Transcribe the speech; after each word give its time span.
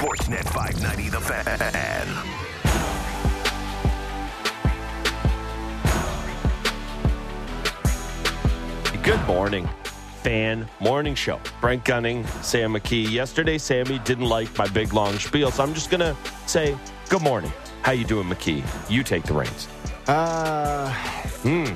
Sportsnet 0.00 0.48
590 0.54 1.10
The 1.10 1.20
Fan. 1.20 2.08
Good 9.02 9.20
morning, 9.26 9.68
fan 10.22 10.66
morning 10.80 11.14
show. 11.14 11.38
Brent 11.60 11.84
Gunning, 11.84 12.26
Sam 12.40 12.72
McKee. 12.72 13.10
Yesterday, 13.10 13.58
Sammy 13.58 13.98
didn't 13.98 14.24
like 14.24 14.56
my 14.56 14.66
big 14.68 14.94
long 14.94 15.18
spiel, 15.18 15.50
so 15.50 15.62
I'm 15.62 15.74
just 15.74 15.90
gonna 15.90 16.16
say 16.46 16.74
good 17.10 17.20
morning. 17.20 17.52
How 17.82 17.92
you 17.92 18.06
doing, 18.06 18.26
McKee? 18.26 18.64
You 18.90 19.02
take 19.02 19.24
the 19.24 19.34
reins. 19.34 19.68
Uh, 20.08 20.94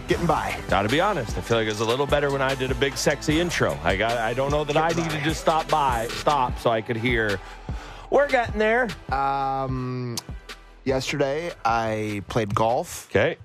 getting 0.09 0.27
by. 0.27 0.59
Gotta 0.69 0.89
be 0.89 0.99
honest, 0.99 1.37
I 1.37 1.43
feel 1.43 1.59
like 1.59 1.67
it 1.67 1.73
was 1.73 1.81
a 1.81 1.85
little 1.85 2.07
better 2.07 2.33
when 2.33 2.41
I 2.41 2.55
did 2.55 2.71
a 2.71 2.75
big 2.75 2.97
sexy 2.97 3.39
intro. 3.39 3.79
I 3.85 3.97
got 3.97 4.17
I 4.17 4.33
don't 4.33 4.51
know 4.51 4.65
that 4.65 4.79
I 4.79 4.89
needed 4.89 5.23
to 5.25 5.35
stop 5.35 5.69
by 5.69 6.09
stop 6.09 6.59
so 6.59 6.71
I 6.71 6.81
could 6.81 6.97
hear 6.97 7.39
we're 8.15 8.29
getting 8.29 8.61
there. 8.61 8.89
Um, 9.13 10.15
yesterday 10.85 11.51
I 11.65 12.23
played 12.29 12.55
golf. 12.55 13.09
Okay. 13.11 13.37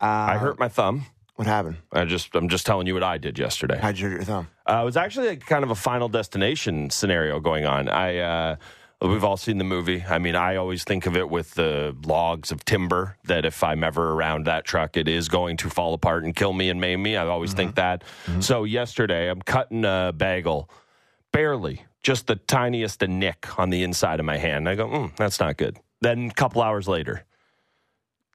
Uh, 0.00 0.04
I 0.04 0.38
hurt 0.38 0.58
my 0.58 0.68
thumb. 0.68 1.04
What 1.34 1.46
happened? 1.46 1.76
I 1.92 2.06
just 2.06 2.34
I'm 2.34 2.48
just 2.48 2.64
telling 2.64 2.86
you 2.86 2.94
what 2.94 3.02
I 3.02 3.18
did 3.18 3.38
yesterday. 3.38 3.78
How'd 3.78 3.98
you 3.98 4.08
hurt 4.08 4.14
your 4.14 4.24
thumb? 4.24 4.48
Uh, 4.66 4.80
it 4.80 4.84
was 4.86 4.96
actually 4.96 5.28
like 5.28 5.44
kind 5.44 5.62
of 5.62 5.70
a 5.70 5.74
final 5.74 6.08
destination 6.08 6.88
scenario 6.88 7.40
going 7.40 7.66
on. 7.66 7.90
I 7.90 8.16
uh, 8.16 8.56
we've 9.02 9.22
all 9.22 9.36
seen 9.36 9.58
the 9.58 9.64
movie. 9.64 10.02
I 10.08 10.18
mean, 10.18 10.34
I 10.34 10.56
always 10.56 10.82
think 10.82 11.04
of 11.04 11.14
it 11.14 11.28
with 11.28 11.52
the 11.52 11.94
logs 12.06 12.50
of 12.52 12.64
timber 12.64 13.18
that 13.24 13.44
if 13.44 13.62
I'm 13.62 13.84
ever 13.84 14.12
around 14.12 14.46
that 14.46 14.64
truck, 14.64 14.96
it 14.96 15.08
is 15.08 15.28
going 15.28 15.58
to 15.58 15.68
fall 15.68 15.92
apart 15.92 16.24
and 16.24 16.34
kill 16.34 16.54
me 16.54 16.70
and 16.70 16.80
maim 16.80 17.02
me. 17.02 17.16
I 17.16 17.26
always 17.26 17.52
think 17.52 17.74
that. 17.74 18.02
So 18.40 18.64
yesterday, 18.64 19.28
I'm 19.28 19.42
cutting 19.42 19.84
a 19.84 20.14
bagel, 20.16 20.70
barely, 21.32 21.84
just 22.06 22.28
the 22.28 22.36
tiniest 22.36 23.02
a 23.02 23.08
nick 23.08 23.58
on 23.58 23.70
the 23.70 23.82
inside 23.82 24.20
of 24.20 24.26
my 24.26 24.36
hand. 24.36 24.68
I 24.68 24.76
go, 24.76 24.86
mm, 24.86 25.16
that's 25.16 25.40
not 25.40 25.56
good. 25.56 25.76
Then 26.02 26.30
a 26.30 26.34
couple 26.34 26.62
hours 26.62 26.86
later. 26.86 27.24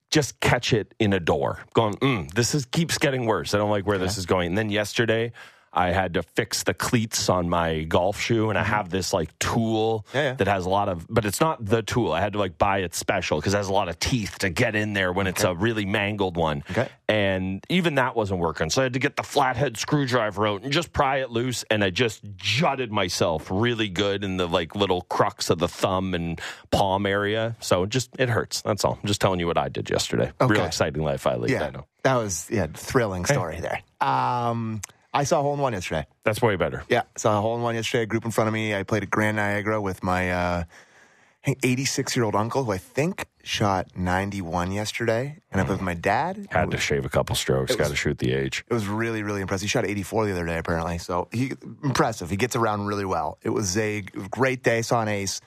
Just 0.10 0.42
catch 0.42 0.74
it 0.74 0.94
in 1.00 1.14
a 1.14 1.22
door. 1.22 1.62
Going, 1.74 1.94
mm, 1.96 2.34
this 2.34 2.54
is 2.54 2.66
keeps 2.66 2.98
getting 2.98 3.26
worse. 3.26 3.54
I 3.54 3.60
don't 3.60 3.70
like 3.70 3.88
where 3.88 3.98
this 3.98 4.18
is 4.18 4.26
going. 4.26 4.48
And 4.48 4.58
then 4.58 4.70
yesterday, 4.70 5.32
I 5.74 5.92
had 5.92 6.16
to 6.16 6.24
fix 6.24 6.64
the 6.64 6.74
cleats 6.74 7.30
on 7.30 7.50
my 7.50 7.84
golf 7.84 8.20
shoe, 8.20 8.50
and 8.50 8.58
I 8.60 8.64
have 8.64 8.90
this 8.90 9.14
like 9.14 9.38
tool 9.40 10.06
Yeah, 10.14 10.22
yeah. 10.22 10.34
that 10.34 10.48
has 10.48 10.66
a 10.66 10.70
lot 10.70 10.90
of, 10.90 11.08
but 11.10 11.24
it's 11.26 11.40
not 11.40 11.64
the 11.66 11.82
tool. 11.82 12.12
I 12.12 12.20
had 12.20 12.34
to 12.34 12.40
like 12.40 12.58
buy 12.58 12.80
it 12.80 12.94
special 12.94 13.40
because 13.40 13.54
it 13.54 13.58
has 13.58 13.70
a 13.70 13.74
lot 13.74 13.88
of 13.88 13.98
teeth 14.00 14.40
to 14.40 14.50
get 14.50 14.76
in 14.76 14.94
there 14.94 15.14
when 15.14 15.28
it's 15.28 15.44
a 15.44 15.56
really 15.56 15.86
mangled 15.86 16.36
one. 16.36 16.64
Okay. 16.72 16.90
And 17.08 17.64
even 17.70 17.96
that 17.96 18.16
wasn't 18.16 18.40
working. 18.40 18.70
So 18.70 18.82
I 18.82 18.84
had 18.84 18.94
to 18.94 19.00
get 19.00 19.16
the 19.16 19.24
flathead 19.24 19.78
screwdriver 19.78 20.48
out 20.48 20.62
and 20.64 20.72
just 20.72 20.94
pry 20.94 21.18
it 21.18 21.30
loose. 21.30 21.64
And 21.70 21.84
I 21.84 21.90
just 21.90 22.22
jutted 22.38 22.92
myself 22.92 23.48
really 23.52 23.90
good 23.90 24.24
in 24.24 24.38
the 24.38 24.48
like 24.48 24.76
little 24.76 25.02
crux 25.04 25.50
of 25.50 25.60
the 25.60 25.68
thumb 25.68 26.14
and 26.14 26.40
palm 26.72 27.06
area. 27.06 27.56
So 27.60 27.84
it 27.84 27.90
just, 27.90 28.10
it 28.20 28.30
hurts. 28.30 28.62
That's 28.62 28.84
all. 28.86 28.98
I'm 29.02 29.08
just 29.08 29.20
telling 29.22 29.40
you 29.40 29.48
what 29.48 29.58
I 29.58 29.68
did 29.70 29.90
yesterday. 29.90 30.32
Real 30.42 30.66
exciting 30.66 31.04
life 31.04 31.28
I 31.28 31.36
lived. 31.36 31.52
Yeah, 31.52 31.66
I 31.68 31.70
know. 31.72 31.86
that 32.04 32.16
was 32.16 32.48
yeah 32.50 32.68
thrilling 32.74 33.26
story 33.26 33.60
there. 33.60 33.82
Um, 34.00 34.82
I 35.14 35.24
saw 35.24 35.40
a 35.40 35.44
hole 35.44 35.54
in 35.54 35.60
one 35.60 35.74
yesterday. 35.74 36.06
That's 36.24 36.42
way 36.42 36.56
better. 36.56 36.84
Yeah, 36.90 37.04
saw 37.18 37.38
a 37.38 37.42
hole 37.42 37.56
in 37.56 37.62
one 37.62 37.76
yesterday. 37.76 38.04
A 38.04 38.06
group 38.06 38.26
in 38.26 38.32
front 38.32 38.48
of 38.48 38.54
me. 38.54 38.74
I 38.74 38.84
played 38.84 39.04
at 39.04 39.10
Grand 39.10 39.38
Niagara 39.38 39.82
with 39.82 40.04
my 40.04 40.32
uh, 40.32 40.64
86 41.64 42.16
year 42.16 42.24
old 42.24 42.36
uncle, 42.36 42.64
who 42.64 42.72
I 42.72 42.78
think 42.78 43.26
shot 43.44 43.88
91 43.98 44.72
yesterday, 44.72 45.40
and 45.52 45.60
I 45.60 45.64
played 45.64 45.78
with 45.78 45.86
my 45.86 45.96
dad. 45.96 46.48
Had 46.52 46.72
to 46.72 46.78
shave 46.78 47.06
a 47.06 47.10
couple 47.10 47.36
strokes. 47.36 47.76
Got 47.76 47.90
to 47.90 47.96
shoot 47.96 48.20
the 48.20 48.32
age. 48.32 48.64
It 48.70 48.74
was 48.74 48.88
really, 48.88 49.24
really 49.24 49.42
impressive. 49.42 49.64
He 49.64 49.70
shot 49.70 49.86
84 49.86 50.28
the 50.28 50.32
other 50.34 50.46
day, 50.46 50.58
apparently. 50.58 50.98
So 51.00 51.28
he 51.32 51.54
impressive. 51.84 52.30
He 52.30 52.38
gets 52.38 52.56
around 52.56 52.86
really 52.86 53.06
well. 53.06 53.38
It 53.42 53.50
was 53.50 53.78
a 53.78 54.02
great 54.02 54.64
day. 54.64 54.82
Saw 54.82 55.02
an 55.02 55.08
ace. 55.08 55.42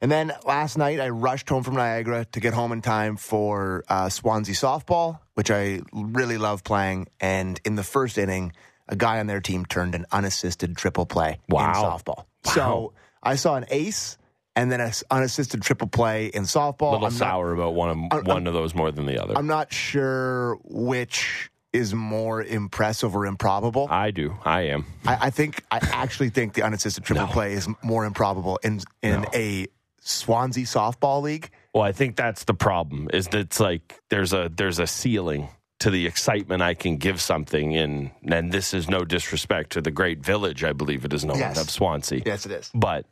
And 0.00 0.10
then 0.12 0.32
last 0.44 0.76
night, 0.76 1.00
I 1.00 1.08
rushed 1.08 1.48
home 1.48 1.62
from 1.62 1.74
Niagara 1.74 2.26
to 2.26 2.40
get 2.40 2.52
home 2.52 2.72
in 2.72 2.82
time 2.82 3.16
for 3.16 3.84
uh, 3.88 4.08
Swansea 4.08 4.54
softball, 4.54 5.20
which 5.34 5.50
I 5.50 5.80
really 5.92 6.36
love 6.36 6.62
playing. 6.62 7.08
And 7.20 7.60
in 7.64 7.76
the 7.76 7.82
first 7.84 8.18
inning, 8.18 8.52
a 8.88 8.96
guy 8.96 9.18
on 9.20 9.26
their 9.26 9.40
team 9.40 9.64
turned 9.66 9.94
an 9.94 10.06
unassisted 10.12 10.76
triple 10.76 11.06
play 11.06 11.38
Wow. 11.48 11.68
in 11.68 11.74
softball. 11.74 12.24
Wow. 12.44 12.52
So 12.52 12.92
I 13.22 13.36
saw 13.36 13.56
an 13.56 13.64
ace 13.70 14.18
and 14.56 14.70
then 14.70 14.80
an 14.80 14.92
unassisted 15.10 15.62
triple 15.62 15.88
play 15.88 16.26
in 16.26 16.44
softball. 16.44 16.90
A 16.90 16.92
little 16.92 16.96
I'm 17.06 17.12
not- 17.12 17.12
sour 17.12 17.52
about 17.52 17.74
one 17.74 17.90
of, 18.12 18.26
one 18.26 18.46
of 18.46 18.54
those 18.54 18.74
more 18.74 18.90
than 18.92 19.06
the 19.06 19.20
other. 19.22 19.36
I'm 19.36 19.46
not 19.46 19.72
sure 19.72 20.56
which 20.64 21.50
is 21.72 21.92
more 21.92 22.40
impressive 22.42 23.16
or 23.16 23.26
improbable. 23.26 23.88
I 23.90 24.12
do. 24.12 24.36
I 24.44 24.60
am. 24.68 24.84
I, 25.06 25.18
I 25.26 25.30
think 25.30 25.64
I 25.72 25.78
actually 25.82 26.28
think 26.30 26.54
the 26.54 26.62
unassisted 26.62 27.02
triple 27.02 27.26
No. 27.26 27.32
play 27.32 27.52
is 27.54 27.68
more 27.82 28.04
improbable 28.04 28.60
in 28.62 28.80
in 29.02 29.22
No. 29.22 29.28
a 29.34 29.66
Swansea 30.06 30.66
softball 30.66 31.22
league. 31.22 31.50
Well, 31.72 31.82
I 31.82 31.90
think 31.92 32.14
that's 32.14 32.44
the 32.44 32.54
problem. 32.54 33.08
Is 33.12 33.26
that 33.28 33.38
it's 33.40 33.58
like 33.58 33.98
there's 34.10 34.32
a 34.32 34.50
there's 34.54 34.78
a 34.78 34.86
ceiling 34.86 35.48
to 35.80 35.90
the 35.90 36.06
excitement 36.06 36.62
I 36.62 36.74
can 36.74 36.96
give 36.96 37.20
something 37.20 37.72
in, 37.72 38.10
and 38.24 38.52
this 38.52 38.72
is 38.74 38.88
no 38.88 39.04
disrespect 39.04 39.70
to 39.72 39.80
the 39.80 39.90
great 39.90 40.20
village. 40.20 40.64
I 40.64 40.72
believe 40.72 41.04
it 41.04 41.12
is 41.12 41.24
known 41.24 41.38
Yes. 41.38 41.60
of 41.60 41.68
Swansea. 41.70 42.22
Yes, 42.24 42.46
it 42.46 42.52
is. 42.52 42.70
But 42.74 43.06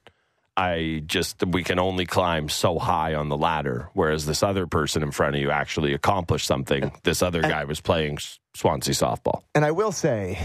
I 0.56 1.02
just 1.06 1.44
we 1.46 1.64
can 1.64 1.78
only 1.78 2.04
climb 2.06 2.48
so 2.48 2.78
high 2.78 3.14
on 3.14 3.28
the 3.28 3.36
ladder, 3.36 3.88
whereas 3.94 4.26
this 4.26 4.42
other 4.42 4.66
person 4.66 5.02
in 5.02 5.10
front 5.10 5.34
of 5.34 5.40
you 5.40 5.50
actually 5.50 5.94
accomplished 5.94 6.46
something. 6.46 6.92
This 7.04 7.22
other 7.22 7.40
guy 7.42 7.64
was 7.64 7.80
playing 7.80 8.18
Swansea 8.54 8.94
softball. 8.94 9.42
And 9.54 9.64
I 9.64 9.70
will 9.70 9.92
say, 9.92 10.38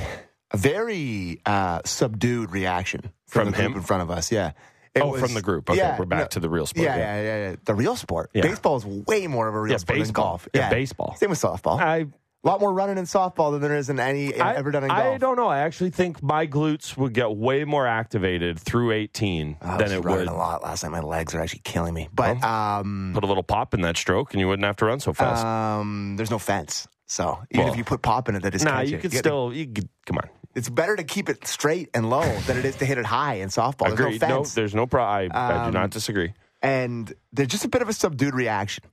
a 0.52 0.58
very 0.58 1.42
uh, 1.46 1.82
subdued 1.84 2.52
reaction 2.52 3.12
From 3.28 3.52
the 3.52 3.58
group 3.58 3.72
him? 3.72 3.78
in 3.78 3.82
front 3.84 4.02
of 4.04 4.10
us. 4.10 4.32
Yeah. 4.32 4.52
It 4.98 5.04
Oh, 5.04 5.14
from 5.18 5.34
the 5.34 5.42
group. 5.42 5.70
Okay, 5.70 5.96
we're 5.98 6.06
back 6.06 6.30
to 6.32 6.40
the 6.40 6.50
real 6.50 6.66
sport, 6.66 6.86
Yeah, 6.86 6.96
yeah. 6.98 7.22
yeah, 7.22 7.22
yeah, 7.38 7.50
yeah. 7.52 7.56
The 7.64 7.74
real 7.76 7.96
sport. 7.96 8.32
Yeah. 8.34 8.42
Baseball 8.44 8.78
is 8.78 8.86
way 8.86 9.28
more 9.28 9.48
of 9.48 9.56
a 9.56 9.60
real 9.62 9.72
Yeah, 9.72 9.78
sport 9.78 9.96
than 9.98 10.04
baseball. 10.04 10.26
golf. 10.26 10.48
Yeah, 10.54 10.70
baseball. 10.70 11.16
Same 11.18 11.30
with 11.30 11.40
softball. 11.42 11.80
I 11.80 12.06
a 12.44 12.48
lot 12.48 12.62
more 12.62 12.72
running 12.72 12.98
in 12.98 13.04
softball 13.06 13.52
than 13.52 13.62
there 13.62 13.76
is 13.76 13.90
in 13.90 14.00
any 14.00 14.34
ever 14.34 14.72
done 14.72 14.84
in 14.84 14.90
golf. 14.90 15.02
I 15.02 15.18
don't 15.18 15.36
know. 15.36 15.48
I 15.48 15.60
actually 15.60 15.90
think 15.90 16.22
my 16.24 16.48
glutes 16.48 16.96
would 16.96 17.12
get 17.14 17.36
way 17.36 17.66
more 17.66 17.86
activated 17.86 18.58
through 18.60 18.92
18 18.94 19.58
I 19.60 19.78
than 19.78 19.84
was 19.86 19.92
it 19.92 20.04
would. 20.06 20.28
a 20.28 20.34
lot 20.34 20.64
last 20.64 20.84
night. 20.84 20.92
My 20.92 21.02
legs 21.02 21.34
are 21.36 21.42
actually 21.42 21.62
killing 21.66 21.94
me. 21.94 22.08
But 22.14 22.42
um, 22.44 23.12
Put 23.14 23.24
a 23.24 23.28
little 23.28 23.44
pop 23.44 23.74
in 23.74 23.82
that 23.82 23.98
stroke, 23.98 24.34
and 24.34 24.40
you 24.40 24.48
wouldn't 24.48 24.66
have 24.66 24.78
to 24.78 24.86
run 24.86 25.00
so 25.02 25.12
fast. 25.14 25.44
um, 25.46 26.16
there's 26.16 26.32
no 26.32 26.40
fence. 26.40 26.88
So 27.08 27.40
even 27.52 27.64
Well, 27.66 27.72
if 27.74 27.78
you 27.78 27.84
put 27.84 28.02
pop 28.02 28.28
in 28.30 28.36
it, 28.36 28.44
that 28.44 28.54
is 28.54 28.64
nah, 28.64 28.82
you 28.82 28.98
could 28.98 29.12
get- 29.12 29.20
still. 29.20 29.54
You 29.54 29.66
could, 29.68 29.90
come 30.06 30.18
on. 30.18 30.30
It's 30.56 30.70
better 30.70 30.96
to 30.96 31.04
keep 31.04 31.30
it 31.30 31.46
straight 31.48 31.90
and 31.94 32.10
low 32.10 32.28
than 32.48 32.58
it 32.58 32.66
is 32.66 32.76
to 32.78 32.86
hit 32.86 32.98
it 32.98 33.06
high 33.06 33.36
in 33.36 33.50
softball. 33.50 33.88
There's 33.96 34.00
Agreed. 34.00 34.22
no 34.22 34.28
No, 34.40 34.44
there's 34.44 34.74
no 34.76 34.88
problem. 34.88 35.32
I, 35.34 35.46
I 35.46 35.54
do 35.64 35.68
Um, 35.68 35.74
not 35.74 35.90
disagree. 35.92 36.34
and 36.62 37.14
there's 37.32 37.50
just 37.50 37.64
a 37.64 37.68
bit 37.70 37.82
of 37.84 37.90
a 37.90 37.94
subdued 37.94 38.34
reaction. 38.34 38.84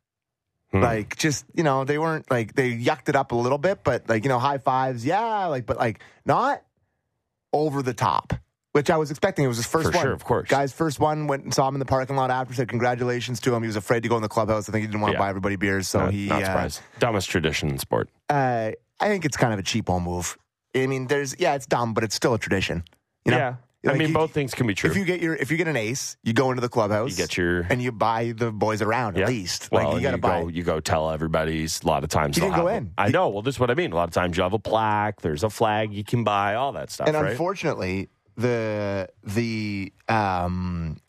Hmm. 0.73 0.83
Like 0.83 1.17
just 1.17 1.47
you 1.55 1.63
know 1.63 1.85
they 1.85 1.99
weren't 1.99 2.31
like 2.31 2.55
they 2.55 2.73
yucked 2.77 3.09
it 3.09 3.17
up 3.17 3.33
a 3.33 3.35
little 3.37 3.59
bit, 3.59 3.83
but 3.83 4.09
like 4.09 4.25
you 4.25 4.29
know 4.29 4.39
high 4.39 4.59
fives, 4.59 5.05
yeah, 5.07 5.47
like 5.47 5.65
but 5.67 5.79
like 5.79 6.01
not 6.27 6.63
over 7.53 7.83
the 7.83 7.95
top, 7.95 8.35
which 8.75 8.91
I 8.91 8.97
was 8.97 9.11
expecting. 9.11 9.45
It 9.45 9.49
was 9.49 9.57
his 9.57 9.67
first 9.67 9.87
For 9.87 9.93
one, 9.97 10.03
sure, 10.05 10.13
of 10.13 10.25
course. 10.25 10.49
Guy's 10.49 10.73
first 10.73 10.99
one 10.99 11.29
went 11.29 11.45
and 11.45 11.55
saw 11.55 11.69
him 11.69 11.77
in 11.77 11.79
the 11.79 11.85
parking 11.85 12.17
lot 12.17 12.31
after, 12.33 12.53
said 12.55 12.69
congratulations 12.69 13.39
to 13.43 13.55
him. 13.55 13.63
He 13.63 13.69
was 13.69 13.77
afraid 13.77 14.03
to 14.03 14.09
go 14.09 14.17
in 14.17 14.23
the 14.23 14.29
clubhouse. 14.29 14.69
I 14.69 14.73
think 14.73 14.83
he 14.83 14.89
didn't 14.89 15.01
want 15.01 15.13
to 15.13 15.17
Yeah. 15.17 15.21
buy 15.25 15.29
everybody 15.29 15.55
beers, 15.57 15.89
so 15.89 16.01
not, 16.01 16.13
he. 16.13 16.27
not 16.27 16.43
uh, 16.43 16.47
surprised. 16.47 16.81
Dumbest 16.99 17.31
tradition 17.31 17.71
in 17.71 17.79
sport. 17.79 18.09
uh, 18.31 18.73
I 19.01 19.09
think 19.09 19.25
it's 19.25 19.37
kind 19.37 19.53
of 19.53 19.59
a 19.61 19.63
cheapo 19.63 20.03
move. 20.03 20.37
I 20.75 20.87
mean, 20.89 21.07
there's 21.07 21.37
yeah, 21.39 21.55
it's 21.55 21.67
dumb, 21.67 21.95
but 21.95 22.03
it's 22.05 22.15
still 22.17 22.35
a 22.35 22.39
tradition. 22.39 22.83
You 23.25 23.31
know? 23.33 23.39
yeah, 23.39 23.55
I 23.85 23.89
Like, 23.91 23.99
mean 23.99 24.09
you- 24.09 24.15
both 24.15 24.33
things 24.33 24.55
can 24.55 24.67
be 24.67 24.75
true. 24.75 24.91
If 24.91 24.97
you 24.97 25.05
get 25.05 25.21
your 25.21 25.35
if 25.37 25.51
you 25.53 25.57
get 25.57 25.69
an 25.69 25.77
ace, 25.77 26.17
you 26.25 26.33
go 26.33 26.51
into 26.51 26.61
the 26.61 26.69
clubhouse. 26.69 27.11
You 27.11 27.17
get 27.17 27.37
your- 27.37 27.61
and 27.71 27.81
you 27.81 27.93
buy 27.93 28.33
the 28.37 28.51
boys 28.51 28.83
around 28.83 29.17
Yeah. 29.17 29.23
at 29.25 29.29
least. 29.29 29.69
Well, 29.71 29.85
like 29.85 29.91
you 29.93 29.97
and 29.97 30.03
got 30.03 30.11
to 30.11 30.17
you 30.17 30.21
buy. 30.21 30.41
go, 30.43 30.49
you 30.49 30.63
go 30.65 30.81
tell 30.81 31.11
everybody's. 31.11 31.81
A 31.83 31.87
lot 31.87 32.03
of 32.03 32.11
times 32.11 32.37
He 32.37 32.41
they'll 32.41 32.51
didn't 32.51 32.61
go 32.63 32.67
have- 32.69 32.83
in. 32.83 32.93
I 32.99 33.09
know. 33.11 33.29
Well, 33.29 33.43
this 33.43 33.55
is 33.55 33.61
what 33.61 33.71
I 33.71 33.75
mean. 33.75 33.93
A 33.93 33.95
lot 33.95 34.09
of 34.09 34.15
times 34.15 34.37
you 34.37 34.43
have 34.43 34.53
a 34.53 34.59
plaque. 34.59 35.21
There's 35.21 35.45
a 35.45 35.51
flag 35.51 35.93
you 35.93 36.03
can 36.05 36.25
buy. 36.25 36.55
All 36.57 36.73
that 36.73 36.91
stuff. 36.91 37.07
and 37.09 37.17
right? 37.17 37.31
unfortunately, 37.33 38.09
the 38.37 39.09
the 39.23 39.93
um 40.09 41.01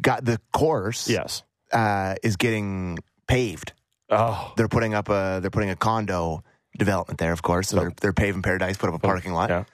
got 0.00 0.24
the 0.24 0.40
course 0.52 1.08
yes. 1.08 1.42
uh, 1.72 2.14
is 2.22 2.36
getting 2.36 2.98
paved. 3.26 3.72
Oh, 4.08 4.52
They're 4.56 4.68
putting 4.68 4.94
up 4.94 5.08
a 5.08 5.40
they're 5.40 5.50
putting 5.50 5.70
a 5.70 5.76
condo 5.76 6.44
development 6.78 7.18
there, 7.18 7.32
of 7.32 7.42
course. 7.42 7.68
So 7.68 7.76
they're 7.76 7.92
they're 8.00 8.12
paving 8.12 8.42
Paradise, 8.42 8.76
put 8.76 8.88
up 8.88 8.94
a 8.94 8.98
parking 9.00 9.32
lot, 9.32 9.50
yeah. 9.50 9.64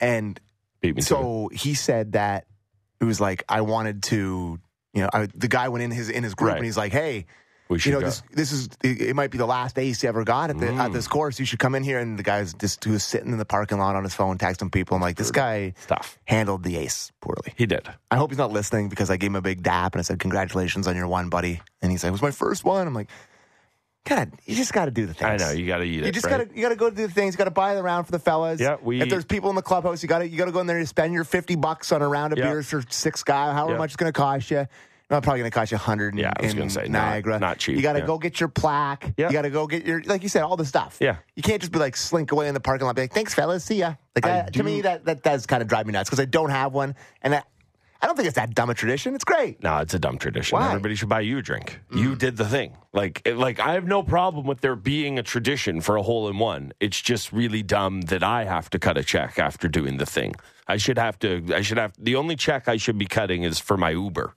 and 0.00 0.38
Beat 0.80 0.96
me 0.96 1.02
to 1.02 1.04
it. 1.04 1.08
so 1.08 1.50
he 1.52 1.74
said 1.74 2.12
that 2.12 2.46
it 3.00 3.04
was 3.04 3.20
like 3.20 3.44
I 3.48 3.60
wanted 3.60 4.02
to. 4.04 4.58
You 4.94 5.02
know, 5.02 5.10
I, 5.12 5.28
the 5.34 5.48
guy 5.48 5.68
went 5.68 5.84
in 5.84 5.90
his 5.92 6.08
in 6.08 6.24
his 6.24 6.34
group 6.34 6.48
Right. 6.48 6.56
and 6.56 6.64
he's 6.64 6.76
like, 6.76 6.90
"Hey, 6.92 7.26
We 7.68 7.78
should 7.78 7.92
you 7.92 8.00
know, 8.00 8.06
this 8.06 8.22
this 8.32 8.50
is 8.52 8.68
it 8.82 9.14
might 9.14 9.30
be 9.30 9.36
the 9.38 9.46
last 9.46 9.78
ace 9.78 10.02
you 10.02 10.08
ever 10.08 10.24
got 10.24 10.48
at 10.50 10.58
the 10.58 10.66
Mm. 10.66 10.78
at 10.78 10.92
this 10.92 11.06
course. 11.06 11.38
You 11.38 11.44
should 11.44 11.58
come 11.58 11.74
in 11.74 11.84
here." 11.84 11.98
And 11.98 12.18
the 12.18 12.22
guy's 12.22 12.54
just 12.54 12.82
who 12.82 12.92
was 12.92 13.04
sitting 13.04 13.30
in 13.32 13.38
the 13.38 13.44
parking 13.44 13.78
lot 13.78 13.94
on 13.94 14.04
his 14.04 14.14
phone 14.14 14.38
texting 14.38 14.72
people. 14.72 14.96
I'm 14.96 15.02
like, 15.02 15.16
this 15.16 15.30
guy 15.30 15.74
Stuff. 15.82 16.18
handled 16.24 16.62
the 16.62 16.76
ace 16.78 17.12
poorly. 17.20 17.52
He 17.56 17.66
did. 17.66 17.88
I 18.10 18.16
hope 18.16 18.30
he's 18.30 18.38
not 18.38 18.52
listening 18.52 18.88
because 18.88 19.10
I 19.10 19.16
gave 19.18 19.28
him 19.30 19.36
a 19.36 19.42
big 19.42 19.62
dap 19.62 19.94
and 19.94 20.00
I 20.00 20.02
said, 20.02 20.18
"Congratulations 20.18 20.88
on 20.88 20.96
your 20.96 21.08
one, 21.08 21.28
buddy." 21.28 21.60
And 21.82 21.92
he's 21.92 22.02
like, 22.02 22.08
"It 22.08 22.12
was 22.12 22.22
my 22.22 22.30
first 22.30 22.64
one." 22.64 22.86
I'm 22.86 22.94
like, 22.94 23.08
gotta 24.06 24.30
you 24.46 24.54
just 24.56 24.72
gotta 24.72 24.90
do 24.90 25.04
the 25.04 25.12
things. 25.12 25.42
I 25.42 25.46
know 25.46 25.52
you 25.52 25.66
got 25.66 25.78
to 25.78 25.84
eat 25.84 26.00
it. 26.00 26.06
You 26.06 26.12
just 26.12 26.24
right? 26.24 26.38
gotta 26.48 26.56
you 26.56 26.62
gotta 26.62 26.76
go 26.76 26.88
do 26.88 27.06
the 27.06 27.12
things. 27.12 27.34
You 27.34 27.38
gotta 27.38 27.50
buy 27.50 27.74
the 27.74 27.82
round 27.82 28.06
for 28.06 28.12
the 28.12 28.18
fellas. 28.18 28.58
Yeah, 28.58 28.76
we- 28.80 29.02
if 29.02 29.10
there's 29.10 29.26
people 29.26 29.50
in 29.50 29.56
the 29.56 29.60
clubhouse, 29.62 30.02
you 30.02 30.08
gotta 30.08 30.26
you 30.26 30.38
gotta 30.38 30.52
go 30.52 30.60
in 30.60 30.66
there 30.66 30.78
and 30.78 30.88
spend 30.88 31.12
your 31.12 31.24
fifty 31.24 31.56
bucks 31.56 31.92
on 31.92 32.00
a 32.00 32.08
round 32.08 32.32
of 32.32 32.38
Yeah. 32.38 32.46
beers 32.46 32.68
for 32.70 32.82
six 32.88 33.22
guys. 33.22 33.52
however 33.54 33.72
Yeah. 33.72 33.78
much 33.78 33.90
it's 33.90 33.96
gonna 33.96 34.12
cost 34.12 34.50
you. 34.50 34.66
No, 35.10 35.20
probably 35.22 35.40
gonna 35.40 35.50
cost 35.50 35.72
you 35.72 35.76
a 35.76 35.78
hundred. 35.78 36.18
Yeah, 36.18 36.32
I 36.36 36.42
was 36.42 36.52
in 36.52 36.58
gonna 36.58 36.70
say, 36.70 36.86
Niagara. 36.88 37.38
not 37.38 37.56
cheap, 37.58 37.76
You 37.76 37.82
gotta 37.82 38.00
yeah. 38.00 38.06
go 38.06 38.18
get 38.18 38.40
your 38.40 38.50
plaque. 38.50 39.14
Yeah. 39.16 39.28
You 39.28 39.32
gotta 39.32 39.48
go 39.50 39.66
get 39.66 39.86
your 39.86 40.02
like 40.02 40.22
you 40.22 40.28
said, 40.28 40.42
all 40.42 40.56
the 40.56 40.66
stuff. 40.66 40.98
Yeah. 41.00 41.16
You 41.34 41.42
can't 41.42 41.60
just 41.60 41.72
be 41.72 41.78
like 41.78 41.96
slink 41.96 42.30
away 42.32 42.46
in 42.48 42.54
the 42.54 42.60
parking 42.60 42.86
lot, 42.86 42.94
be 42.96 43.02
like, 43.02 43.12
"Thanks, 43.14 43.32
fellas, 43.34 43.64
see 43.64 43.76
ya." 43.76 43.94
Like 44.14 44.24
that, 44.24 44.52
to 44.54 44.62
me, 44.62 44.82
that 44.82 45.06
that 45.06 45.22
does 45.22 45.46
kind 45.46 45.62
of 45.62 45.68
drive 45.68 45.86
me 45.86 45.92
nuts 45.92 46.10
because 46.10 46.20
I 46.20 46.26
don't 46.26 46.50
have 46.50 46.74
one, 46.74 46.94
and 47.22 47.32
that, 47.32 47.46
I 48.02 48.06
don't 48.06 48.16
think 48.16 48.26
it's 48.26 48.36
that 48.36 48.54
dumb 48.54 48.68
a 48.68 48.74
tradition. 48.74 49.14
It's 49.14 49.24
great. 49.24 49.62
No, 49.62 49.78
it's 49.78 49.94
a 49.94 49.98
dumb 49.98 50.18
tradition. 50.18 50.58
Why? 50.58 50.66
Mm. 50.66 50.70
Everybody 50.72 50.94
should 50.94 51.08
buy 51.08 51.20
you 51.22 51.38
a 51.38 51.42
drink. 51.42 51.80
You 51.90 52.14
did 52.14 52.36
the 52.36 52.44
thing. 52.44 52.76
Like, 52.92 53.22
it- 53.24 53.38
like 53.38 53.60
I 53.60 53.72
have 53.72 53.86
no 53.86 54.02
problem 54.02 54.46
with 54.46 54.60
there 54.60 54.76
being 54.76 55.18
a 55.18 55.22
tradition 55.22 55.80
for 55.80 55.96
a 55.96 56.02
hole 56.02 56.28
in 56.28 56.38
one. 56.38 56.72
It's 56.80 57.00
just 57.00 57.32
really 57.32 57.62
dumb 57.62 58.02
that 58.02 58.22
I 58.22 58.44
have 58.44 58.68
to 58.70 58.78
cut 58.78 58.98
a 58.98 59.02
check 59.02 59.38
after 59.38 59.68
doing 59.68 59.96
the 59.96 60.06
thing. 60.06 60.34
I 60.66 60.76
should 60.76 60.98
have 60.98 61.18
to. 61.20 61.42
I 61.54 61.62
should 61.62 61.78
have. 61.78 61.94
The 61.98 62.14
only 62.16 62.36
check 62.36 62.68
I 62.68 62.76
should 62.76 62.98
be 62.98 63.06
cutting 63.06 63.42
is 63.44 63.58
for 63.58 63.78
my 63.78 63.90
Uber 63.90 64.34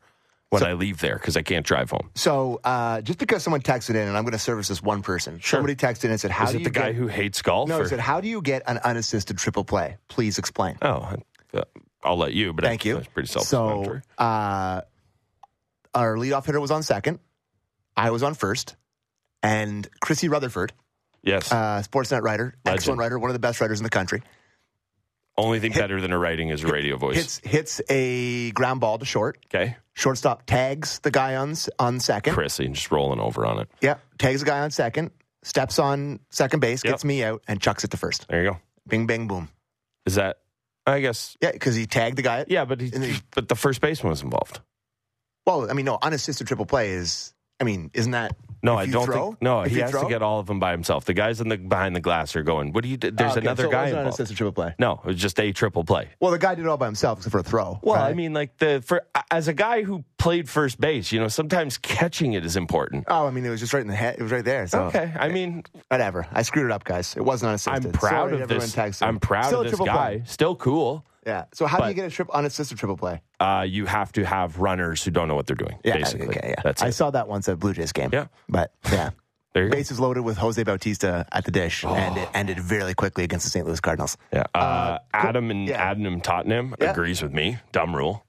when 0.52 0.64
I 0.64 0.74
leave 0.74 1.00
there 1.00 1.16
because 1.16 1.38
I 1.38 1.42
can't 1.42 1.66
drive 1.66 1.90
home. 1.90 2.12
So 2.14 2.60
uh, 2.64 3.02
just 3.02 3.18
because 3.20 3.42
someone 3.42 3.62
texted 3.62 3.92
in, 3.92 4.08
and 4.08 4.18
I'm 4.18 4.24
going 4.24 4.34
to 4.34 4.40
service 4.40 4.68
this 4.68 4.84
one 4.84 5.02
person. 5.02 5.40
Sure. 5.40 5.58
Somebody 5.58 5.76
texted 5.76 6.06
in 6.06 6.12
and 6.12 6.20
said, 6.20 6.30
"How 6.32 6.46
Is 6.46 6.52
do 6.52 6.58
it 6.58 6.60
you 6.60 6.64
the 6.66 6.72
guy 6.72 6.92
who 6.94 7.08
hates 7.08 7.42
golf? 7.42 7.70
No, 7.70 7.80
or- 7.80 7.84
he 7.84 7.90
said, 7.90 8.00
"How 8.00 8.20
do 8.22 8.28
you 8.28 8.42
get 8.42 8.62
an 8.68 8.78
unassisted 8.84 9.38
triple 9.38 9.64
play? 9.64 9.98
Please 10.10 10.38
explain." 10.38 10.78
oh, 10.82 11.16
uh, 11.54 11.64
I'll 12.04 12.18
let 12.18 12.34
you. 12.34 12.52
But 12.54 12.66
Thank 12.66 12.86
I, 12.86 12.90
you. 12.90 12.96
That's 12.96 13.08
pretty 13.08 13.28
self-explanatory. 13.28 14.02
uh, 14.18 14.82
our 15.94 16.16
leadoff 16.16 16.46
hitter 16.46 16.60
was 16.60 16.72
on 16.72 16.84
second. 16.84 17.20
I 17.96 18.10
was 18.12 18.24
on 18.24 18.34
first, 18.34 18.76
and 19.44 19.88
Chrissy 20.02 20.28
Rutherford, 20.28 20.74
yes. 21.24 21.52
uh, 21.52 21.84
Sportsnet 21.86 22.24
writer, 22.24 22.56
Legend. 22.66 22.78
excellent 22.80 23.00
writer, 23.00 23.20
one 23.20 23.30
of 23.30 23.34
the 23.34 23.40
best 23.40 23.62
writers 23.62 23.80
in 23.80 23.84
the 23.84 23.90
country, 23.90 24.22
Only 25.44 25.60
thing 25.60 25.72
better 25.72 26.00
than 26.02 26.12
her 26.12 26.20
writing 26.20 26.50
is 26.50 26.62
her 26.62 26.72
radio 26.72 26.98
voice. 26.98 27.16
hits 27.16 27.40
hits 27.44 27.82
a 27.90 28.52
ground 28.52 28.80
ball 28.80 28.98
to 29.00 29.06
short. 29.06 29.38
okay, 29.48 29.76
Shortstop 29.96 30.46
tags 30.46 31.00
the 31.00 31.12
guy 31.12 31.36
on 31.36 31.56
on 31.80 32.00
second. 32.00 32.34
Chrissy, 32.34 32.68
just 32.70 32.92
rolling 32.92 33.20
over 33.20 33.46
on 33.46 33.60
it. 33.60 33.70
Yeah, 33.82 33.96
tags 34.18 34.42
the 34.42 34.46
guy 34.46 34.60
on 34.60 34.72
second. 34.72 35.12
Steps 35.44 35.80
on 35.80 36.20
second 36.30 36.60
base, 36.60 36.84
Yep. 36.84 36.92
gets 36.94 37.04
me 37.06 37.24
out, 37.24 37.44
and 37.48 37.60
chucks 37.60 37.84
it 37.84 37.92
to 37.92 37.98
first. 37.98 38.28
There 38.28 38.44
you 38.44 38.52
go. 38.52 38.58
Bing, 38.88 39.08
bang, 39.08 39.28
boom. 39.28 39.50
Is 40.06 40.16
that? 40.16 40.38
I 40.86 41.00
guess. 41.00 41.36
Yeah, 41.42 41.52
because 41.52 41.76
he 41.76 41.86
tagged 41.88 42.18
the 42.18 42.22
guy. 42.22 42.46
Yeah, 42.48 42.66
but 42.66 42.80
he, 42.82 42.90
he- 42.90 43.20
but 43.34 43.48
the 43.50 43.56
first 43.56 43.82
baseman 43.82 44.12
was 44.12 44.22
involved. 44.22 44.60
Well, 45.46 45.70
I 45.70 45.74
mean, 45.74 45.86
no, 45.86 45.98
unassisted 46.02 46.46
triple 46.48 46.66
play 46.68 46.92
is. 46.92 47.34
I 47.60 47.64
mean, 47.64 47.90
isn't 47.94 48.12
that? 48.12 48.36
No, 48.64 48.76
I 48.78 48.86
don't 48.86 49.06
throw? 49.06 49.30
think. 49.32 49.42
No, 49.42 49.64
he 49.64 49.80
has 49.80 49.92
throw? 49.92 50.04
to 50.04 50.10
get 50.10 50.22
all 50.22 50.40
of 50.40 50.46
them 50.48 50.60
by 50.60 50.72
himself. 50.72 51.06
The 51.06 51.14
guys 51.14 51.42
in 51.42 51.50
the 51.50 51.58
behind 51.58 51.96
the 51.96 52.00
glass 52.00 52.36
are 52.36 52.44
going. 52.44 52.74
What 52.74 52.84
do 52.84 52.90
you? 52.90 52.98
do? 52.98 53.12
There's 53.12 53.30
Oh, 53.32 53.38
okay, 53.38 53.42
another 53.42 53.64
so 53.64 53.70
guy 53.72 53.88
involved. 53.90 54.36
triple 54.38 54.52
play. 54.54 54.76
No, 54.80 54.94
it 55.04 55.06
was 55.06 55.16
just 55.18 55.40
a 55.40 55.52
triple 55.52 55.84
play. 55.84 56.10
Well, 56.20 56.32
the 56.32 56.38
guy 56.40 56.56
did 56.56 56.66
it 56.66 56.68
all 56.68 56.78
by 56.78 56.86
himself 56.86 57.20
except 57.20 57.32
for 57.32 57.40
a 57.40 57.44
throw. 57.44 57.80
Well, 57.82 57.96
right? 57.96 58.10
I 58.10 58.14
mean, 58.14 58.34
like 58.34 58.58
the 58.58 58.84
for 58.86 59.04
as 59.32 59.48
a 59.48 59.54
guy 59.54 59.84
who 59.84 60.04
played 60.18 60.48
first 60.50 60.80
base, 60.80 61.12
you 61.12 61.20
know, 61.20 61.28
sometimes 61.28 61.78
catching 61.78 62.34
it 62.34 62.46
is 62.46 62.56
important. 62.56 63.06
oh, 63.08 63.26
I 63.28 63.32
mean, 63.32 63.46
it 63.46 63.50
was 63.50 63.60
just 63.60 63.74
right 63.74 63.82
in 63.82 63.88
the 63.88 63.96
head. 63.96 64.16
It 64.20 64.22
was 64.24 64.32
right 64.32 64.46
there. 64.46 64.68
So 64.68 64.84
Okay, 64.86 65.12
I 65.18 65.28
eh, 65.30 65.32
mean, 65.32 65.64
whatever. 65.88 66.28
I 66.32 66.42
screwed 66.44 66.66
it 66.66 66.72
up, 66.72 66.84
guys. 66.84 67.16
It 67.18 67.24
wasn't 67.24 67.50
unassisted. 67.50 67.86
I'm 67.88 67.92
proud 67.92 68.30
Sorry, 68.30 68.42
of 68.42 68.48
this. 68.50 69.02
I'm 69.02 69.20
proud 69.20 69.46
Still 69.46 69.62
of 69.62 69.72
this 69.72 69.80
guy. 69.80 69.86
play. 70.18 70.24
Still 70.26 70.56
cool. 70.56 71.06
Yeah. 71.26 71.46
So 71.54 71.66
how 71.68 71.80
do 71.80 71.88
you 71.88 71.94
get 71.94 72.06
a 72.06 72.10
trip 72.10 72.30
on 72.32 72.40
unassisted 72.40 72.78
triple 72.78 72.98
play? 72.98 73.22
Uh, 73.40 73.66
you 73.68 73.86
have 73.86 74.12
to 74.14 74.26
have 74.26 74.58
runners 74.60 75.04
who 75.04 75.12
don't 75.12 75.28
know 75.28 75.36
what 75.36 75.46
they're 75.48 75.56
doing. 75.56 75.78
Yeah. 75.84 75.98
basically, 75.98 76.30
Okay. 76.30 76.50
Yeah. 76.58 76.62
that's 76.64 76.82
I 76.82 76.88
it. 76.88 76.92
saw 76.94 77.12
that 77.12 77.28
once 77.28 77.48
at 77.50 77.60
Blue 77.60 77.74
Jays 77.74 77.92
game. 77.92 78.10
Yeah. 78.14 78.28
But 78.50 78.74
yeah. 78.92 79.12
There 79.54 79.66
you 79.66 79.70
go. 79.70 79.76
Bases 79.76 80.00
loaded 80.00 80.22
with 80.22 80.38
Jose 80.38 80.64
Bautista 80.64 81.26
at 81.30 81.44
the 81.44 81.52
dish, 81.52 81.84
and 81.84 82.18
Oh. 82.18 82.22
it 82.22 82.30
ended 82.34 82.58
very 82.62 82.94
quickly 82.94 83.26
against 83.26 83.44
the 83.46 83.50
St. 83.50 83.68
Louis 83.68 83.82
Cardinals. 83.82 84.16
Yeah. 84.32 84.44
Uh, 84.56 85.00
Adam 85.14 85.52
and 85.52 85.68
yeah. 85.68 85.76
Adam 85.92 86.22
Tottenham 86.22 86.74
Yeah. 86.80 86.92
agrees 86.92 87.22
with 87.22 87.34
me. 87.34 87.58
Dumb 87.74 87.94
rule. 87.94 88.24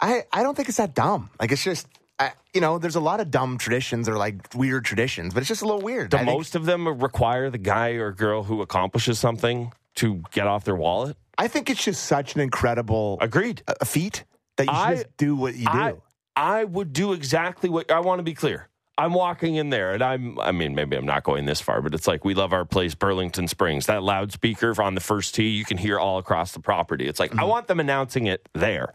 I, 0.00 0.22
I 0.32 0.44
don't 0.44 0.54
think 0.54 0.68
it's 0.68 0.78
that 0.78 0.94
dumb. 0.94 1.30
Like 1.40 1.50
it's 1.50 1.64
just, 1.64 1.88
I, 2.20 2.30
you 2.54 2.60
know, 2.60 2.78
there's 2.78 2.94
a 2.94 3.00
lot 3.00 3.18
of 3.18 3.32
dumb 3.32 3.58
traditions 3.58 4.08
or 4.08 4.16
like 4.16 4.54
weird 4.54 4.84
traditions, 4.84 5.34
but 5.34 5.40
it's 5.40 5.48
just 5.48 5.62
a 5.62 5.66
little 5.66 5.80
weird. 5.82 6.12
Think- 6.12 6.26
most 6.26 6.54
of 6.54 6.64
them 6.64 6.86
require 6.86 7.50
the 7.50 7.58
guy 7.58 7.88
or 7.94 8.12
girl 8.12 8.44
who 8.44 8.62
accomplishes 8.62 9.18
something 9.18 9.72
to 9.96 10.22
get 10.30 10.46
off 10.46 10.62
their 10.62 10.76
wallet. 10.76 11.16
I 11.38 11.48
think 11.48 11.70
it's 11.70 11.82
just 11.84 12.04
such 12.04 12.34
an 12.34 12.40
incredible 12.40 13.16
Agreed. 13.20 13.62
a 13.80 13.84
feat 13.84 14.24
that 14.56 14.66
you 14.66 14.72
should 14.72 14.80
I- 14.80 14.94
just 14.96 15.16
do 15.16 15.36
what 15.36 15.54
you 15.54 15.66
do. 15.66 15.70
I, 15.70 15.94
I 16.36 16.64
would 16.64 16.92
do 16.92 17.12
exactly 17.12 17.68
what 17.68 17.90
I 17.90 18.00
want 18.00 18.18
to 18.18 18.22
be 18.24 18.34
clear. 18.34 18.68
I'm 18.96 19.12
walking 19.14 19.54
in 19.54 19.70
there 19.70 19.92
and 19.92 20.02
I'm, 20.02 20.40
I 20.40 20.50
mean, 20.50 20.74
maybe 20.74 20.96
I'm 20.96 21.06
not 21.06 21.22
going 21.22 21.46
this 21.46 21.60
far, 21.60 21.80
but 21.80 21.94
it's 21.94 22.08
like 22.08 22.24
we 22.24 22.34
love 22.34 22.52
our 22.52 22.64
place, 22.64 22.96
Burlington 22.96 23.46
Springs. 23.46 23.86
That 23.86 24.02
loudspeaker 24.02 24.74
on 24.82 24.96
the 24.96 25.00
first 25.00 25.36
tee, 25.36 25.50
you 25.50 25.64
can 25.64 25.76
hear 25.78 26.00
all 26.00 26.18
across 26.18 26.50
the 26.50 26.58
property. 26.60 27.06
It's 27.06 27.20
like, 27.20 27.32
I 27.32 27.36
Mm-hmm. 27.38 27.48
want 27.48 27.68
them 27.68 27.78
announcing 27.78 28.26
it 28.26 28.48
there. 28.54 28.92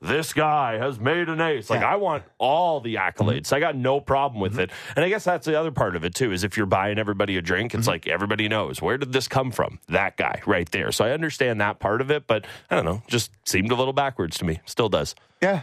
This 0.00 0.32
guy 0.34 0.78
has 0.78 1.00
made 1.00 1.28
an 1.30 1.40
ace. 1.40 1.70
Like, 1.70 1.80
Yeah. 1.80 1.86
Mm-hmm. 1.86 1.92
I 1.94 1.96
want 1.96 2.24
all 2.38 2.80
the 2.80 2.96
accolades. 2.96 3.52
I 3.52 3.60
got 3.60 3.76
no 3.76 3.98
problem 4.00 4.40
with 4.40 4.58
it. 4.58 4.70
And 4.94 5.04
I 5.04 5.08
guess 5.08 5.24
that's 5.24 5.46
the 5.46 5.58
other 5.58 5.70
part 5.70 5.96
of 5.96 6.04
it, 6.04 6.14
too, 6.14 6.32
is 6.32 6.44
if 6.44 6.56
you're 6.56 6.66
buying 6.66 6.98
everybody 6.98 7.36
a 7.38 7.42
drink, 7.42 7.70
Mm-hmm. 7.72 7.78
it's 7.78 7.88
like 7.88 8.06
everybody 8.06 8.46
knows 8.48 8.82
where 8.82 8.98
did 8.98 9.12
this 9.12 9.26
come 9.26 9.50
from? 9.50 9.78
That 9.88 10.16
guy 10.16 10.42
right 10.46 10.70
there. 10.70 10.92
So 10.92 11.04
I 11.04 11.12
understand 11.12 11.60
that 11.62 11.78
part 11.80 12.00
of 12.02 12.10
it, 12.10 12.26
but 12.26 12.44
I 12.70 12.76
don't 12.76 12.84
know, 12.84 13.02
just 13.08 13.30
seemed 13.44 13.72
a 13.72 13.74
little 13.74 13.94
backwards 13.94 14.36
to 14.38 14.44
me. 14.44 14.60
Still 14.66 14.88
does. 14.88 15.14
yeah. 15.40 15.62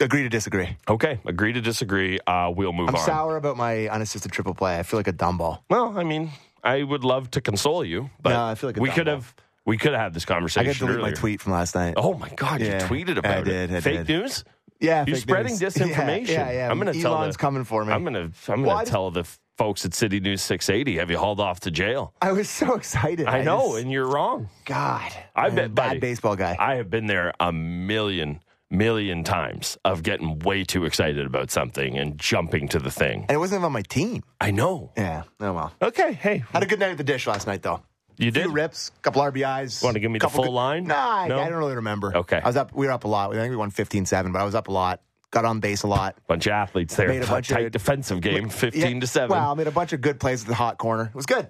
Agree 0.00 0.22
to 0.22 0.28
disagree. 0.28 0.76
Okay, 0.88 1.18
agree 1.26 1.52
to 1.52 1.60
disagree. 1.60 2.20
Uh, 2.24 2.52
we'll 2.54 2.72
move 2.72 2.88
I'm 2.88 2.94
on. 2.94 3.04
sour 3.04 3.36
about 3.36 3.56
my 3.56 3.88
unassisted 3.88 4.30
triple 4.30 4.54
play. 4.54 4.78
I 4.78 4.84
feel 4.84 4.96
like 4.96 5.08
a 5.08 5.12
dumb 5.12 5.38
ball. 5.38 5.64
Well, 5.68 5.98
I 5.98 6.04
mean, 6.04 6.30
I 6.62 6.84
would 6.84 7.02
love 7.02 7.32
to 7.32 7.40
console 7.40 7.84
you, 7.84 8.08
but 8.22 8.30
No, 8.30 8.44
I 8.44 8.54
feel 8.54 8.68
like 8.68 8.76
we 8.76 8.90
could 8.90 9.08
have 9.08 9.34
we 9.68 9.76
could 9.78 9.92
have 9.92 10.00
had 10.00 10.14
this 10.14 10.24
conversation. 10.24 10.68
I 10.68 10.72
got 10.72 10.72
to 10.74 10.78
delete 10.80 10.96
earlier. 10.96 11.10
my 11.12 11.16
tweet 11.16 11.40
from 11.40 11.52
last 11.52 11.74
night. 11.76 11.94
Oh 11.96 12.14
my 12.14 12.30
god, 12.30 12.60
Yeah, 12.60 12.82
you 12.82 12.86
tweeted 13.04 13.16
I 13.16 13.18
about 13.20 13.44
did, 13.44 13.70
it. 13.70 13.76
I 13.76 13.80
Fake 13.80 14.06
did. 14.06 14.08
news? 14.08 14.44
yeah, 14.80 15.04
You're 15.06 15.16
fake 15.16 15.22
spreading 15.22 15.52
news. 15.52 15.60
disinformation. 15.74 16.28
Yeah, 16.28 16.50
yeah, 16.50 16.52
yeah. 16.52 16.70
I'm 16.70 16.80
going 16.80 16.92
to 16.92 17.00
tell 17.00 17.14
Elon's 17.14 17.36
the, 17.36 17.40
coming 17.40 17.64
for 17.64 17.84
me. 17.84 17.92
I'm 17.92 18.02
going 18.04 18.14
to 18.32 18.52
I'm 18.52 18.64
going 18.64 18.84
to 18.84 18.90
tell 18.90 19.10
the 19.10 19.24
folks 19.56 19.84
at 19.84 19.92
City 19.94 20.20
News 20.20 20.40
680. 20.42 20.98
Have 20.98 21.10
you 21.10 21.18
hauled 21.18 21.40
off 21.40 21.60
to 21.60 21.70
jail? 21.70 22.14
I 22.22 22.32
was 22.32 22.48
so 22.48 22.74
excited. 22.74 23.26
I 23.26 23.42
know, 23.42 23.70
just- 23.72 23.82
and 23.82 23.92
you're 23.92 24.06
wrong. 24.06 24.48
God, 24.64 25.12
I 25.36 25.50
bet, 25.50 25.66
a 25.66 25.68
bad 25.68 26.00
baseball 26.00 26.36
guy. 26.36 26.56
I 26.58 26.76
have 26.76 26.90
been 26.90 27.06
there 27.06 27.32
a 27.40 27.52
million 27.52 28.40
million 28.70 29.24
times 29.24 29.78
of 29.84 30.02
getting 30.02 30.38
way 30.40 30.62
too 30.62 30.84
excited 30.84 31.24
about 31.24 31.50
something 31.50 31.96
and 31.98 32.18
jumping 32.18 32.68
to 32.68 32.78
the 32.78 32.90
thing. 32.90 33.22
and 33.22 33.30
it 33.30 33.38
wasn't 33.38 33.56
even 33.58 33.64
on 33.64 33.72
my 33.72 33.80
team. 33.82 34.22
I 34.42 34.50
know. 34.50 34.92
Yeah. 34.96 35.22
Oh 35.40 35.52
well. 35.54 35.72
Okay, 35.80 36.12
hey, 36.12 36.44
Had 36.52 36.62
a 36.62 36.66
good 36.66 36.78
night 36.78 36.90
at 36.90 36.98
the 36.98 37.04
dish 37.04 37.26
last 37.26 37.46
night, 37.46 37.62
though. 37.62 37.82
You 38.18 38.30
did. 38.30 38.44
few 38.44 38.52
rips, 38.52 38.90
a 38.96 39.00
couple 39.00 39.22
RBIs. 39.22 39.82
Want 39.82 39.94
to 39.94 40.00
give 40.00 40.10
me 40.10 40.18
the 40.18 40.28
full 40.28 40.44
good- 40.44 40.50
line? 40.52 40.84
Nah, 40.84 40.94
I, 41.22 41.28
No? 41.28 41.38
I 41.38 41.48
don't 41.48 41.58
really 41.58 41.76
remember. 41.76 42.16
Okay. 42.16 42.40
I 42.42 42.46
was 42.46 42.56
up. 42.56 42.74
We 42.74 42.86
were 42.86 42.92
up 42.92 43.04
a 43.04 43.08
lot. 43.08 43.30
I 43.30 43.34
think 43.38 43.50
we 43.50 43.56
won 43.56 43.70
15-7, 43.70 44.32
but 44.32 44.40
I 44.40 44.44
was 44.44 44.54
up 44.54 44.68
a 44.68 44.72
lot. 44.72 45.00
Got 45.30 45.44
on 45.44 45.60
base 45.60 45.82
a 45.82 45.86
lot. 45.86 46.16
bunch 46.26 46.46
of 46.46 46.52
athletes 46.52 46.96
there. 46.96 47.08
Made 47.08 47.22
a 47.22 47.26
bunch 47.26 47.48
tight 47.48 47.66
of- 47.66 47.72
defensive 47.72 48.20
game, 48.22 48.48
fifteen 48.48 48.94
Yeah, 48.96 49.00
to 49.00 49.06
seven. 49.06 49.28
Well, 49.36 49.50
I 49.50 49.54
made 49.54 49.66
a 49.66 49.70
bunch 49.70 49.92
of 49.92 50.00
good 50.00 50.18
plays 50.18 50.40
at 50.42 50.48
the 50.48 50.54
hot 50.54 50.78
corner. 50.78 51.04
It 51.04 51.14
was 51.14 51.26
good. 51.26 51.48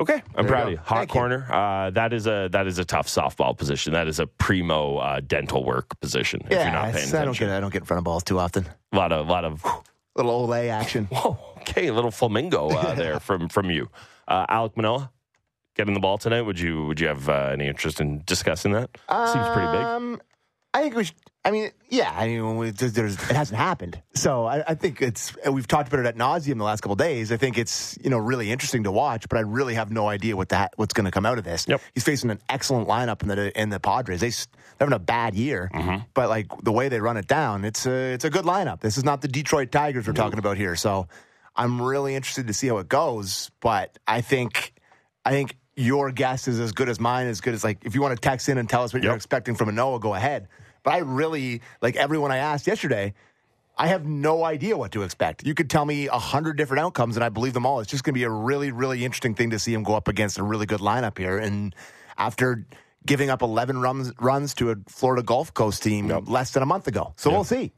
Okay, 0.00 0.20
I'm 0.34 0.44
There 0.44 0.52
proud 0.52 0.66
of 0.66 0.72
you. 0.72 0.76
Hot 0.78 0.96
Thank 0.98 1.10
you. 1.10 1.20
corner. 1.20 1.46
Uh, 1.48 1.90
that 1.90 2.12
is 2.12 2.26
a 2.26 2.48
that 2.50 2.66
is 2.66 2.80
a 2.80 2.84
tough 2.84 3.06
softball 3.06 3.56
position. 3.56 3.92
That 3.92 4.08
is 4.08 4.18
a 4.18 4.26
primo 4.26 4.96
uh, 4.96 5.20
dental 5.20 5.64
work 5.64 6.00
position. 6.00 6.40
If 6.46 6.50
yeah, 6.50 6.64
you're 6.64 6.72
not 6.72 6.84
I, 6.86 6.92
paying 6.92 7.14
I 7.14 7.24
don't 7.24 7.38
get. 7.38 7.48
I 7.50 7.60
don't 7.60 7.72
get 7.72 7.82
in 7.82 7.86
front 7.86 7.98
of 7.98 8.04
balls 8.04 8.24
too 8.24 8.40
often. 8.40 8.66
a 8.92 8.96
lot 8.96 9.12
of 9.12 9.28
lot 9.28 9.44
of. 9.44 9.64
Little 10.16 10.48
Olay 10.48 10.68
action. 10.68 11.04
Whoa, 11.12 11.38
okay, 11.58 11.86
a 11.86 11.92
little 11.94 12.10
flamingo 12.10 12.70
uh, 12.70 12.94
there 12.96 13.20
from 13.20 13.48
from 13.48 13.70
you, 13.70 13.88
uh, 14.26 14.46
Alek 14.48 14.76
Manoah. 14.76 15.12
Getting 15.74 15.94
the 15.94 16.00
ball 16.00 16.18
tonight. 16.18 16.42
Would 16.42 16.58
you 16.60 16.86
would 16.86 17.00
you 17.00 17.08
have 17.08 17.28
uh, 17.28 17.50
any 17.52 17.66
interest 17.66 18.00
in 18.00 18.22
discussing 18.26 18.72
that? 18.72 18.90
Seems 19.08 19.46
pretty 19.48 19.72
big. 19.72 19.80
Um, 19.82 20.20
I 20.72 20.82
think 20.82 20.94
we 20.96 21.04
should. 21.04 21.16
I 21.46 21.50
mean, 21.50 21.70
yeah. 21.90 22.10
I 22.16 22.26
mean, 22.26 22.56
we, 22.56 22.70
there's, 22.70 22.94
there's, 22.94 23.14
it 23.14 23.36
hasn't 23.36 23.58
happened, 23.58 24.00
so 24.14 24.46
I, 24.46 24.64
I 24.68 24.74
think 24.74 25.02
it's. 25.02 25.34
We've 25.50 25.66
talked 25.68 25.88
about 25.88 26.00
it 26.00 26.06
at 26.06 26.16
nauseum 26.16 26.56
the 26.56 26.64
last 26.64 26.80
couple 26.80 26.94
of 26.94 26.98
days. 26.98 27.30
I 27.32 27.36
think 27.36 27.58
it's 27.58 27.98
you 28.02 28.08
know 28.08 28.16
really 28.18 28.50
interesting 28.50 28.84
to 28.84 28.90
watch, 28.92 29.28
but 29.28 29.36
I 29.36 29.42
really 29.42 29.74
have 29.74 29.90
no 29.90 30.08
idea 30.08 30.36
what 30.36 30.48
that 30.50 30.72
what's 30.76 30.94
going 30.94 31.04
to 31.04 31.10
come 31.10 31.26
out 31.26 31.36
of 31.38 31.44
this. 31.44 31.66
Yep. 31.68 31.80
He's 31.94 32.02
facing 32.04 32.30
an 32.30 32.40
excellent 32.48 32.88
lineup 32.88 33.20
in 33.22 33.28
the 33.28 33.60
in 33.60 33.68
the 33.68 33.78
Padres. 33.78 34.20
They, 34.20 34.30
they're 34.30 34.86
having 34.86 34.94
a 34.94 34.98
bad 34.98 35.34
year, 35.34 35.70
Mm-hmm. 35.74 36.04
but 36.14 36.28
like 36.30 36.46
the 36.62 36.72
way 36.72 36.88
they 36.88 37.00
run 37.00 37.16
it 37.18 37.26
down, 37.28 37.64
it's 37.64 37.84
a 37.84 38.12
it's 38.14 38.24
a 38.24 38.30
good 38.30 38.44
lineup. 38.46 38.80
This 38.80 38.96
is 38.96 39.04
not 39.04 39.20
the 39.20 39.28
Detroit 39.28 39.70
Tigers 39.70 40.06
we're 40.06 40.14
talking 40.14 40.38
about 40.38 40.56
here. 40.56 40.76
So 40.76 41.08
I'm 41.54 41.80
really 41.82 42.14
interested 42.14 42.46
to 42.46 42.54
see 42.54 42.68
how 42.68 42.78
it 42.78 42.88
goes. 42.88 43.50
But 43.60 43.98
I 44.06 44.22
think 44.22 44.72
I 45.26 45.30
think 45.32 45.56
your 45.76 46.10
guess 46.12 46.48
is 46.48 46.60
as 46.60 46.72
good 46.72 46.88
as 46.88 47.00
mine. 47.00 47.26
As 47.26 47.40
good 47.40 47.54
as 47.54 47.64
like 47.64 47.78
if 47.84 47.94
you 47.94 48.02
want 48.02 48.14
to 48.14 48.20
text 48.20 48.48
in 48.48 48.58
and 48.58 48.68
tell 48.68 48.82
us 48.82 48.92
what 48.92 49.02
you're 49.02 49.14
expecting 49.14 49.54
from 49.54 49.68
a 49.68 49.72
Noah, 49.72 50.00
go 50.00 50.14
ahead. 50.14 50.48
But 50.82 50.94
I 50.94 50.98
really 50.98 51.62
like 51.80 51.96
everyone 51.96 52.30
I 52.30 52.38
asked 52.38 52.66
yesterday. 52.66 53.14
I 53.76 53.88
have 53.88 54.06
no 54.06 54.44
idea 54.44 54.76
what 54.76 54.92
to 54.92 55.02
expect. 55.02 55.44
You 55.44 55.52
could 55.52 55.68
tell 55.68 55.84
me 55.84 56.06
a 56.06 56.18
hundred 56.18 56.56
different 56.56 56.80
outcomes, 56.82 57.16
and 57.16 57.24
I 57.24 57.28
believe 57.28 57.54
them 57.54 57.66
all. 57.66 57.80
It's 57.80 57.90
just 57.90 58.04
going 58.04 58.14
to 58.14 58.18
be 58.18 58.22
a 58.22 58.30
really, 58.30 58.70
really 58.70 59.04
interesting 59.04 59.34
thing 59.34 59.50
to 59.50 59.58
see 59.58 59.74
him 59.74 59.82
go 59.82 59.94
up 59.96 60.06
against 60.06 60.38
a 60.38 60.44
really 60.44 60.66
good 60.66 60.78
lineup 60.78 61.18
here. 61.18 61.38
And 61.38 61.74
after 62.16 62.64
giving 63.04 63.30
up 63.30 63.42
11 63.42 63.80
runs, 63.80 64.12
runs 64.20 64.54
to 64.54 64.70
a 64.70 64.76
Florida 64.86 65.24
Gulf 65.24 65.52
Coast 65.54 65.82
team 65.82 66.06
less 66.26 66.52
than 66.52 66.62
a 66.62 66.66
month 66.66 66.86
ago, 66.86 67.14
so 67.16 67.30
we'll 67.30 67.42
see. 67.42 67.72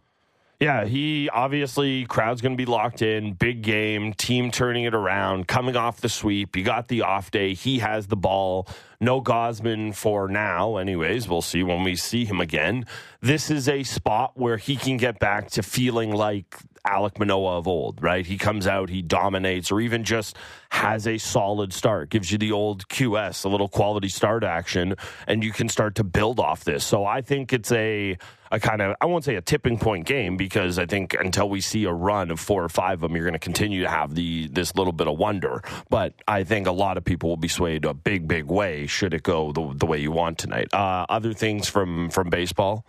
Yeah, 0.59 0.87
he 0.87 1.29
obviously 1.29 2.07
crowd's 2.07 2.41
going 2.41 2.55
to 2.55 2.57
be 2.57 2.65
locked 2.65 3.03
in. 3.03 3.35
Big 3.35 3.61
game, 3.61 4.15
team 4.15 4.51
turning 4.51 4.85
it 4.85 4.95
around, 4.95 5.49
coming 5.49 5.77
off 5.77 6.01
the 6.01 6.09
sweep. 6.09 6.57
You 6.57 6.65
got 6.65 6.89
the 6.89 7.03
off 7.03 7.31
day. 7.31 7.53
He 7.53 7.81
has 7.81 8.07
the 8.07 8.17
ball. 8.17 8.67
No 8.99 9.21
Gausman 9.21 9.95
for 9.95 10.29
now, 10.29 10.79
anyways. 10.79 11.29
We'll 11.29 11.43
see 11.43 11.63
when 11.63 11.85
we 11.85 11.95
see 11.95 12.25
him 12.25 12.41
again. 12.41 12.87
This 13.21 13.51
is 13.51 13.69
a 13.69 13.83
spot 13.83 14.33
where 14.37 14.57
he 14.57 14.77
can 14.77 14.97
get 14.97 15.19
back 15.19 15.51
to 15.51 15.63
feeling 15.63 16.13
like 16.13 16.57
Alek 16.87 17.19
Manoah 17.19 17.59
of 17.59 17.69
old, 17.69 18.03
right? 18.03 18.25
He 18.25 18.39
comes 18.39 18.67
out, 18.67 18.89
he 18.89 19.03
dominates, 19.03 19.71
or 19.71 19.81
even 19.81 20.05
just 20.05 20.37
has 20.71 21.07
a 21.07 21.19
solid 21.19 21.73
start, 21.73 22.11
gives 22.11 22.31
you 22.31 22.39
the 22.39 22.53
old 22.53 22.89
QS, 22.89 23.45
a 23.45 23.49
little 23.49 23.69
quality 23.69 24.09
start 24.09 24.45
action, 24.45 24.95
and 25.27 25.43
you 25.43 25.53
can 25.53 25.69
start 25.69 25.97
to 25.97 26.05
build 26.05 26.41
off 26.41 26.65
this. 26.65 26.85
So 26.85 27.05
I 27.05 27.21
think 27.21 27.53
it's 27.53 27.73
a 27.73 28.17
a 28.51 28.61
kind 28.61 28.81
of 28.81 28.95
I 29.01 29.07
won't 29.07 29.25
say 29.25 29.37
a 29.37 29.43
tipping 29.43 29.79
point 29.79 30.07
game 30.07 30.37
because 30.37 30.79
I 30.79 30.87
think 30.87 31.15
until 31.15 31.49
we 31.49 31.61
see 31.61 31.85
a 31.85 31.93
run 31.93 32.31
of 32.31 32.41
four 32.41 32.63
or 32.63 32.69
five 32.69 32.95
of 32.95 33.01
them, 33.01 33.17
you're 33.17 33.25
going 33.25 33.33
to 33.33 33.39
continue 33.39 33.83
to 33.83 33.91
have 33.91 34.15
the 34.15 34.49
this 34.49 34.75
little 34.75 34.93
bit 34.93 35.09
of 35.09 35.19
wonder. 35.19 35.63
But 35.91 36.15
I 36.29 36.45
think 36.45 36.67
a 36.67 36.73
lot 36.73 36.97
of 36.97 37.05
people 37.05 37.29
will 37.29 37.37
be 37.37 37.49
swayed 37.49 37.85
a 37.85 37.95
big, 37.95 38.29
big 38.29 38.47
way 38.47 38.87
should 38.87 39.15
it 39.15 39.23
go 39.23 39.53
the, 39.53 39.73
the 39.75 39.87
way 39.87 39.99
you 39.99 40.13
want 40.13 40.39
tonight. 40.39 40.69
Uh, 40.73 41.07
other 41.09 41.33
things 41.33 41.69
from 41.69 42.11
from 42.11 42.31
baseball, 42.31 42.87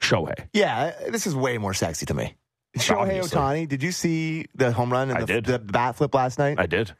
Shohei. 0.00 0.48
Yeah, 0.52 0.92
this 1.10 1.26
is 1.26 1.34
way 1.34 1.58
more 1.58 1.74
sexy 1.74 2.06
to 2.06 2.14
me. 2.14 2.34
Shohei. 2.76 3.20
Ohtani, 3.20 3.68
did 3.68 3.82
you 3.82 3.92
see 3.92 4.46
the 4.54 4.72
home 4.72 4.92
run 4.92 5.10
and 5.10 5.26
the, 5.26 5.40
the 5.40 5.58
bat 5.58 5.96
flip 5.96 6.14
last 6.14 6.38
night? 6.38 6.58
I 6.58 6.66
did. 6.66 6.92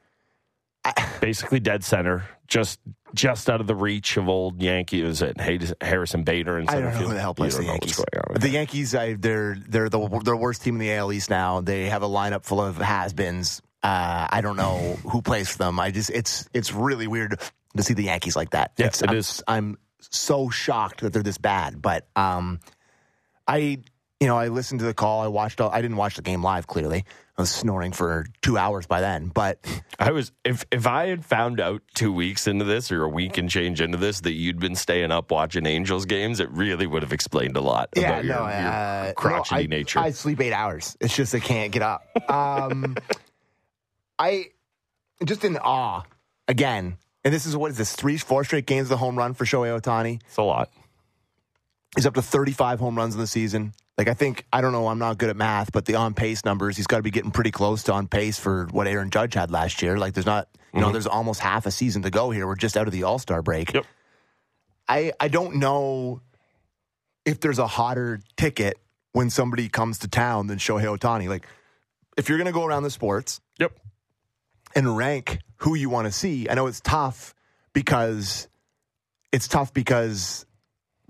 Basically 1.21 1.61
dead 1.61 1.85
center, 1.85 2.25
just 2.47 2.81
just 3.15 3.49
out 3.49 3.61
of 3.61 3.67
the 3.67 3.75
reach 3.75 4.17
of 4.17 4.29
old 4.29 4.63
Yankees 4.63 5.23
it 5.23 5.39
Harrison 5.81 6.25
Bader 6.25 6.59
and 6.59 6.69
I 6.69 6.81
don't 6.81 6.95
know 6.95 7.09
who 7.09 7.15
the 7.15 7.21
hell 7.21 7.35
plays 7.35 7.57
the 7.57 7.65
Yankees. 7.65 7.99
what's 7.99 8.11
going 8.11 8.25
on 8.27 8.33
with 8.35 8.43
The 8.43 8.51
Yankees, 8.51 8.95
I, 8.95 9.15
they're 9.15 9.57
they're 9.69 9.89
the 9.89 9.99
worst 9.99 10.63
team 10.63 10.75
in 10.75 10.81
the 10.81 10.93
AL 10.93 11.13
East 11.13 11.31
now. 11.31 11.61
They 11.61 11.87
have 11.87 12.03
a 12.03 12.09
lineup 12.09 12.45
full 12.45 12.61
of 12.61 12.77
has-beens. 12.77 13.63
Uh, 13.83 14.27
I 14.31 14.41
don't 14.41 14.57
know 14.57 14.79
who 15.11 15.23
plays 15.23 15.49
for 15.49 15.59
them. 15.59 15.79
I 15.81 15.91
just 15.91 16.11
it's 16.11 16.49
it's 16.55 16.73
really 16.73 17.07
weird 17.07 17.41
to 17.77 17.83
see 17.83 17.95
the 17.95 18.05
Yankees 18.05 18.37
like 18.37 18.51
that. 18.51 18.73
Yeah, 18.77 18.87
it's, 18.87 19.03
it 19.03 19.11
I'm, 19.11 19.17
is. 19.17 19.43
I'm 19.47 19.79
so 20.01 20.49
shocked 20.49 21.01
that 21.01 21.13
they're 21.13 21.23
this 21.23 21.39
bad. 21.39 21.81
But 21.83 22.07
um, 22.17 22.61
I 23.47 23.83
you 24.21 24.27
know 24.27 24.37
I 24.37 24.49
listened 24.49 24.81
to 24.81 24.87
the 24.87 24.95
call. 24.95 25.21
I 25.21 25.29
watched. 25.29 25.61
All, 25.61 25.71
I 25.71 25.81
didn't 25.81 25.97
watch 25.97 26.17
the 26.17 26.23
game 26.23 26.43
live. 26.43 26.67
Clearly, 26.67 27.05
I 27.37 27.43
was 27.43 27.51
snoring 27.51 27.93
for 27.93 28.27
two 28.43 28.59
hours 28.59 28.87
by 28.87 29.01
then. 29.01 29.29
But 29.29 29.59
I 29.99 30.11
was 30.11 30.33
if 30.45 30.65
if 30.73 30.87
I 30.87 31.07
had 31.07 31.25
found 31.25 31.61
out 31.61 31.83
two 31.95 32.13
weeks 32.13 32.47
into 32.47 32.65
this 32.65 32.91
or 32.91 33.05
a 33.05 33.09
week 33.09 33.39
and 33.39 33.49
change 33.49 33.81
into 33.81 33.97
this 33.97 34.21
that 34.23 34.33
you'd 34.33 34.59
been 34.59 34.75
staying 34.75 35.13
up 35.13 35.31
watching 35.31 35.67
Angels 35.67 36.05
games, 36.05 36.41
it 36.41 36.51
really 36.51 36.87
would 36.87 37.03
have 37.03 37.13
explained 37.13 37.57
a 37.57 37.61
lot 37.61 37.91
yeah, 37.95 38.09
about 38.09 38.25
your, 38.25 38.35
no, 38.35 38.43
your 38.43 38.51
uh, 38.51 39.13
crotchety 39.15 39.55
no, 39.55 39.61
I, 39.61 39.67
nature. 39.67 39.99
I 40.01 40.11
sleep 40.11 40.41
eight 40.41 40.53
hours. 40.53 40.97
It's 41.01 41.15
just 41.15 41.35
I 41.35 41.41
can't 41.41 41.73
get 41.73 41.83
up. 41.83 42.03
Um, 42.29 42.97
I 44.19 44.47
just 45.25 45.45
in 45.45 45.57
awe 45.57 46.03
again. 46.47 46.99
And 47.25 47.35
this 47.35 47.47
is 47.47 47.57
what 47.57 47.71
is 47.71 47.77
this 47.79 47.95
three, 47.95 48.17
four 48.17 48.45
straight 48.45 48.67
games 48.67 48.87
of 48.87 48.91
the 48.91 48.97
home 48.97 49.17
run 49.17 49.35
for 49.35 49.45
Shohei 49.45 49.79
Ohtani. 49.79 50.21
it's 50.27 50.37
a 50.37 50.43
lot. 50.43 50.71
He's 51.97 52.07
up 52.07 52.15
to 52.15 52.23
35 52.23 52.81
home 52.81 52.97
runs 52.97 53.15
in 53.15 53.21
the 53.21 53.27
season. 53.27 53.73
Like 53.99 54.07
I 54.09 54.15
think 54.15 54.47
I 54.53 54.61
don't 54.61 54.71
know. 54.73 54.87
I'm 54.87 55.01
not 55.01 55.19
good 55.19 55.29
at 55.29 55.37
math, 55.37 55.73
but 55.73 55.85
the 55.85 55.97
on 55.97 56.15
pace 56.15 56.45
numbers, 56.45 56.77
he's 56.77 56.87
got 56.87 56.99
to 56.99 57.03
be 57.03 57.11
getting 57.11 57.33
pretty 57.33 57.51
close 57.51 57.83
to 57.85 57.93
on 57.93 58.07
pace 58.07 58.39
for 58.39 58.67
what 58.71 58.87
Aaron 58.87 59.11
Judge 59.11 59.35
had 59.35 59.51
last 59.51 59.83
year. 59.83 59.99
Like 59.99 60.15
there's 60.15 60.25
not, 60.25 60.49
you 60.73 60.79
know, 60.81 60.87
mm-hmm. 60.87 60.93
there's 60.93 61.09
almost 61.09 61.41
half 61.41 61.67
a 61.67 61.73
season 61.73 62.03
to 62.03 62.11
go 62.11 62.31
here. 62.31 62.47
We're 62.47 62.55
just 62.55 62.77
out 62.77 62.87
of 62.87 62.93
the 62.93 63.03
All 63.03 63.19
Star 63.19 63.43
break. 63.43 63.75
Yep. 63.75 63.85
I 64.89 65.13
I 65.19 65.27
don't 65.27 65.57
know 65.57 66.23
if 67.25 67.41
there's 67.41 67.59
a 67.59 67.67
hotter 67.67 68.21
ticket 68.37 68.79
when 69.13 69.31
somebody 69.31 69.69
comes 69.69 69.99
to 69.99 70.09
town 70.09 70.47
than 70.47 70.59
Shohei 70.59 70.97
Ohtani. 70.97 71.29
Like 71.29 71.49
if 72.17 72.29
you're 72.29 72.39
gonna 72.39 72.53
go 72.53 72.65
around 72.65 72.85
the 72.85 72.91
sports 72.91 73.41
Yep. 73.59 73.73
and 74.77 74.97
rank 74.97 75.41
who 75.57 75.75
you 75.75 75.91
want 75.91 76.07
to 76.07 76.13
see, 76.13 76.49
I 76.49 76.55
know 76.55 76.69
it's 76.69 76.81
tough 76.81 77.35
because 77.73 78.47
it's 79.33 79.49
tough 79.49 79.75
because 79.75 80.47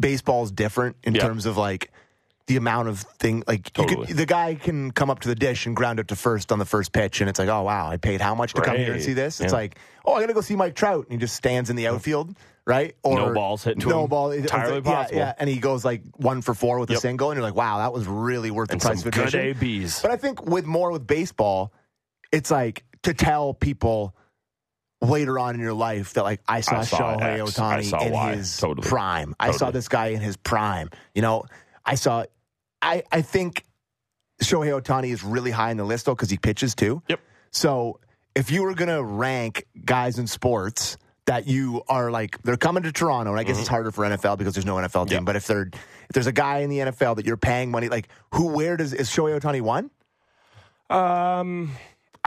baseball's 0.00 0.50
different 0.50 0.96
in 1.04 1.14
Yeah. 1.14 1.20
terms 1.20 1.44
of 1.44 1.58
like 1.58 1.92
the 2.48 2.56
amount 2.56 2.88
of 2.88 2.98
thing 3.20 3.44
like 3.46 3.72
Totally. 3.72 4.08
could, 4.08 4.16
the 4.16 4.26
guy 4.26 4.54
can 4.56 4.90
come 4.90 5.08
up 5.10 5.20
to 5.20 5.28
the 5.28 5.34
dish 5.36 5.64
and 5.66 5.76
ground 5.76 6.00
it 6.00 6.08
to 6.08 6.16
first 6.16 6.50
on 6.50 6.58
the 6.58 6.64
first 6.64 6.92
pitch 6.92 7.20
and 7.20 7.30
it's 7.30 7.38
like 7.38 7.48
oh 7.48 7.62
wow 7.62 7.88
I 7.88 7.96
paid 7.98 8.20
how 8.20 8.34
much 8.34 8.54
to 8.54 8.60
come 8.62 8.76
here 8.76 8.92
and 8.94 9.02
see 9.02 9.12
this 9.12 9.40
it's 9.40 9.52
Yeah. 9.52 9.58
like 9.58 9.78
oh 10.04 10.14
I 10.14 10.20
gotta 10.20 10.34
go 10.34 10.40
see 10.40 10.56
Mike 10.56 10.74
Trout 10.74 11.04
and 11.04 11.12
he 11.12 11.18
just 11.18 11.36
stands 11.36 11.70
in 11.70 11.76
the 11.76 11.86
outfield 11.86 12.34
right 12.66 12.96
or 13.04 13.16
No 13.16 13.32
balls 13.34 13.62
hitting 13.64 13.80
to 13.82 13.88
no 13.88 14.02
him. 14.04 14.08
ball 14.10 14.30
Entirely 14.32 14.74
like, 14.76 14.84
possible. 14.84 15.18
yeah 15.18 15.34
and 15.38 15.48
he 15.48 15.58
goes 15.58 15.84
like 15.84 16.02
one 16.16 16.42
for 16.42 16.54
four 16.54 16.78
with 16.80 16.90
a 16.90 16.96
single 16.96 17.30
and 17.30 17.36
you're 17.38 17.44
like 17.46 17.54
wow 17.54 17.78
that 17.78 17.92
was 17.92 18.06
really 18.06 18.50
worth 18.50 18.72
And 18.72 18.80
the 18.80 18.86
price 18.86 19.04
of 19.04 19.12
good 19.12 19.34
admission 19.34 19.80
ABs. 19.84 20.02
but 20.02 20.10
I 20.10 20.16
think 20.16 20.44
with 20.44 20.64
more 20.66 20.90
with 20.90 21.06
baseball, 21.06 21.72
it's 22.32 22.50
like 22.50 22.82
to 23.04 23.14
tell 23.14 23.54
people 23.54 24.14
later 25.00 25.38
on 25.38 25.54
in 25.54 25.60
your 25.60 25.74
life 25.74 26.14
that 26.14 26.24
like 26.24 26.40
I 26.48 26.60
saw, 26.60 26.80
I 26.80 26.84
saw 26.84 26.98
Shohei 27.16 27.40
X. 27.46 27.58
I 27.58 27.80
Ohtani 27.82 28.06
in 28.06 28.12
Y. 28.12 28.34
his 28.36 28.56
Totally. 28.56 28.88
prime. 28.88 29.34
I 29.38 29.52
saw 29.52 29.70
this 29.70 29.88
guy 29.88 30.08
in 30.08 30.20
his 30.20 30.36
prime. 30.36 30.90
You 31.14 31.22
know, 31.22 31.44
I 31.84 31.94
saw. 31.94 32.24
I 32.82 33.02
I 33.10 33.22
think 33.22 33.64
Shohei 34.42 34.80
Ohtani 34.80 35.12
is 35.12 35.24
really 35.24 35.50
high 35.50 35.70
in 35.70 35.76
the 35.76 35.84
list 35.84 36.06
though 36.06 36.14
because 36.14 36.30
he 36.30 36.38
pitches 36.38 36.74
too. 36.74 37.02
Yep. 37.08 37.20
So 37.50 38.00
if 38.34 38.50
you 38.50 38.62
were 38.62 38.74
gonna 38.74 39.02
rank 39.02 39.64
guys 39.84 40.18
in 40.18 40.26
sports 40.26 40.96
that 41.26 41.46
you 41.46 41.82
are 41.88 42.10
like 42.10 42.40
they're 42.42 42.56
coming 42.56 42.82
to 42.84 42.92
Toronto, 42.92 43.32
and 43.32 43.40
I 43.40 43.44
guess 43.44 43.58
it's 43.58 43.68
harder 43.68 43.90
for 43.90 44.04
NFL 44.04 44.38
because 44.38 44.54
there's 44.54 44.66
no 44.66 44.76
NFL 44.76 45.08
team. 45.08 45.18
Mm-hmm. 45.18 45.24
But 45.24 45.36
if 45.36 45.46
they're 45.46 45.68
if 45.72 46.14
there's 46.14 46.26
a 46.26 46.32
guy 46.32 46.58
in 46.58 46.70
the 46.70 46.78
NFL 46.78 47.16
that 47.16 47.26
you're 47.26 47.36
paying 47.36 47.70
money, 47.70 47.88
like 47.88 48.08
who 48.32 48.48
where 48.48 48.76
does 48.76 48.94
is 48.94 49.10
Shohei 49.10 49.38
Ohtani 49.38 49.60
one? 49.60 49.90
Um, 50.90 51.72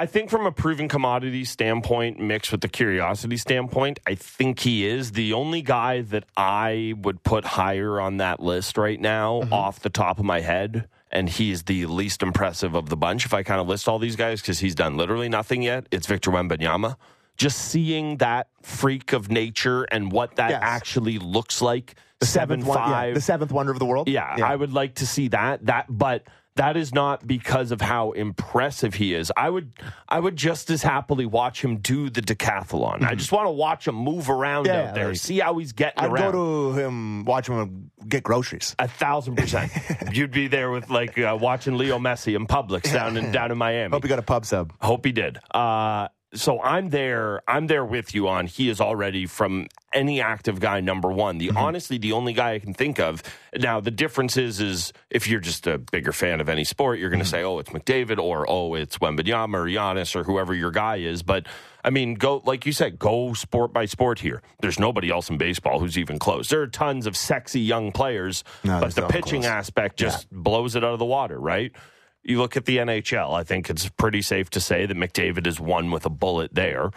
I 0.02 0.08
think 0.08 0.32
from 0.32 0.48
a 0.48 0.52
proven 0.52 0.88
commodity 0.88 1.46
standpoint, 1.46 2.20
mixed 2.20 2.52
with 2.52 2.62
the 2.62 2.68
curiosity 2.68 3.38
standpoint, 3.38 4.00
I 4.08 4.16
think 4.16 4.58
he 4.62 4.84
is 4.84 5.12
the 5.12 5.34
only 5.34 5.62
guy 5.62 6.02
that 6.02 6.24
I 6.36 6.96
would 6.98 7.22
put 7.22 7.46
higher 7.46 8.02
on 8.02 8.18
that 8.18 8.40
list 8.40 8.80
right 8.80 9.00
now, 9.00 9.42
mm-hmm. 9.42 9.54
off 9.54 9.82
the 9.82 9.92
top 9.92 10.18
of 10.18 10.26
my 10.26 10.40
head. 10.40 10.88
And 11.12 11.30
he's 11.30 11.66
the 11.66 11.86
least 11.86 12.24
impressive 12.24 12.74
of 12.74 12.90
the 12.90 12.98
bunch. 12.98 13.26
If 13.28 13.34
I 13.36 13.44
kind 13.44 13.62
of 13.62 13.68
list 13.68 13.88
all 13.88 14.00
these 14.00 14.16
guys, 14.16 14.42
because 14.42 14.58
he's 14.58 14.74
done 14.74 14.98
literally 14.98 15.30
nothing 15.30 15.62
yet, 15.62 15.86
it's 15.92 16.08
Victor 16.08 16.32
Wembanyama. 16.32 16.96
Just 17.38 17.60
seeing 17.60 18.18
that 18.18 18.48
freak 18.64 19.14
of 19.14 19.30
nature 19.30 19.84
and 19.84 20.12
what 20.12 20.38
that 20.38 20.50
Yes. 20.50 20.62
actually 20.64 21.20
looks 21.20 21.62
like, 21.62 21.94
The 22.20 22.26
seven 22.26 22.62
seventh 22.62 22.68
one, 22.70 22.78
yeah, 22.80 22.92
five, 22.92 23.14
the 23.14 23.22
seventh 23.22 23.52
wonder 23.52 23.72
of 23.72 23.78
the 23.78 23.86
world. 23.86 24.10
yeah, 24.10 24.36
I 24.44 24.56
would 24.56 24.74
like 24.74 24.96
to 24.96 25.06
see 25.06 25.28
that. 25.28 25.68
That, 25.68 25.86
but 25.90 26.24
that 26.56 26.76
is 26.76 26.94
not 26.94 27.26
because 27.26 27.72
of 27.72 27.80
how 27.82 28.12
impressive 28.12 28.94
he 28.96 29.14
is. 29.14 29.32
I 29.38 29.50
would, 29.50 29.72
I 30.10 30.20
would 30.20 30.36
just 30.36 30.70
as 30.70 30.84
happily 30.84 31.26
watch 31.26 31.64
him 31.64 31.78
do 31.78 32.10
the 32.10 32.22
decathlon. 32.22 33.04
I 33.04 33.16
just 33.16 33.32
want 33.32 33.48
to 33.48 33.52
watch 33.52 33.88
him 33.88 33.96
move 33.96 34.30
around 34.30 34.66
Mm-hmm. 34.66 34.74
Yeah, 34.76 34.90
out 34.90 34.96
there, 34.96 35.08
like- 35.08 35.16
see 35.18 35.40
how 35.40 35.58
he's 35.58 35.72
getting 35.72 36.04
I'd 36.04 36.12
around. 36.12 36.32
go 36.34 36.74
to 36.74 36.80
him, 36.80 37.24
watch 37.26 37.48
him 37.48 37.90
get 38.08 38.22
groceries. 38.24 38.76
a 38.80 38.88
thousand 38.88 39.36
percent. 39.38 39.72
You'd 40.12 40.32
be 40.32 40.48
there 40.48 40.70
with 40.72 40.90
like 40.90 41.18
uh, 41.18 41.38
watching 41.40 41.78
Leo 41.78 41.98
Messi 42.00 42.36
in 42.36 42.48
Publix 42.48 42.92
down 42.92 43.16
in 43.18 43.32
down 43.38 43.52
in 43.52 43.58
Miami. 43.58 43.92
Hope 43.92 44.04
he 44.04 44.10
got 44.10 44.20
a 44.20 44.24
pub 44.24 44.46
sub. 44.46 44.74
Hope 44.82 45.06
he 45.06 45.12
did. 45.14 45.40
Uh, 45.52 46.10
so 46.34 46.62
I'm 46.62 46.90
there. 46.90 47.42
I'm 47.48 47.68
there 47.68 47.84
with 47.84 48.16
you 48.16 48.28
on. 48.28 48.48
He 48.48 48.70
is 48.70 48.80
already 48.80 49.26
from 49.26 49.68
any 49.94 50.22
active 50.22 50.60
guy 50.60 50.80
number 50.80 51.10
one. 51.12 51.40
Mm-hmm. 51.40 51.54
The 51.56 51.60
honestly, 51.60 51.98
the 51.98 52.14
only 52.14 52.34
guy 52.34 52.54
I 52.54 52.60
can 52.60 52.74
think 52.74 53.00
of 53.00 53.22
now. 53.58 53.80
The 53.82 53.92
difference 53.92 54.38
is, 54.38 54.60
is 54.62 54.94
if 55.10 55.28
you're 55.28 55.40
just 55.42 55.68
a 55.68 55.78
bigger 55.78 56.14
fan 56.14 56.40
of 56.40 56.48
any 56.50 56.64
sport, 56.64 57.00
you're 57.00 57.10
going 57.10 57.20
Mm-hmm. 57.22 57.26
to 57.26 57.30
say, 57.30 57.44
oh, 57.44 57.60
it's 57.60 57.70
McDavid 57.72 58.18
or 58.18 58.50
oh, 58.50 58.74
it's 58.76 58.98
Wembanyama 59.00 59.56
or 59.56 59.66
Giannis 59.66 60.16
or 60.16 60.24
whoever 60.24 60.54
your 60.54 60.72
guy 60.72 60.98
is. 60.98 61.22
But 61.24 61.48
I 61.84 61.90
mean, 61.90 62.14
go 62.16 62.42
like 62.46 62.66
you 62.66 62.72
said, 62.72 62.98
go 62.98 63.34
sport 63.34 63.74
by 63.74 63.86
sport 63.86 64.20
here. 64.20 64.42
There's 64.62 64.80
nobody 64.80 65.10
else 65.10 65.30
in 65.30 65.38
baseball 65.38 65.80
who's 65.80 65.98
even 65.98 66.18
close. 66.20 66.48
There 66.50 66.62
are 66.62 66.68
tons 66.68 67.06
of 67.08 67.18
sexy 67.18 67.60
young 67.60 67.92
players, 67.92 68.44
No, 68.64 68.80
but 68.80 68.96
the 68.96 69.08
pitching 69.08 69.42
close. 69.42 69.52
aspect 69.52 69.98
just 69.98 70.30
blows 70.32 70.76
it 70.76 70.84
out 70.84 70.94
of 70.94 71.00
the 71.00 71.06
water, 71.06 71.40
right? 71.40 71.72
You 72.24 72.38
look 72.38 72.56
at 72.56 72.66
the 72.66 72.78
NHL, 72.78 73.34
I 73.34 73.44
think 73.44 73.70
it's 73.70 73.90
pretty 73.90 74.22
safe 74.22 74.50
to 74.52 74.60
say 74.60 74.86
that 74.86 74.96
McDavid 74.98 75.48
is 75.48 75.60
one 75.60 75.90
with 75.92 76.06
a 76.06 76.10
bullet 76.10 76.54
there. 76.54 76.92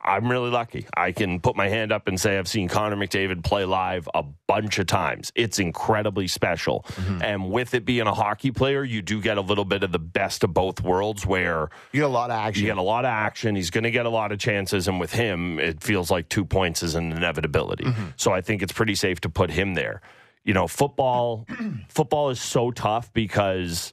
I'm 0.00 0.30
really 0.30 0.50
lucky. 0.50 0.86
I 0.96 1.10
can 1.10 1.40
put 1.40 1.56
my 1.56 1.68
hand 1.68 1.90
up 1.90 2.06
and 2.06 2.20
say 2.20 2.38
I've 2.38 2.46
seen 2.46 2.68
Connor 2.68 2.94
McDavid 2.96 3.42
play 3.42 3.64
live 3.64 4.08
a 4.14 4.22
bunch 4.46 4.78
of 4.78 4.86
times. 4.86 5.32
It's 5.34 5.58
incredibly 5.58 6.28
special. 6.28 6.84
Mm-hmm. 6.90 7.22
And 7.22 7.50
with 7.50 7.74
it 7.74 7.84
being 7.84 8.06
a 8.06 8.14
hockey 8.14 8.52
player, 8.52 8.84
you 8.84 9.02
do 9.02 9.20
get 9.20 9.36
a 9.36 9.40
little 9.40 9.64
bit 9.64 9.82
of 9.82 9.90
the 9.90 9.98
best 9.98 10.44
of 10.44 10.54
both 10.54 10.80
worlds 10.80 11.26
where 11.26 11.68
You 11.92 12.00
get 12.00 12.06
a 12.06 12.08
lot 12.08 12.30
of 12.30 12.36
action. 12.36 12.62
you 12.62 12.70
get 12.70 12.78
a 12.78 12.82
lot 12.82 13.04
of 13.04 13.10
action. 13.10 13.56
He's 13.56 13.70
going 13.70 13.84
to 13.84 13.90
get 13.90 14.06
a 14.06 14.10
lot 14.10 14.30
of 14.30 14.38
chances. 14.38 14.86
And 14.86 15.00
with 15.00 15.12
him, 15.12 15.58
it 15.58 15.82
feels 15.82 16.12
like 16.12 16.28
two 16.28 16.44
points 16.44 16.84
is 16.84 16.94
an 16.94 17.10
inevitability. 17.12 17.84
Mm-hmm. 17.84 18.04
So 18.16 18.32
I 18.32 18.40
think 18.40 18.62
it's 18.62 18.72
pretty 18.72 18.94
safe 18.94 19.20
to 19.22 19.28
put 19.28 19.50
him 19.50 19.74
there. 19.74 20.00
You 20.44 20.54
know, 20.54 20.68
football, 20.68 21.44
football 21.88 22.30
is 22.30 22.40
so 22.40 22.70
tough 22.70 23.12
because 23.12 23.92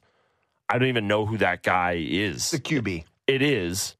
I 0.68 0.78
don't 0.78 0.88
even 0.88 1.06
know 1.08 1.26
who 1.26 1.38
that 1.38 1.62
guy 1.62 2.04
is. 2.08 2.50
the 2.50 2.58
QB. 2.58 3.04
It 3.26 3.42
is. 3.42 3.96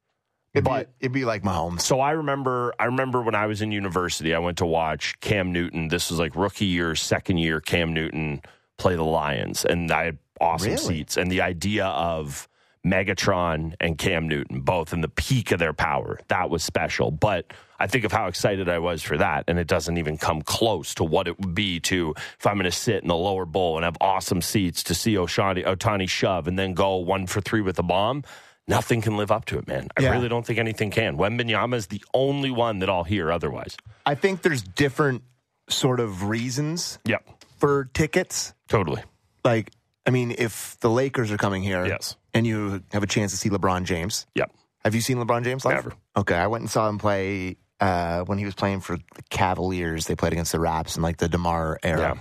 It'd, 0.53 0.63
But- 0.65 0.87
be, 0.99 1.05
it'd 1.05 1.13
be 1.13 1.25
like 1.25 1.43
Mahomes. 1.43 1.81
So 1.81 1.99
I 1.99 2.11
remember 2.11 2.73
I 2.79 2.85
remember 2.85 3.21
when 3.21 3.35
I 3.35 3.45
was 3.45 3.61
in 3.61 3.71
university, 3.71 4.33
I 4.33 4.39
went 4.39 4.57
to 4.59 4.65
watch 4.65 5.19
Cam 5.19 5.51
Newton. 5.51 5.87
This 5.89 6.09
was 6.09 6.19
like 6.19 6.35
rookie 6.35 6.65
year, 6.65 6.95
second 6.95 7.37
year 7.37 7.61
Cam 7.61 7.93
Newton 7.93 8.41
play 8.77 8.95
the 8.95 9.03
Lions. 9.03 9.65
And 9.65 9.91
I 9.91 10.05
had 10.05 10.17
awesome 10.41 10.71
Really? 10.71 10.77
seats. 10.97 11.17
And 11.17 11.31
the 11.31 11.41
idea 11.41 11.85
of 11.85 12.47
Megatron 12.85 13.73
and 13.79 13.97
Cam 13.97 14.27
Newton, 14.27 14.61
both 14.61 14.93
in 14.93 15.01
the 15.01 15.07
peak 15.09 15.51
of 15.51 15.59
their 15.59 15.73
power, 15.73 16.19
that 16.27 16.49
was 16.49 16.63
special. 16.63 17.11
But 17.11 17.51
I 17.79 17.87
think 17.87 18.05
of 18.05 18.11
how 18.11 18.27
excited 18.27 18.69
I 18.69 18.79
was 18.79 19.03
for 19.03 19.17
that, 19.17 19.43
and 19.47 19.59
it 19.59 19.67
doesn't 19.67 19.97
even 19.97 20.17
come 20.17 20.41
close 20.41 20.95
to 20.95 21.03
what 21.03 21.27
it 21.27 21.39
would 21.39 21.53
be 21.53 21.79
to 21.81 22.13
if 22.39 22.47
I'm 22.47 22.55
going 22.55 22.63
to 22.65 22.71
sit 22.71 23.01
in 23.03 23.07
the 23.07 23.15
lower 23.15 23.45
bowl 23.45 23.77
and 23.77 23.83
have 23.83 23.97
awesome 24.01 24.41
seats 24.41 24.83
to 24.83 24.95
see 24.95 25.13
Oshani, 25.15 25.65
Ohtani 25.65 26.09
shove 26.09 26.47
and 26.47 26.57
then 26.57 26.73
go 26.73 26.95
one 26.97 27.27
for 27.27 27.41
three 27.41 27.61
with 27.61 27.77
a 27.79 27.83
bomb. 27.83 28.23
Nothing 28.67 29.01
can 29.01 29.15
live 29.15 29.31
up 29.31 29.45
to 29.45 29.57
it, 29.59 29.67
man. 29.67 29.87
I 29.97 30.01
Yeah. 30.01 30.11
really 30.11 30.27
don't 30.27 30.45
think 30.45 30.59
anything 30.59 30.91
can. 30.91 31.17
Wembanyama 31.17 31.75
is 31.75 31.87
the 31.87 32.03
only 32.13 32.51
one 32.51 32.79
that 32.79 32.89
I'll 32.89 33.05
hear 33.05 33.31
otherwise. 33.31 33.77
I 34.05 34.15
think 34.15 34.41
there's 34.41 34.61
different 34.61 35.23
sort 35.69 35.99
of 35.99 36.23
reasons 36.23 36.99
Yep, 37.05 37.25
for 37.57 37.85
tickets. 37.93 38.53
totally. 38.67 39.03
Like, 39.45 39.71
I 40.07 40.09
mean, 40.11 40.33
if 40.37 40.79
the 40.79 40.89
Lakers 40.89 41.31
are 41.31 41.37
coming 41.37 41.61
here, 41.61 41.85
Yes. 41.85 42.15
and 42.33 42.47
you 42.47 42.81
have 42.93 43.03
a 43.03 43.07
chance 43.07 43.31
to 43.31 43.37
see 43.37 43.49
LeBron 43.49 43.83
James, 43.83 44.25
Yep. 44.35 44.51
have 44.85 44.95
you 44.95 45.01
seen 45.01 45.17
LeBron 45.17 45.43
James 45.43 45.65
live? 45.65 45.75
Never. 45.75 45.93
Okay, 46.15 46.35
I 46.35 46.47
went 46.47 46.61
and 46.61 46.69
saw 46.71 46.87
him 46.87 46.97
play 46.97 47.57
uh, 47.79 48.21
when 48.21 48.37
he 48.37 48.45
was 48.45 48.55
playing 48.55 48.79
for 48.79 48.95
the 48.97 49.21
Cavaliers. 49.29 50.05
They 50.07 50.15
played 50.15 50.33
against 50.33 50.51
the 50.53 50.59
Raps 50.59 50.95
in 50.97 51.03
like 51.03 51.17
the 51.17 51.27
DeMar 51.29 51.77
era, 51.83 51.99
Yeah. 51.99 52.13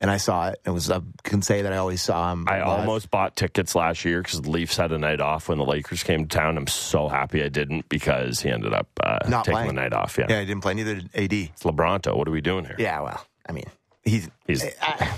and 0.00 0.10
I 0.10 0.16
saw 0.16 0.48
it. 0.48 0.58
It 0.64 0.70
was 0.70 0.90
I 0.90 1.00
can 1.22 1.40
say 1.42 1.62
that 1.62 1.72
I 1.72 1.76
always 1.76 2.02
saw 2.02 2.32
him. 2.32 2.46
I 2.48 2.58
live. 2.58 2.80
almost 2.80 3.10
bought 3.10 3.36
tickets 3.36 3.74
last 3.76 4.04
year 4.04 4.22
because 4.22 4.40
the 4.42 4.50
Leafs 4.50 4.76
had 4.76 4.90
a 4.90 4.98
night 4.98 5.20
off 5.20 5.48
when 5.48 5.58
the 5.58 5.64
Lakers 5.64 6.02
came 6.02 6.26
to 6.26 6.36
town. 6.36 6.56
I'm 6.58 6.66
so 6.66 7.08
happy 7.08 7.44
I 7.44 7.48
didn't 7.48 7.88
because 7.88 8.40
he 8.40 8.50
ended 8.50 8.72
up 8.72 8.88
uh, 9.04 9.18
Not 9.28 9.44
taking 9.44 9.54
playing. 9.54 9.66
the 9.68 9.72
night 9.74 9.92
off. 9.92 10.16
Yeah. 10.18 10.26
Yeah, 10.30 10.38
I 10.38 10.44
didn't 10.46 10.62
play. 10.62 10.74
Neither 10.74 10.96
did 10.96 11.10
AD. 11.14 11.32
It's 11.32 11.62
LeBronto. 11.62 12.16
What 12.16 12.26
are 12.26 12.32
we 12.32 12.40
doing 12.40 12.64
here? 12.64 12.76
Yeah, 12.78 13.00
well, 13.02 13.24
I 13.48 13.52
mean, 13.52 13.66
he's 14.02 14.28
He's- 14.48 14.64
I, 14.82 15.12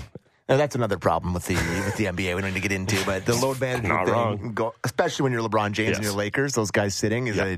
now 0.49 0.57
that's 0.57 0.75
another 0.75 0.97
problem 0.97 1.33
with 1.33 1.45
the 1.45 1.55
with 1.55 1.95
the 1.97 2.05
NBA. 2.05 2.35
We 2.35 2.41
don't 2.41 2.53
need 2.53 2.61
to 2.61 2.67
get 2.67 2.71
into, 2.71 3.03
but 3.05 3.25
the 3.25 3.35
load 3.35 3.59
management 3.61 4.05
thing, 4.05 4.13
wrong. 4.13 4.51
Go, 4.53 4.73
especially 4.83 5.23
when 5.23 5.31
you're 5.33 5.41
LeBron 5.41 5.71
James 5.73 5.97
and 5.97 6.03
Yes. 6.05 6.11
your 6.11 6.13
Lakers, 6.13 6.53
those 6.53 6.71
guys 6.71 6.95
sitting 6.95 7.27
is 7.27 7.35
Yeah. 7.37 7.45
a 7.45 7.57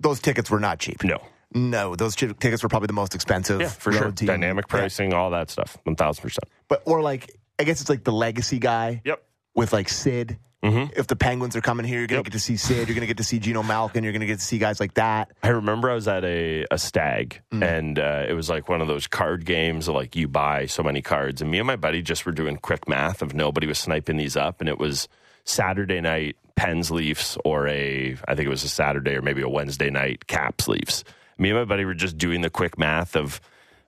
those 0.00 0.20
tickets 0.20 0.50
were 0.50 0.60
not 0.60 0.78
cheap. 0.78 1.04
No. 1.04 1.18
No, 1.52 1.96
those 1.96 2.14
chi- 2.14 2.28
tickets 2.38 2.62
were 2.62 2.68
probably 2.68 2.86
the 2.86 2.92
most 2.92 3.14
expensive. 3.14 3.60
Yeah, 3.60 3.68
for 3.68 3.92
sure. 3.92 4.12
team. 4.12 4.26
Dynamic 4.26 4.66
Yeah. 4.68 4.78
pricing, 4.78 5.12
all 5.12 5.30
that 5.30 5.50
stuff. 5.50 5.76
1000%. 5.84 6.38
but 6.68 6.82
or 6.86 7.02
like 7.02 7.30
I 7.58 7.64
guess 7.64 7.80
it's 7.80 7.90
like 7.90 8.04
the 8.04 8.12
legacy 8.12 8.58
guy. 8.58 9.02
Yep. 9.04 9.22
With 9.54 9.72
like 9.72 9.88
Sid. 9.88 10.38
Mm-hmm. 10.62 10.92
If 10.94 11.06
the 11.06 11.16
Penguins 11.16 11.56
are 11.56 11.62
coming 11.62 11.86
here, 11.86 11.98
you're 12.00 12.06
gonna 12.06 12.18
Yep. 12.18 12.24
get 12.26 12.32
to 12.34 12.38
see 12.38 12.56
Sid. 12.58 12.86
You're 12.86 12.94
gonna 12.94 13.06
get 13.06 13.16
to 13.16 13.24
see 13.24 13.38
Geno 13.38 13.62
Malkin. 13.62 14.04
You're 14.04 14.12
gonna 14.12 14.26
get 14.26 14.40
to 14.40 14.44
see 14.44 14.58
guys 14.58 14.78
like 14.78 14.92
that. 14.94 15.30
I 15.42 15.48
remember 15.48 15.90
I 15.90 15.94
was 15.94 16.06
at 16.06 16.22
a, 16.24 16.66
a 16.70 16.76
stag 16.78 17.40
Mm. 17.50 17.62
and 17.78 17.98
uh, 17.98 18.26
it 18.28 18.34
was 18.34 18.50
like 18.50 18.68
one 18.68 18.82
of 18.82 18.86
those 18.86 19.06
card 19.06 19.46
games 19.46 19.88
of 19.88 19.94
like 19.94 20.14
you 20.16 20.28
buy 20.28 20.66
so 20.66 20.82
many 20.82 21.00
cards. 21.00 21.40
And 21.40 21.50
me 21.50 21.58
and 21.58 21.66
my 21.66 21.76
buddy 21.76 22.02
just 22.02 22.26
were 22.26 22.32
doing 22.32 22.58
quick 22.58 22.88
math 22.88 23.22
of 23.22 23.32
nobody 23.34 23.66
was 23.66 23.78
sniping 23.78 24.18
these 24.18 24.36
up. 24.36 24.60
And 24.60 24.68
it 24.68 24.78
was 24.78 25.08
Saturday 25.44 26.00
night 26.02 26.36
Pens 26.56 26.90
Leafs 26.90 27.38
or 27.42 27.66
a, 27.66 28.14
I 28.28 28.34
think 28.34 28.46
it 28.46 28.50
was 28.50 28.62
a 28.62 28.68
Saturday 28.68 29.12
or 29.16 29.22
maybe 29.22 29.40
a 29.40 29.48
Wednesday 29.48 29.88
night 29.88 30.26
Caps 30.26 30.68
Leafs. 30.68 31.04
Me 31.38 31.48
and 31.48 31.58
my 31.58 31.64
buddy 31.64 31.86
were 31.86 31.94
just 31.94 32.18
doing 32.18 32.42
the 32.42 32.50
quick 32.50 32.78
math 32.78 33.16
of 33.16 33.40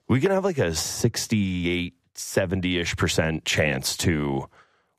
we 0.07 0.19
can 0.19 0.31
have 0.31 0.43
like 0.43 0.57
a 0.57 0.73
68, 0.73 1.93
70 2.15 2.79
ish 2.79 2.95
percent 2.97 3.45
chance 3.45 3.95
to 3.97 4.49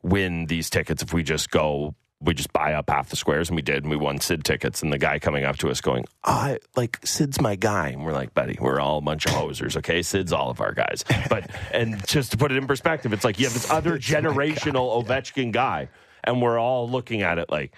win 0.04 0.46
these 0.46 0.70
tickets 0.70 1.02
if 1.02 1.12
we 1.12 1.22
just 1.22 1.50
go 1.50 1.94
we 2.20 2.32
just 2.32 2.52
buy 2.52 2.72
up 2.72 2.88
half 2.88 3.10
the 3.10 3.16
squares 3.16 3.50
and 3.50 3.56
we 3.56 3.62
did 3.62 3.82
and 3.84 3.90
we 3.90 3.96
won 3.96 4.18
sid 4.18 4.44
tickets. 4.44 4.82
And 4.82 4.90
the 4.90 4.98
guy 4.98 5.18
coming 5.18 5.44
up 5.44 5.58
to 5.58 5.68
us 5.68 5.80
going 5.80 6.06
i 6.22 6.58
like 6.74 6.98
sid's 7.04 7.40
my 7.40 7.54
guy. 7.54 7.88
And 7.88 8.04
we're 8.04 8.12
like 8.12 8.32
buddy 8.34 8.56
we're 8.60 8.80
all 8.80 8.98
a 8.98 9.02
bunch 9.02 9.26
of 9.26 9.32
hosers 9.32 9.76
okay? 9.78 10.02
Sid's 10.02 10.32
all 10.32 10.50
of 10.50 10.60
our 10.60 10.72
guys. 10.72 11.04
But 11.28 11.50
and 11.72 12.06
just 12.06 12.30
to 12.32 12.36
put 12.36 12.52
it 12.52 12.56
in 12.56 12.66
perspective 12.66 13.12
it's 13.12 13.24
like 13.24 13.38
you 13.38 13.46
have 13.46 13.54
this 13.54 13.70
other 13.70 13.98
generational 13.98 15.04
ovechkin 15.04 15.52
guy 15.52 15.88
and 16.22 16.40
we're 16.40 16.58
all 16.58 16.88
looking 16.88 17.22
at 17.22 17.38
it 17.38 17.50
like 17.50 17.74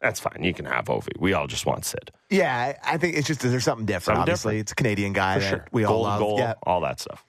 that's 0.00 0.20
fine 0.20 0.42
you 0.42 0.52
can 0.52 0.66
have 0.66 0.86
ovi. 0.86 1.18
We 1.18 1.32
all 1.32 1.46
just 1.46 1.64
want 1.64 1.84
sid. 1.84 2.10
Yeah, 2.28 2.74
I 2.84 2.94
I 2.94 2.98
think 2.98 3.16
it's 3.16 3.26
just 3.26 3.40
there's 3.40 3.64
something 3.64 3.86
different. 3.86 4.18
Something 4.18 4.20
obviously, 4.20 4.54
different. 4.54 4.60
it's 4.60 4.72
a 4.72 4.74
Canadian 4.74 5.12
guy 5.14 5.34
for 5.34 5.40
that 5.40 5.48
sure. 5.48 5.66
we 5.72 5.84
all 5.84 5.94
goal 5.94 6.02
love. 6.02 6.18
goal 6.20 6.38
Yeah, 6.38 6.54
all 6.64 6.82
that 6.82 7.00
stuff. 7.00 7.24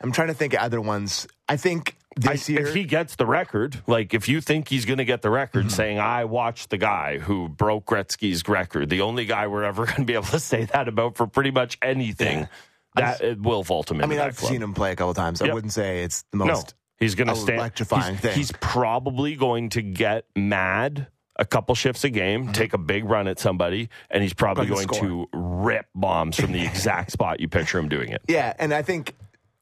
I'm 0.00 0.12
trying 0.12 0.28
to 0.28 0.34
think 0.34 0.54
of 0.54 0.60
other 0.60 0.80
ones. 0.80 1.26
I 1.48 1.56
think 1.56 1.96
This 2.20 2.48
year. 2.48 2.66
if 2.66 2.74
he 2.74 2.84
gets 2.84 3.16
the 3.16 3.26
record, 3.26 3.82
like 3.86 4.14
if 4.14 4.28
you 4.28 4.40
think 4.40 4.68
he's 4.68 4.84
going 4.84 4.98
to 4.98 5.04
get 5.04 5.22
the 5.22 5.30
record, 5.30 5.66
Mm-hmm. 5.66 5.68
saying 5.76 5.98
I 5.98 6.24
watched 6.24 6.70
the 6.70 6.78
guy 6.78 7.18
who 7.18 7.48
broke 7.48 7.86
Gretzky's 7.86 8.46
record, 8.48 8.88
the 8.90 9.00
only 9.02 9.24
guy 9.24 9.46
we're 9.46 9.64
ever 9.64 9.84
going 9.86 9.98
to 9.98 10.04
be 10.04 10.14
able 10.14 10.24
to 10.26 10.40
say 10.40 10.64
that 10.66 10.88
about 10.88 11.16
for 11.16 11.26
pretty 11.26 11.50
much 11.50 11.78
anything, 11.82 12.48
that 12.94 13.20
it 13.20 13.40
will 13.40 13.62
vault 13.62 13.90
him 13.90 14.02
I 14.02 14.06
mean, 14.06 14.18
I've 14.18 14.36
club. 14.36 14.50
seen 14.52 14.62
him 14.62 14.74
play 14.74 14.92
a 14.92 14.96
couple 14.96 15.14
times. 15.14 15.40
I 15.42 15.52
wouldn't 15.52 15.72
say 15.72 16.02
it's 16.04 16.24
the 16.32 16.38
No, 16.38 16.46
most. 16.46 16.74
he's 16.98 17.14
going 17.14 17.28
to 17.28 17.36
stand. 17.36 17.58
electrifying 17.58 18.14
he's, 18.14 18.20
thing. 18.20 18.34
he's 18.36 18.52
probably 18.60 19.36
going 19.36 19.68
to 19.70 19.82
get 19.82 20.24
mad 20.34 21.06
a 21.40 21.44
couple 21.44 21.72
shifts 21.76 22.02
a 22.02 22.10
game, 22.10 22.52
take 22.52 22.72
a 22.72 22.78
big 22.78 23.04
run 23.04 23.28
at 23.28 23.38
somebody, 23.38 23.88
and 24.10 24.24
he's 24.24 24.34
probably 24.34 24.66
Probably 24.66 24.86
going 24.86 25.00
to 25.08 25.28
rip 25.32 25.86
bombs 25.94 26.36
from 26.40 26.50
the 26.50 26.62
exact 26.66 27.12
spot 27.12 27.38
you 27.38 27.46
picture 27.48 27.78
him 27.78 27.88
doing 27.88 28.08
it. 28.08 28.22
Yeah, 28.26 28.54
and 28.58 28.74
I 28.74 28.82
think 28.82 29.14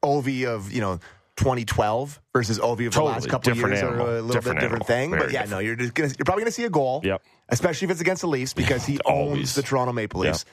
Ovi 0.02 0.46
of 0.46 0.72
you 0.72 0.80
know 0.80 1.00
2012 1.36 2.20
versus 2.32 2.58
Ovi 2.58 2.86
of 2.86 2.94
the 2.94 3.02
last 3.02 3.28
couple 3.28 3.52
of 3.52 3.58
years 3.58 3.78
animal. 3.82 4.06
are 4.06 4.16
a 4.18 4.22
little 4.22 4.28
Different 4.28 4.58
bit 4.60 4.64
different 4.64 4.82
animal. 4.82 4.86
thing. 4.86 5.10
Very 5.10 5.22
but 5.22 5.32
yeah, 5.32 5.42
different. 5.42 5.50
no, 5.50 5.58
you're 5.66 5.76
just 5.76 5.94
gonna, 5.94 6.08
you're 6.18 6.24
probably 6.24 6.42
going 6.42 6.50
to 6.50 6.52
see 6.56 6.64
a 6.64 6.70
goal. 6.70 7.00
Yep. 7.04 7.22
Especially 7.48 7.86
if 7.86 7.90
it's 7.92 8.00
against 8.00 8.22
the 8.22 8.28
Leafs 8.28 8.54
because 8.54 8.84
he 8.84 8.98
owns 9.04 9.54
the 9.54 9.62
Toronto 9.62 9.92
Maple 9.92 10.20
Leafs. 10.20 10.44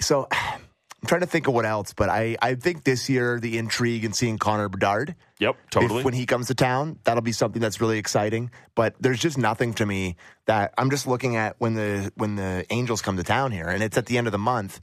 So 0.00 0.28
I'm 0.32 1.08
trying 1.08 1.22
to 1.22 1.26
think 1.26 1.48
of 1.48 1.54
what 1.54 1.66
else, 1.66 1.94
but 1.94 2.08
I 2.08 2.36
I 2.40 2.54
think 2.54 2.84
this 2.84 3.08
year 3.08 3.40
the 3.40 3.58
intrigue 3.58 4.04
in 4.04 4.12
seeing 4.12 4.38
Connor 4.38 4.68
Bedard. 4.68 5.16
Yep, 5.40 5.56
if- 5.64 5.70
totally. 5.70 6.04
when 6.04 6.14
he 6.14 6.26
comes 6.26 6.46
to 6.46 6.54
town, 6.54 6.98
that'll 7.04 7.22
be 7.22 7.32
something 7.32 7.60
that's 7.60 7.80
really 7.80 7.98
exciting. 7.98 8.52
But 8.76 8.94
there's 9.00 9.18
just 9.18 9.36
nothing 9.36 9.74
to 9.74 9.86
me 9.86 10.14
that 10.46 10.72
I'm 10.78 10.90
just 10.90 11.08
looking 11.08 11.34
at 11.36 11.56
when 11.58 11.74
the 11.74 12.12
when 12.14 12.36
the 12.36 12.64
Angels 12.70 13.02
come 13.02 13.16
to 13.16 13.24
town 13.24 13.50
here, 13.50 13.66
and 13.66 13.82
it's 13.82 13.98
at 13.98 14.06
the 14.06 14.16
end 14.18 14.28
of 14.28 14.32
the 14.32 14.38
month. 14.38 14.80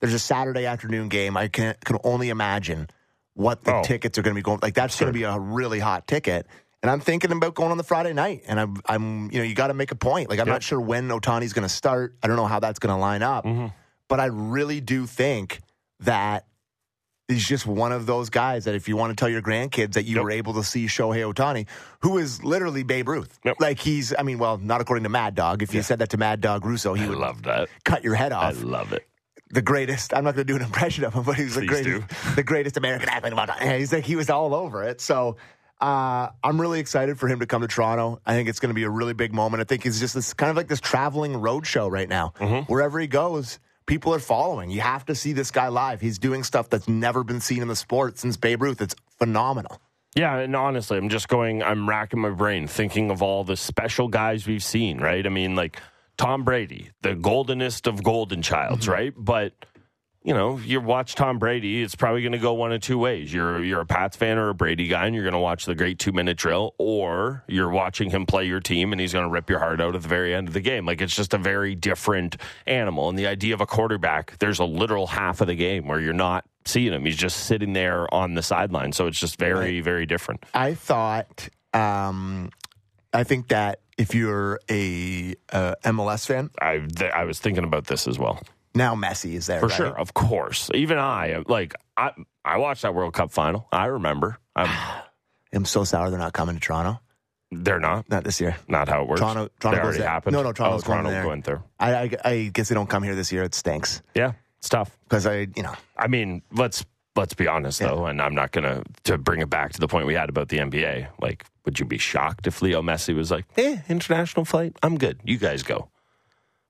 There's 0.00 0.12
a 0.12 0.18
Saturday 0.18 0.66
afternoon 0.66 1.08
game. 1.08 1.36
I 1.38 1.48
can 1.48 1.74
can 1.84 1.96
only 2.04 2.28
imagine 2.28 2.90
what 3.34 3.64
the 3.64 3.74
Oh. 3.76 3.82
tickets 3.82 4.18
are 4.18 4.22
going 4.22 4.34
to 4.34 4.38
be 4.38 4.42
going. 4.42 4.58
Like 4.62 4.74
that's 4.74 4.98
going 4.98 5.12
to 5.12 5.18
be 5.18 5.24
a 5.24 5.38
really 5.38 5.78
hot 5.80 6.06
ticket. 6.06 6.46
And 6.82 6.90
I'm 6.90 7.00
thinking 7.00 7.30
about 7.32 7.54
going 7.54 7.70
on 7.70 7.76
the 7.78 7.84
Friday 7.84 8.12
night. 8.12 8.42
And 8.46 8.58
I'm, 8.58 8.76
I'm 8.86 9.30
you 9.30 9.38
know, 9.38 9.44
you 9.44 9.54
got 9.54 9.68
to 9.68 9.74
make 9.74 9.92
a 9.92 9.96
point. 9.96 10.28
Like 10.30 10.40
I'm 10.40 10.46
Yep. 10.48 10.54
not 10.54 10.62
sure 10.62 10.80
when 10.80 11.08
Ohtani's 11.08 11.52
going 11.52 11.62
to 11.66 11.72
start. 11.72 12.16
I 12.22 12.26
don't 12.26 12.36
know 12.36 12.46
how 12.46 12.58
that's 12.60 12.78
going 12.78 12.94
to 12.94 13.00
line 13.00 13.22
up. 13.22 13.44
Mm-hmm. 13.44 13.66
But 14.08 14.20
I 14.20 14.26
really 14.26 14.80
do 14.80 15.06
think 15.06 15.60
that 16.00 16.46
he's 17.28 17.46
just 17.46 17.64
one 17.66 17.92
of 17.92 18.04
those 18.04 18.28
guys 18.28 18.64
that 18.66 18.74
if 18.74 18.88
you 18.88 18.96
want 18.96 19.10
to 19.10 19.16
tell 19.16 19.28
your 19.28 19.40
grandkids 19.40 19.92
that 19.94 20.04
you 20.04 20.16
Yep. 20.16 20.24
were 20.24 20.30
able 20.32 20.54
to 20.54 20.64
see 20.64 20.86
Shohei 20.86 21.32
Ohtani, 21.32 21.66
who 22.00 22.18
is 22.18 22.42
literally 22.44 22.82
Babe 22.82 23.08
Ruth. 23.08 23.38
Yep. 23.44 23.56
Like 23.60 23.78
he's, 23.78 24.12
I 24.18 24.22
mean, 24.22 24.38
well, 24.38 24.58
not 24.58 24.80
according 24.80 25.04
to 25.04 25.08
Mad 25.08 25.34
Dog. 25.36 25.62
If 25.62 25.72
you 25.72 25.82
said 25.82 26.00
that 26.00 26.10
to 26.10 26.16
Mad 26.18 26.40
Dog 26.40 26.66
Russo, 26.66 26.92
he 26.94 27.04
I 27.04 27.08
would 27.08 27.18
love 27.18 27.44
that. 27.44 27.68
cut 27.84 28.02
your 28.04 28.16
head 28.16 28.32
off. 28.32 28.42
I 28.58 28.62
love 28.62 28.92
it. 28.92 29.06
The 29.52 29.62
greatest. 29.62 30.12
I'm 30.14 30.24
not 30.24 30.34
going 30.34 30.46
to 30.46 30.52
do 30.52 30.56
an 30.56 30.62
impression 30.62 31.04
of 31.04 31.14
him, 31.14 31.22
but 31.22 31.36
he's 31.36 31.54
the 31.54 31.66
greatest, 31.66 32.36
the 32.36 32.42
greatest 32.42 32.76
American 32.76 33.08
athlete 33.08 33.32
of 33.32 33.38
all 33.38 33.46
time. 33.46 33.78
He's 33.78 33.92
like 33.92 34.04
he 34.04 34.16
was 34.16 34.30
all 34.30 34.54
over 34.54 34.82
it. 34.82 35.00
So 35.00 35.36
uh, 35.80 36.30
I'm 36.42 36.60
really 36.60 36.80
excited 36.80 37.18
for 37.18 37.28
him 37.28 37.40
to 37.40 37.46
come 37.46 37.60
to 37.62 37.68
Toronto. 37.68 38.20
I 38.24 38.34
think 38.34 38.48
it's 38.48 38.60
going 38.60 38.70
to 38.70 38.74
be 38.74 38.84
a 38.84 38.90
really 38.90 39.14
big 39.14 39.34
moment. 39.34 39.60
I 39.60 39.64
think 39.64 39.84
he's 39.84 40.00
just 40.00 40.14
this 40.14 40.32
kind 40.32 40.50
of 40.50 40.56
like 40.56 40.68
this 40.68 40.80
traveling 40.80 41.36
road 41.36 41.66
show 41.66 41.88
right 41.88 42.08
now. 42.08 42.32
Mm-hmm. 42.38 42.72
Wherever 42.72 42.98
he 42.98 43.06
goes, 43.06 43.58
people 43.86 44.14
are 44.14 44.20
following. 44.20 44.70
You 44.70 44.80
have 44.80 45.04
to 45.06 45.14
see 45.14 45.32
this 45.32 45.50
guy 45.50 45.68
live. 45.68 46.00
He's 46.00 46.18
doing 46.18 46.44
stuff 46.44 46.70
that's 46.70 46.88
never 46.88 47.22
been 47.24 47.40
seen 47.40 47.62
in 47.62 47.68
the 47.68 47.76
sport 47.76 48.18
since 48.18 48.36
Babe 48.36 48.62
Ruth. 48.62 48.80
It's 48.80 48.94
phenomenal. 49.18 49.80
Yeah, 50.14 50.38
and 50.38 50.54
honestly, 50.54 50.98
I'm 50.98 51.08
just 51.08 51.28
going, 51.28 51.62
I'm 51.62 51.88
racking 51.88 52.20
my 52.20 52.30
brain 52.30 52.66
thinking 52.66 53.10
of 53.10 53.22
all 53.22 53.44
the 53.44 53.56
special 53.56 54.08
guys 54.08 54.46
we've 54.46 54.62
seen, 54.62 54.98
right? 54.98 55.24
I 55.24 55.30
mean, 55.30 55.56
like 55.56 55.80
Tom 56.22 56.44
Brady, 56.44 56.90
the 57.02 57.16
goldenest 57.16 57.88
of 57.88 58.04
golden 58.04 58.42
childs, 58.42 58.86
right? 58.86 59.12
But 59.16 59.54
you 60.24 60.32
know, 60.32 60.56
you 60.58 60.80
watch 60.80 61.16
Tom 61.16 61.40
Brady, 61.40 61.82
it's 61.82 61.96
probably 61.96 62.22
going 62.22 62.30
to 62.30 62.38
go 62.38 62.52
one 62.52 62.70
of 62.70 62.80
two 62.80 62.96
ways. 62.96 63.34
You're 63.34 63.62
you're 63.64 63.80
a 63.80 63.86
Pats 63.86 64.16
fan 64.16 64.38
or 64.38 64.50
a 64.50 64.54
Brady 64.54 64.86
guy, 64.86 65.06
and 65.06 65.16
you're 65.16 65.24
going 65.24 65.32
to 65.32 65.40
watch 65.40 65.64
the 65.64 65.74
great 65.74 65.98
two 65.98 66.12
minute 66.12 66.36
drill, 66.36 66.76
or 66.78 67.42
you're 67.48 67.70
watching 67.70 68.08
him 68.10 68.24
play 68.24 68.44
your 68.44 68.60
team, 68.60 68.92
and 68.92 69.00
he's 69.00 69.12
going 69.12 69.24
to 69.24 69.28
rip 69.28 69.50
your 69.50 69.58
heart 69.58 69.80
out 69.80 69.96
at 69.96 70.02
the 70.02 70.08
very 70.08 70.32
end 70.32 70.46
of 70.46 70.54
the 70.54 70.60
game. 70.60 70.86
Like 70.86 71.00
it's 71.00 71.16
just 71.16 71.34
a 71.34 71.38
very 71.38 71.74
different 71.74 72.36
animal. 72.68 73.08
And 73.08 73.18
the 73.18 73.26
idea 73.26 73.52
of 73.54 73.60
a 73.60 73.66
quarterback, 73.66 74.38
there's 74.38 74.60
a 74.60 74.64
literal 74.64 75.08
half 75.08 75.40
of 75.40 75.48
the 75.48 75.56
game 75.56 75.88
where 75.88 75.98
you're 75.98 76.12
not 76.12 76.44
seeing 76.64 76.92
him; 76.92 77.04
he's 77.04 77.16
just 77.16 77.46
sitting 77.46 77.72
there 77.72 78.12
on 78.14 78.34
the 78.34 78.44
sideline. 78.44 78.92
So 78.92 79.08
it's 79.08 79.18
just 79.18 79.40
very 79.40 79.80
very 79.80 80.06
different. 80.06 80.44
I 80.54 80.74
thought, 80.74 81.48
um, 81.74 82.50
I 83.12 83.24
think 83.24 83.48
that 83.48 83.80
if 83.98 84.14
you're 84.14 84.60
a 84.70 85.34
uh, 85.52 85.74
MLS 85.84 86.26
fan, 86.26 86.50
I 86.60 86.78
th- 86.78 87.12
I 87.12 87.24
was 87.24 87.38
thinking 87.40 87.64
about 87.64 87.86
this 87.86 88.06
as 88.08 88.18
well. 88.18 88.40
now 88.74 88.94
Messi 88.94 89.34
is 89.34 89.46
there 89.46 89.60
For 89.60 89.66
right? 89.66 89.76
sure, 89.76 89.98
of 89.98 90.14
course. 90.14 90.70
Even 90.74 90.98
I 90.98 91.42
like 91.46 91.74
I 91.96 92.12
I 92.44 92.56
watched 92.58 92.82
that 92.82 92.94
World 92.94 93.12
Cup 93.14 93.30
final. 93.30 93.68
I 93.72 93.86
remember. 93.86 94.38
I'm, 94.56 94.68
I'm 95.52 95.64
so 95.66 95.84
sour 95.84 96.08
they're 96.10 96.18
not 96.18 96.32
coming 96.32 96.54
to 96.56 96.60
Toronto. 96.60 97.00
they're 97.50 97.78
not. 97.80 98.08
Not 98.08 98.24
this 98.24 98.40
year. 98.40 98.56
Not 98.68 98.88
how 98.88 99.02
it 99.02 99.08
works. 99.08 99.20
Toronto- 99.20 99.50
Toronto 99.60 99.78
goes 99.78 99.84
already 99.84 99.98
there. 99.98 100.08
happened. 100.08 100.34
No, 100.34 100.42
no, 100.42 100.52
Toronto's 100.52 100.82
oh, 100.84 100.86
going 100.86 101.02
Toronto 101.02 101.10
there. 101.10 101.22
going 101.22 101.40
there. 101.42 101.62
I, 101.78 101.94
I, 101.94 102.10
I 102.24 102.50
guess 102.52 102.68
they 102.70 102.74
don't 102.74 102.88
come 102.88 103.02
here 103.02 103.14
this 103.14 103.30
year. 103.30 103.42
It 103.42 103.54
stinks 103.54 104.00
Yeah, 104.14 104.32
it's 104.58 104.70
tough. 104.70 104.96
because 105.04 105.26
I, 105.26 105.48
you 105.54 105.62
know, 105.62 105.74
I 105.98 106.06
mean, 106.08 106.40
let's 106.52 106.84
let's 107.16 107.34
be 107.34 107.46
honest 107.48 107.80
though, 107.80 108.06
and 108.06 108.20
I'm 108.22 108.34
not 108.34 108.52
gonna 108.52 108.82
to 109.04 109.18
bring 109.18 109.40
it 109.40 109.50
back 109.50 109.72
to 109.72 109.80
the 109.80 109.88
point 109.88 110.06
we 110.06 110.14
had 110.14 110.28
about 110.28 110.48
the 110.48 110.58
NBA. 110.58 111.08
Like, 111.20 111.44
would 111.64 111.78
you 111.78 111.84
be 111.86 111.98
shocked 111.98 112.46
if 112.46 112.62
Leo 112.62 112.82
Messi 112.82 113.14
was 113.14 113.30
like, 113.30 113.44
"Eh, 113.56 113.78
international 113.88 114.44
flight, 114.44 114.76
I'm 114.82 114.98
good. 114.98 115.20
You 115.24 115.38
guys 115.38 115.62
go." 115.62 115.88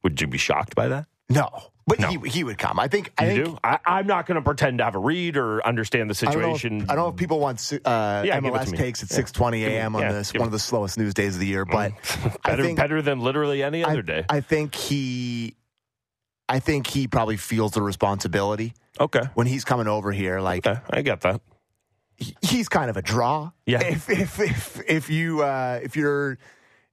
Would 0.03 0.21
you 0.21 0.27
be 0.27 0.39
shocked 0.39 0.75
by 0.75 0.89
that? 0.89 1.07
No, 1.29 1.49
but 1.87 2.01
No. 2.01 2.09
he 2.09 2.19
he 2.29 2.45
would 2.45 2.59
come. 2.59 2.81
I 2.81 2.89
think. 2.89 3.13
I 3.17 3.31
You 3.31 3.45
think. 3.45 3.55
do? 3.55 3.59
I, 3.63 3.79
I'm 3.87 4.07
not 4.09 4.27
going 4.27 4.35
to 4.35 4.43
pretend 4.43 4.79
to 4.79 4.85
have 4.85 4.97
a 4.97 4.99
read 4.99 5.37
or 5.37 5.65
understand 5.65 6.11
the 6.11 6.27
I 6.29 6.33
don't, 6.33 6.43
know 6.43 6.51
if, 6.51 6.61
situation. 6.61 6.83
I 6.91 6.95
don't 6.97 7.05
know 7.05 7.09
if 7.11 7.17
people 7.17 7.39
want 7.39 7.73
uh, 7.85 8.23
Yeah, 8.27 8.41
give 8.41 8.53
it 8.53 8.59
to 8.59 8.65
MLS 8.73 8.77
takes 8.77 9.03
at 9.05 9.09
6:20 9.11 9.63
a.m. 9.65 9.95
on 9.95 10.03
yeah, 10.03 10.13
this 10.13 10.33
one 10.35 10.43
it- 10.43 10.47
of 10.47 10.51
the 10.51 10.59
slowest 10.59 10.99
news 10.99 11.15
days 11.15 11.35
of 11.35 11.41
the 11.41 11.47
year, 11.47 11.65
but 11.65 11.93
better, 12.45 12.65
think 12.65 12.77
better 12.79 13.01
than 13.01 13.21
literally 13.21 13.63
any 13.63 13.85
other 13.85 13.99
I, 14.01 14.03
day. 14.03 14.25
I 14.29 14.41
think 14.41 14.75
he, 14.75 15.55
I 16.49 16.59
think 16.59 16.87
he 16.87 17.07
probably 17.09 17.37
feels 17.37 17.73
the 17.73 17.83
responsibility 17.83 18.75
okay. 19.01 19.23
when 19.35 19.47
he's 19.47 19.65
coming 19.65 19.87
over 19.89 20.13
here. 20.13 20.41
Like 20.41 20.67
Okay, 20.67 20.81
I 20.91 21.03
get 21.03 21.21
that. 21.23 21.41
he's 22.43 22.69
kind 22.69 22.91
of 22.91 22.97
a 22.97 23.03
draw. 23.03 23.51
Yeah. 23.67 23.83
If 23.83 24.09
if 24.11 24.41
if, 24.41 24.81
if 24.89 25.11
you 25.11 25.43
uh, 25.43 25.81
if 25.83 25.97
you're 25.97 26.39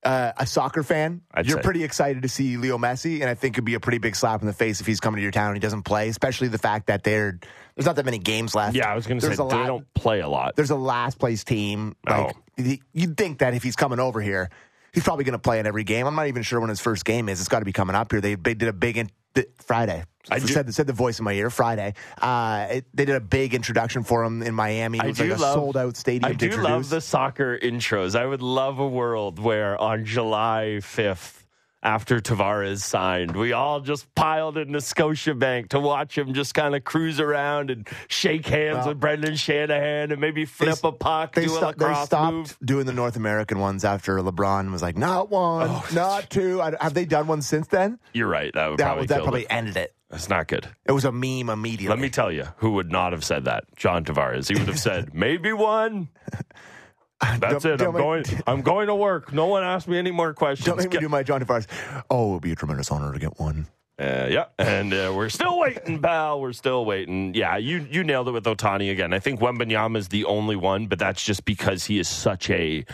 uh, 0.03 0.31
a 0.37 0.45
soccer 0.45 0.81
fan, 0.83 1.21
I'd 1.33 1.45
you're 1.45 1.57
say. 1.57 1.63
pretty 1.63 1.83
excited 1.83 2.21
to 2.23 2.29
see 2.29 2.55
Leo 2.57 2.77
Messi, 2.77 3.19
and 3.19 3.29
I 3.29 3.33
think 3.33 3.55
it'd 3.55 3.65
be 3.65 3.73
a 3.73 3.79
pretty 3.81 3.97
big 3.97 4.15
slap 4.15 4.39
in 4.41 4.47
the 4.47 4.53
face 4.53 4.79
if 4.79 4.87
he's 4.87 4.99
coming 5.01 5.17
to 5.17 5.21
your 5.21 5.31
town 5.31 5.47
and 5.47 5.55
he 5.57 5.59
doesn't 5.59 5.83
play. 5.83 6.07
Especially 6.07 6.47
the 6.47 6.57
fact 6.57 6.87
that 6.87 7.03
there 7.03 7.37
there's 7.75 7.85
not 7.85 7.97
that 7.97 8.05
many 8.05 8.17
games 8.19 8.55
left. 8.55 8.75
Yeah, 8.75 8.89
I 8.91 8.95
was 8.95 9.07
going 9.07 9.19
to 9.19 9.25
say 9.25 9.35
they 9.35 9.43
lot- 9.43 9.67
don't 9.67 9.93
play 9.93 10.21
a 10.21 10.29
lot. 10.29 10.55
there's 10.55 10.69
a 10.71 10.75
last 10.75 11.19
place 11.19 11.43
team. 11.43 11.95
Like 12.07 12.33
Oh. 12.57 12.75
you'd 12.93 13.17
think 13.17 13.39
that 13.39 13.53
if 13.53 13.63
he's 13.63 13.75
coming 13.75 13.99
over 13.99 14.21
here, 14.21 14.49
he's 14.93 15.03
probably 15.03 15.25
going 15.25 15.33
to 15.33 15.39
play 15.39 15.59
in 15.59 15.67
every 15.67 15.83
game. 15.83 16.05
I'm 16.07 16.15
not 16.15 16.27
even 16.27 16.43
sure 16.43 16.59
when 16.61 16.69
his 16.69 16.79
first 16.81 17.03
game 17.05 17.27
is. 17.29 17.39
It's 17.41 17.49
got 17.49 17.59
to 17.59 17.65
be 17.65 17.71
coming 17.73 17.95
up 17.95 18.11
here. 18.11 18.19
They, 18.21 18.35
they 18.35 18.53
did 18.53 18.67
a 18.69 18.73
big 18.73 18.97
in, 18.97 19.09
th- 19.35 19.47
Friday. 19.65 20.03
I 20.31 20.35
I 20.35 20.39
do- 20.39 20.47
said 20.47 20.71
said 20.73 20.85
the 20.87 20.93
voice 20.93 21.17
in 21.19 21.25
my 21.25 21.33
ear. 21.33 21.49
Friday. 21.49 21.93
Uh, 22.21 22.67
it, 22.69 22.85
they 22.93 23.05
did 23.05 23.15
a 23.15 23.19
big 23.21 23.53
introduction 23.55 24.03
for 24.03 24.23
him 24.23 24.43
in 24.43 24.53
Miami. 24.53 24.99
It 24.99 25.03
I 25.03 25.07
was 25.07 25.17
do 25.17 25.23
like 25.29 25.39
a 25.39 25.41
love- 25.41 25.53
sold 25.55 25.77
out 25.77 25.97
stadium. 25.97 26.29
I 26.29 26.33
do 26.35 26.45
introduce. 26.45 26.69
love 26.69 26.89
the 26.89 27.01
soccer 27.01 27.57
intros. 27.57 28.15
I 28.19 28.25
would 28.25 28.41
love 28.43 28.77
a 28.79 28.87
world 28.87 29.39
where 29.39 29.79
on 29.81 30.05
July 30.05 30.77
5th, 30.81 31.38
after 31.81 32.19
Tavares 32.19 32.79
signed, 32.81 33.35
we 33.35 33.53
all 33.53 33.79
just 33.79 34.13
piled 34.15 34.57
into 34.57 34.79
Scotiabank 34.79 35.69
to 35.69 35.79
watch 35.79 36.17
him 36.17 36.33
just 36.33 36.53
kind 36.53 36.75
of 36.75 36.83
cruise 36.83 37.19
around 37.19 37.69
and 37.71 37.87
shake 38.09 38.45
hands 38.47 38.79
Well, 38.79 38.87
with 38.89 38.99
Brendan 38.99 39.35
Shanahan 39.35 40.11
and 40.11 40.19
maybe 40.19 40.43
flip 40.45 40.83
a 40.83 40.91
puck, 40.91 41.35
They, 41.35 41.43
do 41.45 41.49
sto- 41.49 41.71
they 41.71 41.93
stopped 42.05 42.33
move. 42.33 42.57
doing 42.63 42.85
the 42.85 42.93
North 42.93 43.15
American 43.15 43.59
ones 43.59 43.85
after 43.85 44.17
LeBron 44.19 44.71
was 44.71 44.81
like, 44.81 44.97
not 44.97 45.29
one, 45.29 45.69
Oh, 45.69 45.87
not 45.93 46.29
two. 46.29 46.61
I, 46.61 46.73
have 46.81 46.93
they 46.93 47.05
done 47.05 47.27
one 47.27 47.41
since 47.41 47.67
then? 47.67 47.97
You're 48.13 48.27
right. 48.27 48.53
That 48.53 48.67
would 48.71 48.79
That, 48.79 48.85
probably 48.85 49.05
that 49.07 49.21
probably 49.23 49.41
it. 49.43 49.47
ended 49.49 49.77
it. 49.77 49.95
That's 50.09 50.27
not 50.27 50.47
good. 50.47 50.67
It 50.85 50.91
was 50.91 51.05
a 51.05 51.11
meme 51.11 51.49
immediately. 51.49 51.87
Let 51.89 51.99
me 51.99 52.09
tell 52.09 52.31
you 52.31 52.45
who 52.57 52.71
would 52.71 52.91
not 52.91 53.13
have 53.13 53.23
said 53.23 53.45
that. 53.45 53.63
John 53.77 54.03
Tavares. 54.03 54.49
He 54.51 54.57
would 54.59 54.67
have 54.67 54.79
said, 54.79 55.13
maybe 55.13 55.53
one. 55.53 56.09
That's 57.21 57.63
Don't- 57.63 57.65
it. 57.73 57.77
don't 57.77 57.87
I'm 57.95 58.01
going. 58.01 58.25
I'm 58.47 58.61
going 58.61 58.87
to 58.87 58.95
work. 58.95 59.33
No 59.33 59.47
one 59.47 59.63
asked 59.63 59.87
me 59.87 59.97
any 59.97 60.11
more 60.11 60.33
questions. 60.33 60.65
Don't 60.65 60.77
make 60.77 60.91
me 60.91 60.99
do 60.99 61.09
my 61.09 61.21
John 61.23 61.41
DeFars. 61.43 61.67
Oh, 62.09 62.29
it 62.29 62.33
would 62.33 62.41
be 62.41 62.51
a 62.51 62.55
tremendous 62.55 62.91
honor 62.91 63.11
to 63.11 63.19
get 63.19 63.39
one. 63.39 63.67
Uh, 63.99 64.27
yeah, 64.29 64.45
and 64.57 64.93
uh, 64.93 65.11
we're 65.13 65.27
still 65.27 65.59
waiting, 65.59 66.01
pal. 66.01 66.39
We're 66.39 66.53
still 66.53 66.85
waiting. 66.85 67.33
Yeah, 67.33 67.57
you 67.57 67.85
you 67.91 68.05
nailed 68.05 68.29
it 68.29 68.31
with 68.31 68.45
Ohtani 68.45 68.89
again. 68.91 69.11
I 69.11 69.19
think 69.19 69.41
Wembanyama 69.41 69.97
is 69.97 70.07
the 70.07 70.23
only 70.23 70.55
one, 70.55 70.87
but 70.87 70.99
that's 70.99 71.21
just 71.21 71.43
because 71.43 71.83
he 71.83 71.99
is 71.99 72.07
such 72.07 72.49
a 72.49 72.85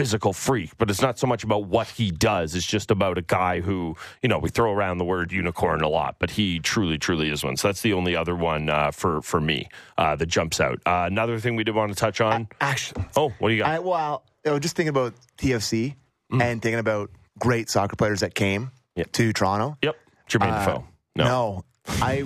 physical 0.00 0.32
freak. 0.32 0.70
But 0.78 0.88
it's 0.90 1.02
not 1.02 1.18
so 1.18 1.26
much 1.26 1.44
about 1.44 1.64
what 1.64 1.88
he 1.88 2.10
does; 2.10 2.54
it's 2.54 2.66
just 2.66 2.90
about 2.90 3.18
a 3.18 3.22
guy 3.22 3.60
who 3.60 3.96
you 4.22 4.28
know 4.28 4.38
we 4.38 4.48
throw 4.48 4.72
around 4.72 4.98
the 4.98 5.04
word 5.04 5.30
unicorn 5.32 5.82
a 5.82 5.88
lot, 5.88 6.16
but 6.18 6.30
he 6.30 6.58
truly, 6.58 6.98
truly 6.98 7.28
is 7.30 7.44
one. 7.44 7.56
So 7.56 7.68
that's 7.68 7.82
the 7.82 7.92
only 7.92 8.16
other 8.16 8.34
one 8.34 8.70
uh, 8.70 8.90
for 8.92 9.20
for 9.22 9.40
me 9.40 9.68
uh, 9.98 10.16
that 10.16 10.26
jumps 10.26 10.60
out. 10.60 10.80
Uh, 10.86 11.04
another 11.06 11.38
thing 11.38 11.56
we 11.56 11.64
did 11.64 11.74
want 11.74 11.92
to 11.92 11.96
touch 11.98 12.20
on. 12.20 12.48
Actually, 12.60 13.04
Oh, 13.16 13.32
what 13.38 13.48
do 13.50 13.54
you 13.54 13.60
got? 13.62 13.70
I, 13.70 13.78
well, 13.80 14.24
I 14.46 14.50
was 14.52 14.60
just 14.60 14.74
thinking 14.76 14.88
about 14.90 15.12
TFC 15.38 15.94
and 16.32 16.62
thinking 16.62 16.78
about 16.78 17.10
great 17.38 17.68
soccer 17.68 17.96
players 17.96 18.20
that 18.20 18.34
came 18.34 18.66
Mm. 18.66 18.70
Yeah. 18.96 19.04
to 19.12 19.32
Toronto. 19.32 19.78
yep, 19.82 19.96
Jermaine 20.28 20.50
Uh, 20.52 20.58
Defoe. 20.64 20.84
No, 21.16 21.64
I 21.86 22.24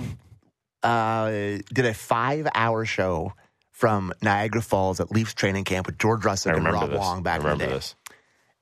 uh, 0.83 1.29
did 1.73 1.85
a 1.85 1.93
five-hour 1.93 2.85
show 2.85 3.33
from 3.75 4.13
Niagara 4.21 4.61
Falls 4.61 5.01
at 5.01 5.11
Leafs 5.11 5.33
training 5.33 5.65
camp 5.65 5.85
with 5.85 5.97
George 5.97 6.23
Russell 6.23 6.55
and 6.55 6.63
Rob 6.63 6.89
this. 6.91 6.97
Wong 6.97 7.23
back 7.23 7.41
in 7.43 7.47
the 7.49 7.55
day. 7.57 7.65
this. 7.67 7.93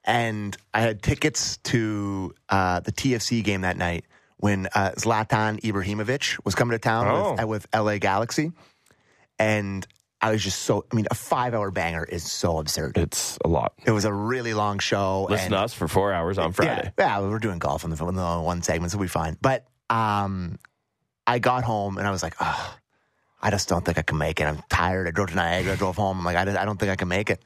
and 0.04 0.58
I 0.74 0.82
had 0.82 1.04
tickets 1.04 1.58
to 1.66 2.34
uh, 2.50 2.80
the 2.80 2.92
TFC 2.92 3.44
game 3.44 3.62
that 3.62 3.78
night 3.78 4.06
when 4.38 4.66
uh, 4.74 4.90
Zlatan 4.98 5.62
Ibrahimovic 5.62 6.44
was 6.44 6.56
coming 6.56 6.72
to 6.74 6.80
town 6.80 7.06
Oh. 7.08 7.32
with, 7.32 7.44
uh, 7.44 7.48
with 7.48 7.68
LA 7.76 8.00
Galaxy, 8.00 8.54
and 9.38 9.86
I 10.20 10.32
was 10.32 10.44
just 10.44 10.64
so. 10.64 10.84
I 10.92 10.96
mean, 10.96 11.06
a 11.12 11.16
five-hour 11.16 11.70
banger 11.70 12.04
is 12.04 12.24
so 12.30 12.58
absurd. 12.58 12.98
It's 12.98 13.38
a 13.46 13.48
lot. 13.48 13.74
It 13.86 13.92
was 13.92 14.06
a 14.06 14.14
really 14.14 14.54
long 14.56 14.80
show. 14.80 15.28
Listen 15.30 15.46
and, 15.48 15.52
to 15.54 15.60
us 15.60 15.74
for 15.76 15.88
four 15.88 16.12
hours 16.12 16.40
on 16.40 16.54
Friday. 16.54 16.92
Yeah, 16.98 17.20
yeah, 17.20 17.28
we're 17.28 17.38
doing 17.40 17.60
golf 17.60 17.84
in 17.84 17.92
the, 17.92 18.06
in 18.08 18.16
the 18.16 18.40
one 18.40 18.64
segment, 18.64 18.92
so 18.92 18.98
we'll 18.98 19.06
be 19.06 19.10
fine. 19.10 19.38
But 19.42 19.68
um, 19.92 20.58
I 21.28 21.38
got 21.40 21.64
home 21.64 21.98
and 22.00 22.08
I 22.08 22.12
was 22.12 22.24
like, 22.24 22.36
oh, 22.40 22.76
I 23.44 23.50
just 23.52 23.68
don't 23.70 23.84
think 23.86 23.98
I 23.98 24.02
can 24.02 24.18
make 24.18 24.40
it. 24.40 24.46
I'm 24.46 24.64
tired. 24.70 25.08
I 25.08 25.12
drove 25.12 25.30
to 25.30 25.36
Niagara, 25.36 25.74
I 25.74 25.76
drove 25.76 25.98
home. 25.98 26.18
I'm 26.20 26.26
like, 26.26 26.38
I, 26.38 26.62
I 26.62 26.66
don't 26.66 26.80
think 26.80 26.92
I 26.92 26.96
can 26.96 27.10
make 27.10 27.30
it. 27.30 27.42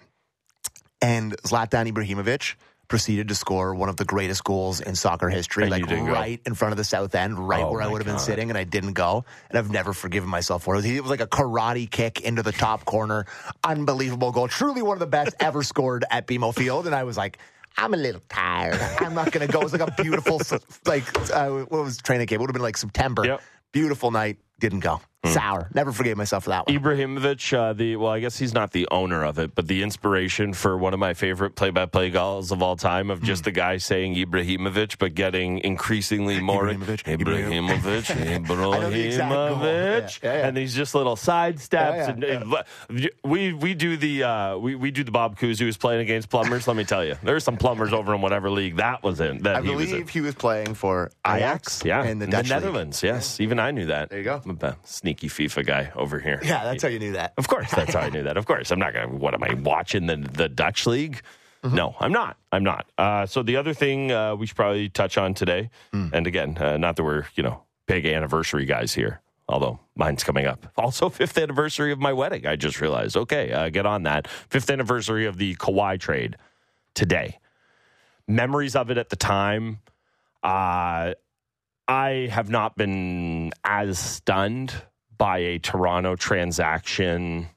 And 1.01 1.36
Zlatan 1.38 1.91
Ibrahimovic 1.91 2.55
proceeded 2.88 3.27
to 3.27 3.36
score 3.36 3.75
one 3.75 3.89
of 3.89 3.97
the 3.97 4.05
greatest 4.05 4.43
goals 4.43 4.79
in 4.79 4.95
soccer 4.95 5.27
history, 5.27 5.63
And 5.63 5.71
like 5.71 5.86
didn't 5.88 6.05
go. 6.05 6.13
right 6.13 6.39
in 6.45 6.53
front 6.53 6.71
of 6.71 6.77
the 6.77 6.83
south 6.86 7.13
end, 7.15 7.38
right 7.38 7.63
Oh 7.63 7.71
where 7.71 7.81
I 7.81 7.88
would 7.88 7.99
have 8.01 8.07
been 8.07 8.19
sitting, 8.19 8.49
and 8.49 8.57
I 8.57 8.63
didn't 8.63 8.93
go. 8.93 9.25
And 9.49 9.57
I've 9.60 9.69
never 9.69 9.91
forgiven 9.91 10.29
myself 10.29 10.63
for 10.63 10.75
it. 10.77 10.86
It 10.86 11.01
was 11.01 11.10
like 11.10 11.19
a 11.19 11.27
karate 11.27 11.89
kick 11.89 12.21
into 12.21 12.43
the 12.43 12.53
top 12.53 12.86
corner, 12.86 13.25
unbelievable 13.63 14.31
goal, 14.31 14.47
truly 14.47 14.81
one 14.81 14.95
of 14.95 14.99
the 14.99 15.07
best 15.07 15.36
ever 15.39 15.63
scored 15.73 16.05
at 16.10 16.27
BMO 16.27 16.53
Field. 16.55 16.86
And 16.86 16.95
I 16.95 17.03
was 17.03 17.17
like. 17.17 17.38
I'm 17.79 17.93
a 17.93 17.97
little 17.97 18.21
tired. 18.27 18.81
I'm 19.01 19.13
not 19.13 19.31
going 19.31 19.45
to 19.45 19.53
go. 19.53 19.60
It 19.62 19.65
was 19.65 19.71
like 19.71 19.88
a 19.88 20.01
beautiful, 20.01 20.41
like, 20.88 21.03
uh, 21.31 21.49
what 21.49 21.83
was 21.83 21.99
training 21.99 22.25
camp? 22.25 22.39
It 22.39 22.41
would 22.41 22.49
have 22.49 22.55
been 22.55 22.63
like 22.63 22.75
September. 22.75 23.23
Yep. 23.23 23.39
Beautiful 23.71 24.10
night. 24.10 24.39
Didn't 24.60 24.80
go. 24.82 25.02
Sour. 25.26 25.70
Never 25.74 25.91
forgave 25.91 26.15
myself 26.15 26.46
for 26.46 26.52
that 26.52 26.67
one. 26.67 26.78
Ibrahimovic, 26.80 27.52
uh, 27.52 27.74
the 27.74 27.98
well, 27.98 28.12
I 28.12 28.22
guess 28.22 28.38
he's 28.38 28.54
not 28.54 28.72
the 28.72 28.88
owner 28.91 29.26
of 29.26 29.39
it, 29.39 29.56
but 29.56 29.67
the 29.67 29.84
inspiration 29.84 30.54
for 30.54 30.78
one 30.78 30.93
of 30.93 31.00
my 31.02 31.13
favorite 31.15 31.56
play-by-play 31.56 32.12
goals 32.12 32.52
of 32.52 32.62
all 32.62 32.78
time 32.78 33.10
of 33.10 33.22
just 33.22 33.43
the 33.43 33.52
guy 33.52 33.76
saying 33.78 34.15
Ibrahimovic, 34.15 34.98
but 35.00 35.15
getting 35.15 35.58
increasingly 35.60 36.39
more 36.52 36.67
Ibrahimovic, 36.67 37.17
Ibrahimovic, 37.17 38.15
I 38.15 38.38
know 38.56 38.89
the. 38.89 39.10
Ibrahimovic, 39.10 40.24
Yeah, 40.24 40.30
yeah, 40.32 40.39
yeah. 40.39 40.48
and 40.48 40.56
these 40.56 40.74
just 40.74 40.96
little 40.96 41.17
side 41.17 41.60
steps. 41.60 42.08
And 42.08 42.56
we 43.24 43.52
we 43.54 43.74
do 43.74 43.98
the 43.98 44.24
uh, 44.24 44.58
we 44.58 44.76
we 44.76 44.91
do 44.91 45.04
the 45.04 45.12
Bob 45.12 45.38
Cousy 45.38 45.60
who's 45.60 45.78
playing 45.78 46.02
against 46.02 46.30
plumbers. 46.30 46.67
Let 46.67 46.78
me 46.78 46.86
tell 46.86 47.04
you, 47.04 47.15
there's 47.24 47.43
some 47.43 47.58
plumbers 47.58 47.91
over 47.91 48.15
in 48.15 48.22
whatever 48.22 48.50
league 48.50 48.78
that 48.78 49.04
was 49.04 49.20
in. 49.20 49.39
That 49.43 49.58
I 49.58 49.62
he 49.62 49.76
was 49.76 49.86
in. 49.88 49.91
believe 49.91 50.10
he 50.10 50.22
was 50.22 50.36
playing 50.36 50.76
for 50.76 51.12
Ajax, 51.26 51.84
yeah, 51.84 52.06
in 52.06 52.20
the 52.20 52.28
Dutch 52.28 52.43
league. 52.46 52.50
Netherlands. 52.52 53.04
Yes, 53.04 53.41
even 53.41 53.60
I 53.60 53.72
knew 53.72 53.88
that. 53.88 54.10
There 54.10 54.20
you 54.20 54.24
go. 54.24 54.41
I'm 54.49 54.57
a 54.62 54.77
sneaky 54.83 55.27
FIFA 55.29 55.65
guy 55.65 55.91
over 55.95 56.19
here. 56.19 56.39
Yeah, 56.43 56.63
that's 56.63 56.83
how 56.83 56.89
you 56.89 56.99
knew 56.99 57.13
that. 57.13 57.33
Of 57.38 57.47
course, 57.47 57.69
that's 57.71 57.93
how 57.93 58.01
I 58.01 58.10
knew 58.10 58.23
that. 58.23 58.38
Of 58.38 58.45
course, 58.51 58.71
I'm 58.71 58.79
not 58.79 58.93
going 58.93 59.10
to. 59.10 59.15
What 59.15 59.33
am 59.33 59.43
I 59.43 59.53
watching 59.55 60.05
the 60.07 60.17
the 60.17 60.47
Dutch 60.49 60.86
league? 60.86 61.21
Mm-hmm. 61.63 61.75
No, 61.75 61.95
I'm 61.99 62.12
not. 62.12 62.38
I'm 62.51 62.63
not. 62.63 62.86
Uh, 62.97 63.25
so 63.25 63.41
the 63.43 63.55
other 63.57 63.73
thing 63.73 64.12
uh, 64.12 64.36
we 64.36 64.45
should 64.45 64.55
probably 64.55 64.89
touch 64.89 65.17
on 65.17 65.33
today, 65.33 65.69
Hmm. 65.91 66.10
and 66.13 66.27
again, 66.27 66.57
uh, 66.60 66.77
not 66.77 66.95
that 66.97 67.03
we're 67.03 67.25
you 67.36 67.43
know 67.43 67.63
big 67.88 68.05
anniversary 68.05 68.65
guys 68.65 68.93
here, 68.93 69.21
although 69.49 69.79
mine's 69.95 70.23
coming 70.23 70.45
up. 70.45 70.67
Also, 70.77 71.10
fifth 71.21 71.38
anniversary 71.38 71.91
of 71.91 71.99
my 71.99 72.13
wedding. 72.13 72.45
I 72.45 72.55
just 72.55 72.79
realized. 72.79 73.17
Okay, 73.17 73.51
uh, 73.51 73.69
get 73.69 73.86
on 73.86 74.03
that. 74.03 74.27
Fifth 74.27 74.69
anniversary 74.69 75.25
of 75.25 75.38
the 75.38 75.55
Kawhi 75.55 75.99
trade 75.99 76.38
today. 76.93 77.39
Memories 78.27 78.75
of 78.75 78.91
it 78.91 78.97
at 78.97 79.10
the 79.10 79.15
time. 79.15 79.79
Uh, 80.43 81.13
I 81.88 82.30
have 82.32 82.50
not 82.50 82.76
been 82.76 83.52
as 83.63 83.97
stunned 83.97 84.73
by 85.17 85.39
a 85.39 85.60
Toronto 85.60 86.15
transaction 86.15 87.47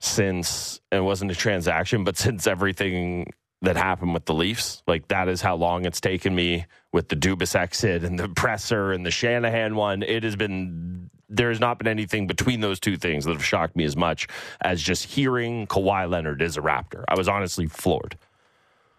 since 0.00 0.80
it 0.92 1.00
wasn't 1.00 1.30
a 1.30 1.34
transaction, 1.34 2.04
but 2.04 2.16
since 2.16 2.46
everything 2.46 3.32
that 3.62 3.76
happened 3.76 4.14
with 4.14 4.26
the 4.26 4.34
Leafs. 4.34 4.82
Like 4.86 5.08
that 5.08 5.28
is 5.28 5.40
how 5.40 5.56
long 5.56 5.86
it's 5.86 6.00
taken 6.00 6.34
me 6.34 6.66
with 6.92 7.08
the 7.08 7.16
Dubas 7.16 7.54
exit 7.54 8.04
and 8.04 8.18
the 8.18 8.28
presser 8.28 8.92
and 8.92 9.04
the 9.04 9.10
Shanahan 9.10 9.76
one. 9.76 10.02
It 10.02 10.22
has 10.22 10.36
been 10.36 11.10
there 11.28 11.48
has 11.48 11.58
not 11.58 11.78
been 11.78 11.88
anything 11.88 12.28
between 12.28 12.60
those 12.60 12.78
two 12.78 12.96
things 12.96 13.24
that 13.24 13.32
have 13.32 13.44
shocked 13.44 13.74
me 13.74 13.84
as 13.84 13.96
much 13.96 14.28
as 14.60 14.80
just 14.80 15.04
hearing 15.04 15.66
Kawhi 15.66 16.08
Leonard 16.08 16.40
is 16.40 16.56
a 16.56 16.60
Raptor. 16.60 17.04
I 17.08 17.16
was 17.16 17.26
honestly 17.26 17.66
floored. 17.66 18.16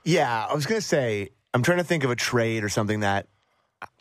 Yeah, 0.03 0.45
I 0.49 0.53
was 0.53 0.65
to 0.65 0.81
say, 0.81 1.29
I'm 1.53 1.63
trying 1.63 1.77
to 1.77 1.83
think 1.85 2.03
of 2.03 2.11
a 2.11 2.15
trade 2.15 2.63
or 2.63 2.69
something 2.69 3.01
that. 3.01 3.27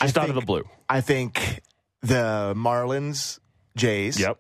Just 0.01 0.17
I 0.19 0.23
out 0.23 0.29
of 0.29 0.35
the 0.35 0.41
blue. 0.41 0.65
I 0.89 1.01
think 1.01 1.61
the 2.03 2.55
Marlins 2.57 3.39
Jays 3.77 4.19
Yep. 4.19 4.39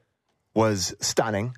was 0.55 0.94
stunning, 1.01 1.55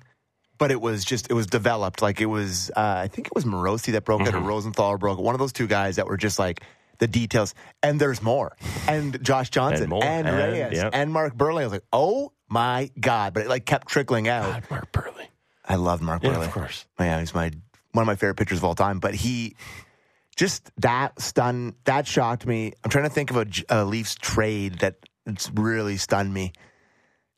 but 0.57 0.71
it 0.71 0.81
was 0.81 1.05
just 1.05 1.29
it 1.29 1.33
was 1.33 1.47
developed 1.47 2.01
like 2.01 2.19
it 2.21 2.25
was. 2.25 2.69
Uh, 2.75 2.79
I 3.03 3.07
think 3.07 3.27
it 3.27 3.35
was 3.35 3.45
Morosi 3.45 3.91
that 3.93 4.03
broke 4.05 4.21
it 4.21 4.27
Mm-hmm. 4.33 4.37
or 4.45 4.47
Rosenthal 4.49 4.97
broke 4.97 5.19
it. 5.19 5.21
One 5.21 5.35
of 5.35 5.39
those 5.39 5.53
two 5.53 5.67
guys 5.67 5.95
that 5.97 6.07
were 6.07 6.17
just 6.17 6.39
like 6.39 6.61
the 6.97 7.07
details. 7.07 7.53
And 7.81 7.99
there's 8.01 8.21
more. 8.21 8.57
And 8.87 9.23
Josh 9.23 9.49
Johnson 9.51 9.91
And 9.93 10.03
and, 10.03 10.27
And- 10.27 10.37
Reyes 10.37 10.73
yep. 10.73 10.89
and 10.93 11.13
Mark 11.13 11.35
Buehrle. 11.37 11.61
I 11.61 11.63
was 11.63 11.71
like, 11.71 11.85
oh 11.93 12.33
my 12.49 12.91
God. 12.99 13.33
But 13.33 13.43
it 13.43 13.49
like 13.49 13.65
kept 13.65 13.87
trickling 13.87 14.27
out. 14.27 14.51
God, 14.51 14.63
Mark 14.69 14.91
Buehrle. 14.91 15.27
I 15.65 15.75
love 15.75 16.01
Mark 16.01 16.23
Yeah, 16.23 16.31
Buehrle. 16.33 16.45
of 16.47 16.51
course. 16.51 16.85
Yeah, 16.99 17.19
he's 17.21 17.33
my 17.33 17.51
one 17.93 18.03
of 18.03 18.07
my 18.07 18.15
favorite 18.15 18.35
pitchers 18.35 18.57
of 18.57 18.65
all 18.65 18.75
time. 18.75 18.99
But 18.99 19.15
he 19.15 19.55
just 20.39 20.71
that 20.77 21.19
stunned 21.21 21.73
that 21.83 22.07
shocked 22.07 22.45
me. 22.45 22.71
I'm 22.83 22.89
trying 22.89 23.03
to 23.03 23.09
think 23.09 23.29
of 23.29 23.45
a 23.69 23.83
Leafs 23.83 24.15
trade 24.15 24.79
that 24.79 24.95
it's 25.25 25.51
really 25.53 25.97
stunned 25.97 26.33
me. 26.33 26.53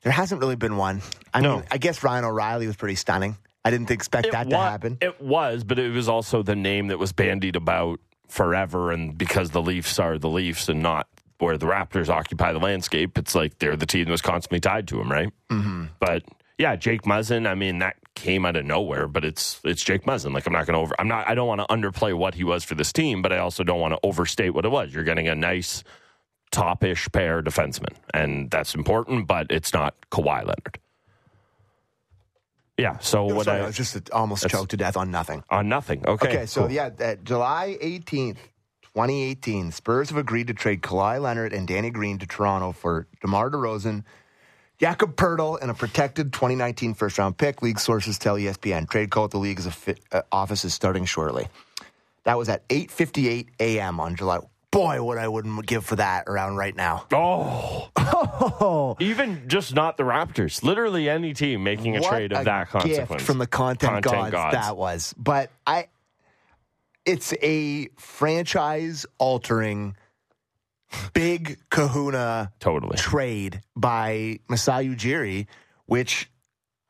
There 0.02 0.12
hasn't 0.12 0.40
really 0.40 0.54
been 0.54 0.76
one. 0.76 1.02
I 1.34 1.40
No. 1.40 1.56
mean, 1.56 1.64
I 1.70 1.78
guess 1.78 2.04
Ryan 2.04 2.24
O'Reilly 2.24 2.68
was 2.68 2.76
pretty 2.76 2.94
stunning. 2.94 3.36
I 3.64 3.70
didn't 3.72 3.90
expect 3.90 4.30
that 4.30 4.48
to 4.50 4.56
happen. 4.56 4.98
It 5.00 5.20
was, 5.20 5.64
but 5.64 5.80
it 5.80 5.90
was 5.90 6.08
also 6.08 6.42
the 6.44 6.54
name 6.56 6.86
that 6.88 6.98
was 7.00 7.12
bandied 7.12 7.56
about 7.56 7.98
forever. 8.28 8.92
And 8.92 9.18
because 9.18 9.50
the 9.50 9.62
Leafs 9.62 9.98
are 9.98 10.16
the 10.18 10.28
Leafs 10.30 10.68
and 10.68 10.80
not 10.80 11.08
where 11.38 11.58
the 11.58 11.66
Raptors 11.66 12.08
occupy 12.08 12.52
the 12.52 12.60
landscape, 12.60 13.18
it's 13.18 13.34
like 13.34 13.58
they're 13.58 13.76
the 13.76 13.86
team 13.86 14.04
that 14.04 14.10
was 14.12 14.22
constantly 14.22 14.60
tied 14.60 14.86
to 14.88 14.96
them, 14.98 15.10
right? 15.10 15.28
Mm-hmm. 15.50 15.86
But 15.98 16.22
yeah, 16.62 16.76
Jake 16.76 17.02
Muzzin. 17.02 17.48
I 17.48 17.56
mean, 17.56 17.80
that 17.80 17.96
came 18.14 18.46
out 18.46 18.54
of 18.54 18.64
nowhere, 18.64 19.08
but 19.08 19.24
it's 19.24 19.60
it's 19.64 19.82
Jake 19.82 20.04
Muzzin. 20.04 20.32
Like 20.32 20.46
I'm 20.46 20.52
not 20.52 20.64
going 20.66 20.74
to 20.74 20.80
over. 20.80 20.94
I'm 21.00 21.08
not. 21.08 21.28
I 21.28 21.34
don't 21.34 21.48
want 21.48 21.60
to 21.60 21.66
underplay 21.66 22.14
what 22.16 22.34
he 22.36 22.44
was 22.44 22.62
for 22.62 22.76
this 22.76 22.92
team, 22.92 23.20
but 23.20 23.32
I 23.32 23.38
also 23.38 23.64
don't 23.64 23.80
want 23.80 23.94
to 23.94 24.00
overstate 24.04 24.50
what 24.54 24.64
it 24.64 24.70
was. 24.70 24.94
You're 24.94 25.02
getting 25.02 25.26
a 25.26 25.34
nice 25.34 25.82
top-ish 26.52 27.08
pair 27.10 27.42
defenseman, 27.42 27.96
and 28.14 28.48
that's 28.48 28.76
important. 28.76 29.26
But 29.26 29.48
it's 29.50 29.72
not 29.74 29.96
Kawhi 30.12 30.38
Leonard. 30.46 30.78
Yeah. 32.78 32.98
So 32.98 33.26
No, 33.26 33.34
what 33.34 33.44
sorry, 33.46 33.60
I 33.60 33.64
I 33.64 33.66
was 33.66 33.76
just 33.76 34.10
almost 34.10 34.48
choked 34.48 34.70
to 34.70 34.76
death 34.76 34.96
on 34.96 35.10
nothing. 35.10 35.42
on 35.50 35.68
nothing. 35.68 36.06
Okay. 36.06 36.28
Okay, 36.28 36.46
so 36.46 36.62
cool. 36.62 36.70
yeah, 36.72 36.90
that 36.90 37.24
July 37.24 37.76
18th, 37.82 38.38
2018, 38.94 39.72
Spurs 39.72 40.10
have 40.10 40.18
agreed 40.18 40.46
to 40.46 40.54
trade 40.54 40.82
Kawhi 40.82 41.20
Leonard 41.20 41.52
and 41.52 41.66
Danny 41.66 41.90
Green 41.90 42.18
to 42.18 42.26
Toronto 42.26 42.72
for 42.72 43.08
DeMar 43.20 43.50
DeRozan, 43.50 44.04
Jakob 44.82 45.14
Poeltl, 45.14 45.62
and 45.62 45.70
a 45.70 45.74
protected 45.74 46.32
2019 46.32 46.94
first 46.94 47.16
round 47.16 47.38
pick. 47.38 47.62
League 47.62 47.78
sources 47.78 48.18
tell 48.18 48.34
ESPN 48.34 48.90
trade 48.90 49.10
call 49.10 49.26
at 49.26 49.30
the 49.30 49.38
league's 49.38 49.66
uh, 50.10 50.22
office 50.32 50.64
is 50.64 50.74
starting 50.74 51.04
shortly. 51.04 51.46
That 52.24 52.36
was 52.36 52.48
at 52.48 52.66
8:58 52.68 53.46
a.m. 53.60 54.00
on 54.00 54.16
July. 54.16 54.40
Boy, 54.72 55.00
what 55.02 55.18
I 55.18 55.28
wouldn't 55.28 55.66
give 55.66 55.84
for 55.84 55.96
that 55.96 56.24
around 56.26 56.56
right 56.56 56.74
now. 56.74 57.06
Oh. 57.12 58.96
Even 59.00 59.44
just 59.46 59.72
not 59.74 59.98
the 59.98 60.02
Raptors. 60.02 60.62
Literally 60.64 61.08
any 61.08 61.32
team 61.34 61.62
making 61.62 61.96
a 61.96 62.00
What 62.00 62.08
trade 62.10 62.32
of 62.32 62.40
a 62.40 62.44
that 62.44 62.68
consequence. 62.70 63.22
from 63.22 63.38
the 63.38 63.46
content, 63.46 64.02
Content 64.02 64.32
gods, 64.32 64.32
gods. 64.32 64.54
that 64.54 64.76
was. 64.76 65.14
But 65.18 65.50
I, 65.66 65.88
it's 67.04 67.34
a 67.42 67.88
franchise 67.98 69.04
altering, 69.18 69.94
big 71.12 71.58
Kahuna 71.70 72.52
Totally. 72.60 72.96
trade 72.96 73.60
by 73.76 74.40
Masai 74.48 74.88
Ujiri, 74.88 75.46
which 75.86 76.28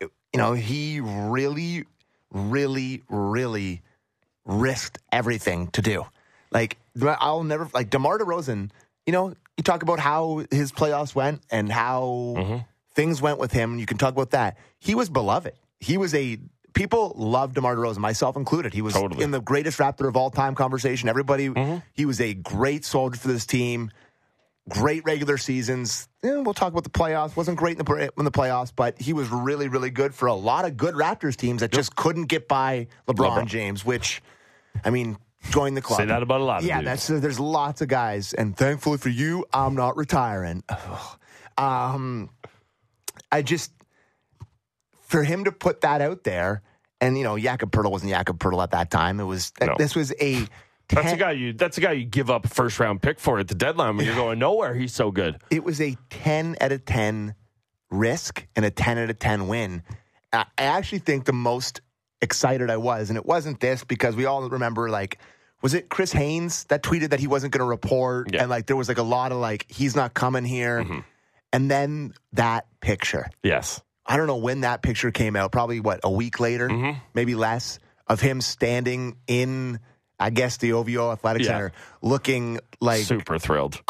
you 0.01 0.09
know 0.35 0.53
he 0.53 0.99
really, 0.99 1.85
really, 2.31 3.01
really 3.09 3.81
risked 4.45 4.97
everything 5.11 5.67
to 5.67 5.81
do. 5.81 6.05
Like 6.51 6.77
I'll 7.19 7.43
never 7.43 7.69
like 7.73 7.89
DeMar 7.89 8.19
DeRozan. 8.19 8.69
You 9.05 9.13
know, 9.13 9.33
you 9.57 9.63
talk 9.63 9.83
about 9.83 9.99
how 9.99 10.43
his 10.51 10.71
playoffs 10.71 11.13
went 11.15 11.41
and 11.51 11.71
how 11.71 12.33
Mm-hmm. 12.37 12.57
things 12.95 13.21
went 13.21 13.39
with 13.39 13.51
him. 13.51 13.79
You 13.79 13.85
can 13.85 13.97
talk 13.97 14.13
about 14.13 14.31
that. 14.31 14.57
He 14.79 14.95
was 14.95 15.09
beloved. 15.09 15.53
He 15.79 15.97
was 15.97 16.13
a 16.15 16.37
people 16.73 17.13
loved 17.15 17.55
DeMar 17.55 17.75
DeRozan, 17.75 17.97
myself 17.97 18.35
included. 18.35 18.73
He 18.73 18.81
was 18.81 18.93
Totally. 18.93 19.15
Mm-hmm. 19.15 19.21
in 19.23 19.31
the 19.31 19.41
greatest 19.41 19.79
Raptor 19.79 20.07
of 20.07 20.15
all 20.15 20.29
time 20.29 20.55
conversation. 20.55 21.09
Everybody, 21.09 21.51
he 21.93 22.05
was 22.05 22.19
a 22.21 22.33
great 22.33 22.85
soldier 22.85 23.19
for 23.19 23.27
this 23.27 23.45
team. 23.45 23.91
Great 24.69 25.03
regular 25.03 25.37
seasons. 25.37 26.07
Eh, 26.23 26.37
we'll 26.37 26.53
talk 26.53 26.71
about 26.71 26.85
the 26.85 26.89
playoffs. 26.89 27.35
wasn't 27.35 27.57
great 27.57 27.77
in 27.77 27.83
the 27.83 28.11
in 28.17 28.23
the 28.23 28.31
playoffs, 28.31 28.71
but 28.73 28.99
he 28.99 29.11
was 29.11 29.27
really, 29.29 29.67
really 29.67 29.89
good 29.89 30.15
for 30.15 30.27
a 30.27 30.33
lot 30.33 30.63
of 30.63 30.77
good 30.77 30.95
Raptors 30.95 31.35
teams 31.35 31.59
that 31.59 31.71
just 31.71 31.97
couldn't 31.97 32.25
get 32.27 32.47
by 32.47 32.87
LeBron, 33.07 33.43
LeBron. 33.43 33.45
James. 33.47 33.83
Which, 33.83 34.21
I 34.85 34.89
mean, 34.89 35.17
join 35.49 35.73
the 35.73 35.81
club. 35.81 35.97
Say 35.99 36.05
that 36.05 36.23
about 36.23 36.39
a 36.39 36.45
lot 36.45 36.61
of 36.61 36.65
Yeah, 36.65 36.81
that's 36.81 37.07
there's 37.07 37.41
lots 37.41 37.81
of 37.81 37.89
guys, 37.89 38.33
and 38.33 38.55
thankfully 38.55 38.97
for 38.99 39.09
you, 39.09 39.45
I'm 39.51 39.75
not 39.75 39.97
retiring. 39.97 40.63
um, 41.57 42.29
I 43.33 43.41
just 43.41 43.73
for 45.13 45.23
him 45.23 45.43
to 45.43 45.51
put 45.51 45.81
that 45.81 46.01
out 46.01 46.23
there, 46.23 46.63
and 46.99 47.15
you 47.15 47.23
know, 47.23 47.37
Jakob 47.37 47.71
Poeltl 47.71 47.91
wasn't 47.91 48.09
Jakob 48.09 48.39
Poeltl 48.39 48.63
at 48.63 48.71
that 48.71 48.89
time. 48.89 49.19
It 49.19 49.25
was 49.25 49.53
No. 49.61 49.75
this 49.77 49.95
was 49.95 50.11
a. 50.19 50.47
That's 50.89 51.13
a 51.13 51.17
guy 51.17 51.31
you 51.33 51.53
that's 51.53 51.77
a 51.77 51.81
guy 51.81 51.91
you 51.91 52.03
give 52.05 52.31
up 52.31 52.45
a 52.45 52.47
first 52.49 52.79
round 52.79 53.01
pick 53.03 53.19
for 53.19 53.37
at 53.37 53.47
the 53.47 53.53
deadline 53.55 53.95
when 53.95 54.07
you're 54.07 54.15
going 54.15 54.39
nowhere. 54.39 54.73
He's 54.73 54.93
so 54.93 55.11
good. 55.11 55.39
It 55.51 55.63
was 55.63 55.79
a 55.79 55.95
ten 56.09 56.55
out 56.59 56.71
of 56.71 56.83
ten 56.85 57.35
risk 57.91 58.47
and 58.55 58.65
a 58.65 58.71
ten 58.71 58.97
out 58.97 59.11
of 59.11 59.19
ten 59.19 59.47
win. 59.47 59.83
I 60.33 60.45
actually 60.57 60.99
think 60.99 61.25
the 61.25 61.33
most 61.33 61.81
excited 62.21 62.71
I 62.71 62.77
was, 62.77 63.09
and 63.09 63.17
it 63.17 63.25
wasn't 63.25 63.59
this 63.59 63.83
because 63.83 64.15
we 64.15 64.25
all 64.25 64.49
remember 64.49 64.89
like. 64.89 65.19
Was 65.61 65.73
it 65.73 65.87
Chris 65.87 66.11
Haynes 66.11 66.65
that 66.65 66.83
tweeted 66.83 67.11
that 67.11 67.21
he 67.21 67.27
wasn't 67.27 67.53
going 67.53 67.61
to 67.65 67.69
report? 67.69 68.33
Yeah. 68.33 68.41
And 68.41 68.49
like 68.49 68.65
there 68.65 68.75
was 68.75 68.89
like 68.89 68.97
a 68.97 69.03
lot 69.03 69.31
of 69.31 69.37
like, 69.37 69.65
he's 69.69 69.95
not 69.95 70.13
coming 70.13 70.43
here. 70.43 70.83
Mm-hmm. 70.83 70.99
And 71.53 71.71
then 71.71 72.13
that 72.33 72.67
picture. 72.81 73.29
Yes. 73.43 73.81
I 74.05 74.17
don't 74.17 74.27
know 74.27 74.37
when 74.37 74.61
that 74.61 74.81
picture 74.81 75.11
came 75.11 75.35
out, 75.35 75.51
probably 75.51 75.79
what, 75.79 76.01
a 76.03 76.11
week 76.11 76.39
later, 76.39 76.67
Mm-hmm. 76.69 76.99
maybe 77.13 77.35
less, 77.35 77.79
of 78.07 78.19
him 78.19 78.41
standing 78.41 79.15
in, 79.27 79.79
I 80.19 80.29
guess, 80.29 80.57
the 80.57 80.73
OVO 80.73 81.11
Athletic 81.13 81.43
Yeah. 81.43 81.47
Center 81.49 81.71
looking 82.01 82.59
like 82.81 83.03
Super 83.03 83.39
thrilled. 83.39 83.81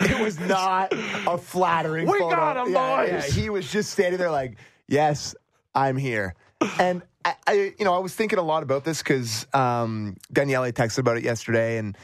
it 0.00 0.20
was 0.20 0.38
not 0.40 0.92
a 0.92 1.38
flattering 1.38 2.06
We 2.06 2.18
photo. 2.18 2.36
got 2.36 2.56
'em, 2.58 2.72
Yeah, 2.72 2.96
boys. 2.96 3.10
yeah. 3.36 3.42
He 3.42 3.50
was 3.50 3.70
just 3.70 3.90
standing 3.90 4.18
there 4.18 4.30
like, 4.30 4.56
yes, 4.88 5.34
I'm 5.74 5.96
here. 5.96 6.34
And 6.78 7.02
I, 7.24 7.34
I 7.46 7.52
you 7.78 7.84
know, 7.84 7.94
I 7.94 7.98
was 7.98 8.14
thinking 8.14 8.38
a 8.38 8.42
lot 8.42 8.62
about 8.62 8.84
this 8.84 8.98
because 9.02 9.46
um, 9.52 10.16
Daniele 10.32 10.70
texted 10.72 10.98
about 10.98 11.16
it 11.16 11.24
yesterday. 11.24 11.78
And, 11.78 11.96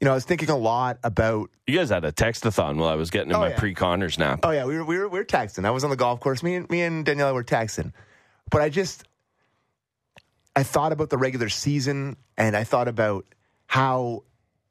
you 0.00 0.04
know, 0.06 0.12
I 0.12 0.14
was 0.14 0.24
thinking 0.24 0.50
a 0.50 0.56
lot 0.56 0.98
about 1.02 1.50
You 1.66 1.78
guys 1.78 1.90
had 1.90 2.04
a 2.04 2.12
textathon 2.12 2.76
while 2.76 2.88
I 2.88 2.94
was 2.94 3.10
getting 3.10 3.30
in 3.30 3.36
Oh, 3.36 3.40
my 3.40 3.50
yeah. 3.50 3.58
pre 3.58 3.74
Connors 3.74 4.18
nap. 4.18 4.40
Oh 4.42 4.50
yeah, 4.50 4.64
we 4.64 4.76
were, 4.76 4.84
we 4.84 4.98
were 4.98 5.08
we 5.08 5.18
were 5.18 5.24
texting. 5.24 5.64
I 5.64 5.70
was 5.70 5.84
on 5.84 5.90
the 5.90 5.96
golf 5.96 6.20
course. 6.20 6.42
Me 6.42 6.56
and 6.56 6.68
me 6.68 6.82
and 6.82 7.06
Daniela 7.06 7.32
were 7.32 7.44
texting. 7.44 7.92
But 8.50 8.60
I 8.60 8.68
just 8.68 9.04
I 10.56 10.62
thought 10.62 10.92
about 10.92 11.10
the 11.10 11.18
regular 11.18 11.48
season 11.48 12.16
and 12.36 12.56
I 12.56 12.64
thought 12.64 12.88
about 12.88 13.26
how 13.66 14.24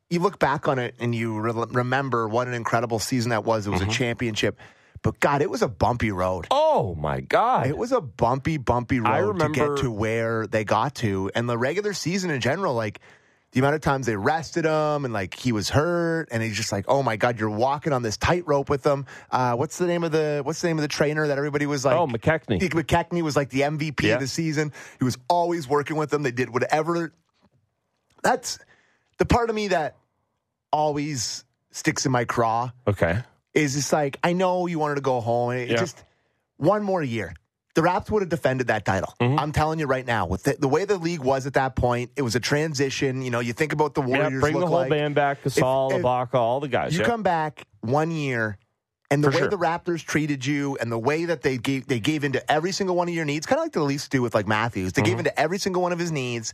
you 0.09 0.19
look 0.19 0.39
back 0.39 0.67
on 0.67 0.79
it 0.79 0.95
and 0.99 1.13
you 1.15 1.39
re- 1.39 1.65
remember 1.71 2.27
what 2.27 2.47
an 2.47 2.53
incredible 2.53 2.99
season 2.99 3.31
that 3.31 3.43
was. 3.43 3.67
It 3.67 3.71
was 3.71 3.81
a 3.81 3.85
mm-hmm. 3.85 3.93
championship. 3.93 4.59
But 5.01 5.19
God, 5.19 5.41
it 5.41 5.49
was 5.49 5.61
a 5.61 5.67
bumpy 5.67 6.11
road. 6.11 6.47
Oh 6.49 6.95
my 6.95 7.19
God. 7.19 7.67
It 7.67 7.77
was 7.77 7.91
a 7.91 7.99
bumpy, 7.99 8.57
bumpy 8.57 9.01
road 9.01 9.41
I 9.41 9.47
to 9.47 9.53
get 9.53 9.77
to 9.79 9.91
where 9.91 10.47
they 10.47 10.63
got 10.63 10.95
to. 10.95 11.29
And 11.35 11.49
the 11.49 11.57
regular 11.57 11.93
season 11.93 12.29
in 12.29 12.39
general, 12.39 12.73
like 12.73 13.01
the 13.53 13.59
amount 13.59 13.75
of 13.75 13.81
times 13.81 14.05
they 14.07 14.15
rested 14.15 14.65
him 14.65 15.05
and 15.05 15.13
like 15.13 15.33
he 15.35 15.51
was 15.51 15.69
hurt 15.69 16.27
and 16.31 16.43
he's 16.43 16.57
just 16.57 16.71
like, 16.71 16.85
oh 16.87 17.01
my 17.03 17.15
God, 17.15 17.39
you're 17.39 17.49
walking 17.49 17.93
on 17.93 18.01
this 18.01 18.17
tightrope 18.17 18.69
with 18.69 18.81
them. 18.83 19.05
Uh, 19.31 19.53
what's 19.55 19.77
the 19.77 19.85
name 19.87 20.03
of 20.03 20.11
the 20.11 20.41
what's 20.43 20.59
the 20.61 20.67
name 20.67 20.77
of 20.77 20.81
the 20.81 20.87
trainer 20.87 21.27
that 21.27 21.37
everybody 21.37 21.65
was 21.67 21.85
like 21.85 21.95
Oh, 21.95 22.07
McKechnie. 22.07 22.59
Dick 22.59 22.73
McKechnie 22.73 23.21
was 23.21 23.35
like 23.35 23.49
the 23.49 23.61
MVP 23.61 24.01
Yeah. 24.01 24.15
of 24.15 24.19
the 24.21 24.27
season. 24.27 24.73
He 24.99 25.05
was 25.05 25.17
always 25.29 25.67
working 25.67 25.95
with 25.97 26.09
them. 26.09 26.23
They 26.23 26.31
did 26.31 26.49
whatever. 26.51 27.13
That's 28.23 28.57
the 29.17 29.25
part 29.25 29.49
of 29.49 29.55
me 29.55 29.67
that 29.69 29.97
always 30.71 31.43
sticks 31.71 32.05
in 32.05 32.11
my 32.11 32.25
craw 32.25 32.71
okay. 32.87 33.19
is 33.53 33.75
just 33.75 33.93
like 33.93 34.17
I 34.23 34.33
know 34.33 34.65
you 34.67 34.79
wanted 34.79 34.95
to 34.95 35.01
go 35.01 35.21
home. 35.21 35.51
It 35.51 35.69
Yeah. 35.69 35.77
just 35.77 36.03
one 36.57 36.83
more 36.83 37.03
year. 37.03 37.33
The 37.75 37.81
Raps 37.81 38.11
would 38.11 38.21
have 38.21 38.29
defended 38.29 38.67
that 38.67 38.85
title. 38.85 39.13
Mm-hmm. 39.19 39.39
I'm 39.39 39.51
telling 39.51 39.79
you 39.79 39.87
right 39.87 40.05
now, 40.05 40.27
with 40.27 40.43
the, 40.43 40.55
the 40.59 40.67
way 40.67 40.85
the 40.85 40.97
league 40.97 41.21
was 41.21 41.47
at 41.47 41.53
that 41.55 41.75
point, 41.75 42.11
it 42.15 42.21
was 42.21 42.35
a 42.35 42.39
transition. 42.39 43.23
You 43.23 43.31
know, 43.31 43.39
you 43.39 43.51
think 43.53 43.73
about 43.73 43.95
the 43.95 44.01
Yeah, 44.03 44.19
Warriors. 44.19 44.41
bring 44.41 44.59
the 44.59 44.67
whole 44.67 44.77
like. 44.81 44.89
band 44.91 45.15
back, 45.15 45.41
Gasol, 45.43 45.91
if- 45.93 46.01
Ibaka, 46.03 46.35
all 46.35 46.59
the 46.59 46.67
guys. 46.67 46.93
You 46.93 46.99
yeah. 47.01 47.07
come 47.07 47.23
back 47.23 47.65
one 47.81 48.11
year, 48.11 48.59
and 49.09 49.23
the 49.23 49.31
For 49.31 49.35
way 49.35 49.41
sure. 49.41 49.49
the 49.49 49.57
Raptors 49.57 50.05
treated 50.05 50.45
you, 50.45 50.77
and 50.81 50.91
the 50.91 50.99
way 50.99 51.25
that 51.25 51.41
they 51.41 51.57
gave 51.57 51.87
they 51.87 51.99
gave 51.99 52.23
into 52.23 52.39
every 52.51 52.71
single 52.71 52.95
one 52.95 53.07
of 53.09 53.15
your 53.15 53.25
needs, 53.25 53.47
kind 53.47 53.57
of 53.59 53.65
like 53.65 53.71
the 53.73 53.81
Leafs 53.81 54.07
do 54.07 54.21
with 54.21 54.35
like 54.35 54.47
Matthews. 54.47 54.93
They 54.93 55.01
Mm-hmm. 55.01 55.09
gave 55.11 55.19
into 55.19 55.39
every 55.39 55.57
single 55.57 55.81
one 55.81 55.91
of 55.93 55.97
his 55.99 56.11
needs, 56.11 56.53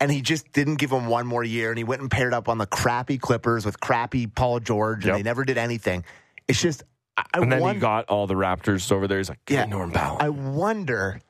and 0.00 0.12
he 0.12 0.20
just 0.20 0.52
didn't 0.52 0.76
give 0.76 0.92
him 0.92 1.06
one 1.06 1.26
more 1.26 1.42
year. 1.42 1.70
And 1.70 1.78
he 1.78 1.82
went 1.84 2.02
and 2.02 2.10
paired 2.10 2.34
up 2.34 2.48
on 2.48 2.58
the 2.58 2.66
crappy 2.66 3.18
Clippers 3.18 3.66
with 3.66 3.80
crappy 3.80 4.28
Paul 4.28 4.60
George, 4.60 4.98
and 4.98 5.06
Yep. 5.06 5.16
they 5.16 5.22
never 5.24 5.44
did 5.44 5.58
anything. 5.58 6.04
It's 6.46 6.60
just. 6.60 6.84
I, 7.34 7.40
and 7.40 7.50
then 7.52 7.60
won- 7.60 7.74
he 7.74 7.80
got 7.80 8.06
all 8.06 8.26
the 8.26 8.34
Raptors 8.34 8.90
over 8.92 9.06
there. 9.08 9.18
He's 9.18 9.28
like, 9.28 9.40
yeah, 9.48 9.64
Norm 9.64 9.90
Powell. 9.92 10.18
I 10.20 10.28
wonder. 10.28 11.20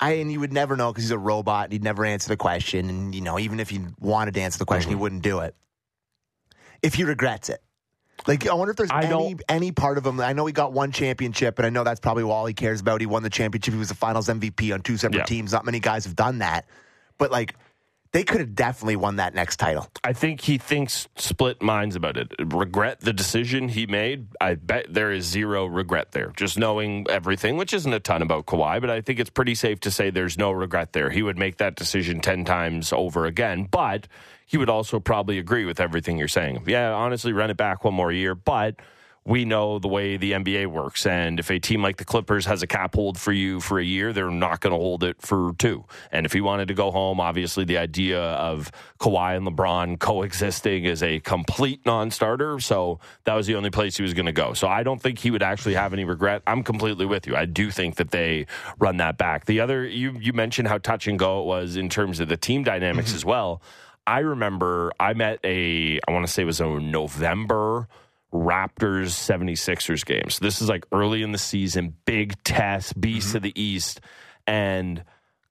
I 0.00 0.12
and 0.14 0.32
you 0.32 0.40
would 0.40 0.52
never 0.52 0.76
know 0.76 0.90
because 0.92 1.04
he's 1.04 1.10
a 1.12 1.18
robot 1.18 1.64
and 1.64 1.72
he'd 1.72 1.84
never 1.84 2.04
answer 2.04 2.28
the 2.28 2.36
question. 2.36 2.88
And 2.90 3.14
you 3.14 3.20
know, 3.20 3.38
even 3.38 3.60
if 3.60 3.70
he 3.70 3.80
wanted 4.00 4.34
to 4.34 4.40
answer 4.40 4.58
the 4.58 4.64
question, 4.64 4.90
Mm-hmm. 4.90 4.98
he 4.98 5.02
wouldn't 5.02 5.22
do 5.22 5.38
it. 5.40 5.54
If 6.82 6.94
he 6.94 7.04
regrets 7.04 7.48
it, 7.48 7.62
like 8.26 8.46
I 8.48 8.54
wonder 8.54 8.72
if 8.72 8.76
there's 8.76 8.90
I 8.90 9.04
any 9.04 9.36
any 9.48 9.72
part 9.72 9.98
of 9.98 10.04
him. 10.06 10.20
I 10.20 10.32
know 10.32 10.44
he 10.46 10.52
got 10.52 10.72
one 10.72 10.90
championship, 10.92 11.58
and 11.58 11.66
I 11.66 11.70
know 11.70 11.84
that's 11.84 12.00
probably 12.00 12.24
all 12.24 12.46
he 12.46 12.54
cares 12.54 12.80
about. 12.80 13.00
He 13.00 13.06
won 13.06 13.22
the 13.22 13.30
championship. 13.30 13.72
He 13.74 13.78
was 13.78 13.88
the 13.88 13.94
Finals 13.94 14.28
MVP 14.28 14.72
on 14.74 14.80
two 14.82 14.96
separate 14.96 15.18
Yeah. 15.18 15.24
teams. 15.24 15.52
Not 15.52 15.64
many 15.64 15.78
guys 15.80 16.04
have 16.04 16.16
done 16.16 16.38
that, 16.38 16.66
but 17.18 17.30
like. 17.30 17.54
They 18.12 18.22
could 18.22 18.40
have 18.40 18.54
definitely 18.54 18.96
won 18.96 19.16
that 19.16 19.34
next 19.34 19.56
title. 19.56 19.88
I 20.04 20.12
think 20.12 20.42
he 20.42 20.58
thinks 20.58 21.08
split 21.16 21.62
minds 21.62 21.96
about 21.96 22.16
it. 22.16 22.32
Regret 22.38 23.00
the 23.00 23.12
decision 23.12 23.68
he 23.68 23.86
made. 23.86 24.26
I 24.40 24.54
bet 24.54 24.92
there 24.92 25.10
is 25.10 25.24
zero 25.24 25.66
regret 25.66 26.12
there. 26.12 26.32
Just 26.36 26.58
knowing 26.58 27.06
everything, 27.08 27.56
which 27.56 27.72
isn't 27.72 27.92
a 27.92 28.00
ton 28.00 28.20
about 28.20 28.46
Kawhi, 28.46 28.80
but 28.80 28.90
I 28.90 29.00
think 29.00 29.18
it's 29.18 29.30
pretty 29.30 29.54
safe 29.54 29.80
to 29.80 29.90
say 29.90 30.10
there's 30.10 30.36
no 30.36 30.52
regret 30.52 30.92
there. 30.92 31.10
He 31.10 31.22
would 31.22 31.38
make 31.38 31.56
that 31.56 31.74
decision 31.74 32.20
10 32.20 32.44
times 32.44 32.92
over 32.92 33.24
again, 33.24 33.66
but 33.70 34.06
he 34.44 34.58
would 34.58 34.68
also 34.68 35.00
probably 35.00 35.38
agree 35.38 35.64
with 35.64 35.80
everything 35.80 36.18
you're 36.18 36.28
saying. 36.28 36.64
Yeah, 36.66 36.92
honestly, 36.92 37.32
run 37.32 37.50
it 37.50 37.56
back 37.56 37.84
one 37.84 37.94
more 37.94 38.12
year, 38.12 38.34
but 38.34 38.76
we 39.24 39.44
know 39.44 39.78
the 39.78 39.88
way 39.88 40.16
the 40.16 40.32
NBA 40.32 40.66
works. 40.66 41.06
And 41.06 41.38
if 41.38 41.50
a 41.50 41.60
team 41.60 41.80
like 41.80 41.98
the 41.98 42.04
Clippers 42.04 42.46
has 42.46 42.62
a 42.62 42.66
cap 42.66 42.94
hold 42.94 43.18
for 43.18 43.32
you 43.32 43.60
for 43.60 43.78
a 43.78 43.84
year, 43.84 44.12
they're 44.12 44.30
not 44.30 44.60
going 44.60 44.72
to 44.72 44.78
hold 44.78 45.04
it 45.04 45.22
for 45.22 45.52
two. 45.58 45.84
And 46.10 46.26
if 46.26 46.32
he 46.32 46.40
wanted 46.40 46.68
to 46.68 46.74
go 46.74 46.90
home, 46.90 47.20
obviously 47.20 47.64
the 47.64 47.78
idea 47.78 48.20
of 48.20 48.72
Kawhi 48.98 49.36
and 49.36 49.46
LeBron 49.46 50.00
coexisting 50.00 50.84
is 50.84 51.02
a 51.04 51.20
complete 51.20 51.86
non 51.86 52.10
starter. 52.10 52.58
So 52.58 52.98
that 53.24 53.34
was 53.34 53.46
the 53.46 53.54
only 53.54 53.70
place 53.70 53.96
he 53.96 54.02
was 54.02 54.12
going 54.12 54.26
to 54.26 54.32
go. 54.32 54.54
So 54.54 54.66
I 54.66 54.82
don't 54.82 55.00
think 55.00 55.20
he 55.20 55.30
would 55.30 55.42
actually 55.42 55.74
have 55.74 55.92
any 55.92 56.04
regret. 56.04 56.42
I'm 56.46 56.64
completely 56.64 57.06
with 57.06 57.26
you. 57.28 57.36
I 57.36 57.44
do 57.44 57.70
think 57.70 57.96
that 57.96 58.10
they 58.10 58.46
run 58.80 58.96
that 58.96 59.18
back. 59.18 59.46
The 59.46 59.60
other, 59.60 59.86
you, 59.86 60.16
you 60.18 60.32
mentioned 60.32 60.66
how 60.66 60.78
touch 60.78 61.06
and 61.06 61.18
go 61.18 61.42
it 61.42 61.46
was 61.46 61.76
in 61.76 61.88
terms 61.88 62.18
of 62.18 62.28
the 62.28 62.36
team 62.36 62.64
dynamics 62.64 63.10
mm-hmm. 63.10 63.16
as 63.16 63.24
well. 63.24 63.62
I 64.04 64.20
remember 64.20 64.90
I 64.98 65.14
met 65.14 65.38
a, 65.44 66.00
I 66.08 66.10
want 66.10 66.26
to 66.26 66.32
say 66.32 66.42
it 66.42 66.46
was 66.46 66.60
a 66.60 66.66
November 66.66 67.86
Raptors 68.32 69.10
76ers 69.10 70.04
games. 70.04 70.38
This 70.38 70.62
is 70.62 70.68
like 70.68 70.86
early 70.92 71.22
in 71.22 71.32
the 71.32 71.38
season, 71.38 71.94
big 72.04 72.42
test, 72.44 72.98
beast 73.00 73.28
mm-hmm. 73.28 73.36
of 73.36 73.42
the 73.42 73.62
East. 73.62 74.00
And 74.46 75.04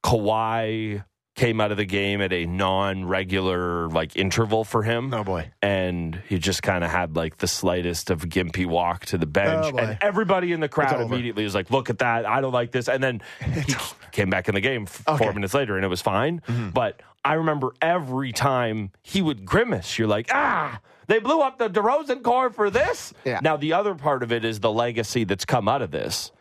Kawhi 0.04 1.04
came 1.42 1.60
out 1.60 1.72
of 1.72 1.78
the 1.78 1.86
game 1.86 2.22
at 2.22 2.32
a 2.32 2.46
non-regular 2.46 3.90
like 3.90 4.16
interval 4.16 4.64
for 4.64 4.84
him. 4.84 5.12
Oh 5.12 5.24
boy. 5.24 5.50
And 5.60 6.22
he 6.30 6.38
just 6.38 6.62
kind 6.62 6.84
of 6.84 6.92
had 6.92 7.16
like 7.16 7.38
the 7.38 7.48
slightest 7.48 8.12
of 8.12 8.22
gimpy 8.30 8.68
walk 8.68 9.08
to 9.08 9.18
the 9.18 9.26
bench. 9.26 9.74
Oh 9.74 9.78
and 9.78 9.98
everybody 10.02 10.52
in 10.52 10.60
the 10.60 10.70
crowd 10.70 11.02
immediately 11.02 11.44
was 11.44 11.56
like, 11.56 11.72
look 11.72 11.90
at 11.90 11.98
that. 11.98 12.28
I 12.28 12.42
don't 12.42 12.54
like 12.54 12.70
this. 12.70 12.88
And 12.88 13.04
then 13.04 13.22
he 13.66 13.74
came 14.12 14.30
back 14.30 14.50
in 14.50 14.54
the 14.54 14.62
game 14.62 14.86
okay. 15.08 15.18
four 15.18 15.34
minutes 15.34 15.56
later 15.56 15.78
and 15.78 15.84
it 15.84 15.88
was 15.88 16.00
fine. 16.00 16.42
Mm-hmm. 16.42 16.70
But 16.70 17.02
I 17.26 17.34
remember 17.34 17.74
every 17.82 18.34
time 18.34 18.92
he 19.02 19.24
would 19.24 19.44
grimace, 19.44 19.98
you're 19.98 20.08
like, 20.08 20.30
ah, 20.32 20.80
they 21.08 21.18
blew 21.18 21.42
up 21.42 21.58
the 21.58 21.72
DeRozan 21.72 22.22
core 22.22 22.52
for 22.52 22.70
this. 22.70 23.16
Yeah. 23.26 23.40
Now 23.42 23.58
the 23.58 23.74
other 23.74 23.96
part 23.96 24.22
of 24.22 24.32
it 24.32 24.46
is 24.46 24.60
the 24.60 24.72
legacy 24.72 25.24
that's 25.24 25.46
come 25.46 25.68
out 25.68 25.82
of 25.82 25.90
this, 25.90 26.32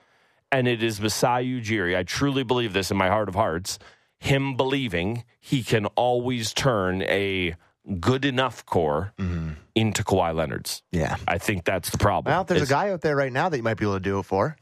and 0.53 0.69
it 0.69 0.83
is 0.83 1.01
Masai 1.01 1.47
Ujiri. 1.47 1.97
I 1.97 2.03
truly 2.03 2.43
believe 2.43 2.75
this 2.75 2.91
in 2.91 2.99
my 2.99 3.09
heart 3.09 3.31
of 3.31 3.35
hearts. 3.35 3.79
Him 4.21 4.57
believing 4.57 5.25
he 5.41 5.63
can 5.63 5.87
always 5.87 6.53
turn 6.53 7.03
a 7.03 7.57
good 7.99 8.25
enough 8.25 8.65
core 8.67 9.13
mm-hmm. 9.19 9.53
into 9.75 10.05
Kawhi 10.05 10.35
Leonard's. 10.35 10.83
Yeah, 10.93 11.17
I 11.27 11.39
think 11.39 11.65
that's 11.65 11.91
the 11.91 11.99
problem. 11.99 12.33
Well, 12.33 12.45
there's 12.45 12.63
a 12.63 12.67
guy 12.67 12.91
out 12.91 13.01
there 13.01 13.17
right 13.17 13.33
now 13.33 13.49
that 13.49 13.57
you 13.57 13.63
might 13.63 13.79
be 13.79 13.85
able 13.85 13.95
to 13.95 14.01
do 14.01 14.19
it 14.19 14.25
for. 14.25 14.57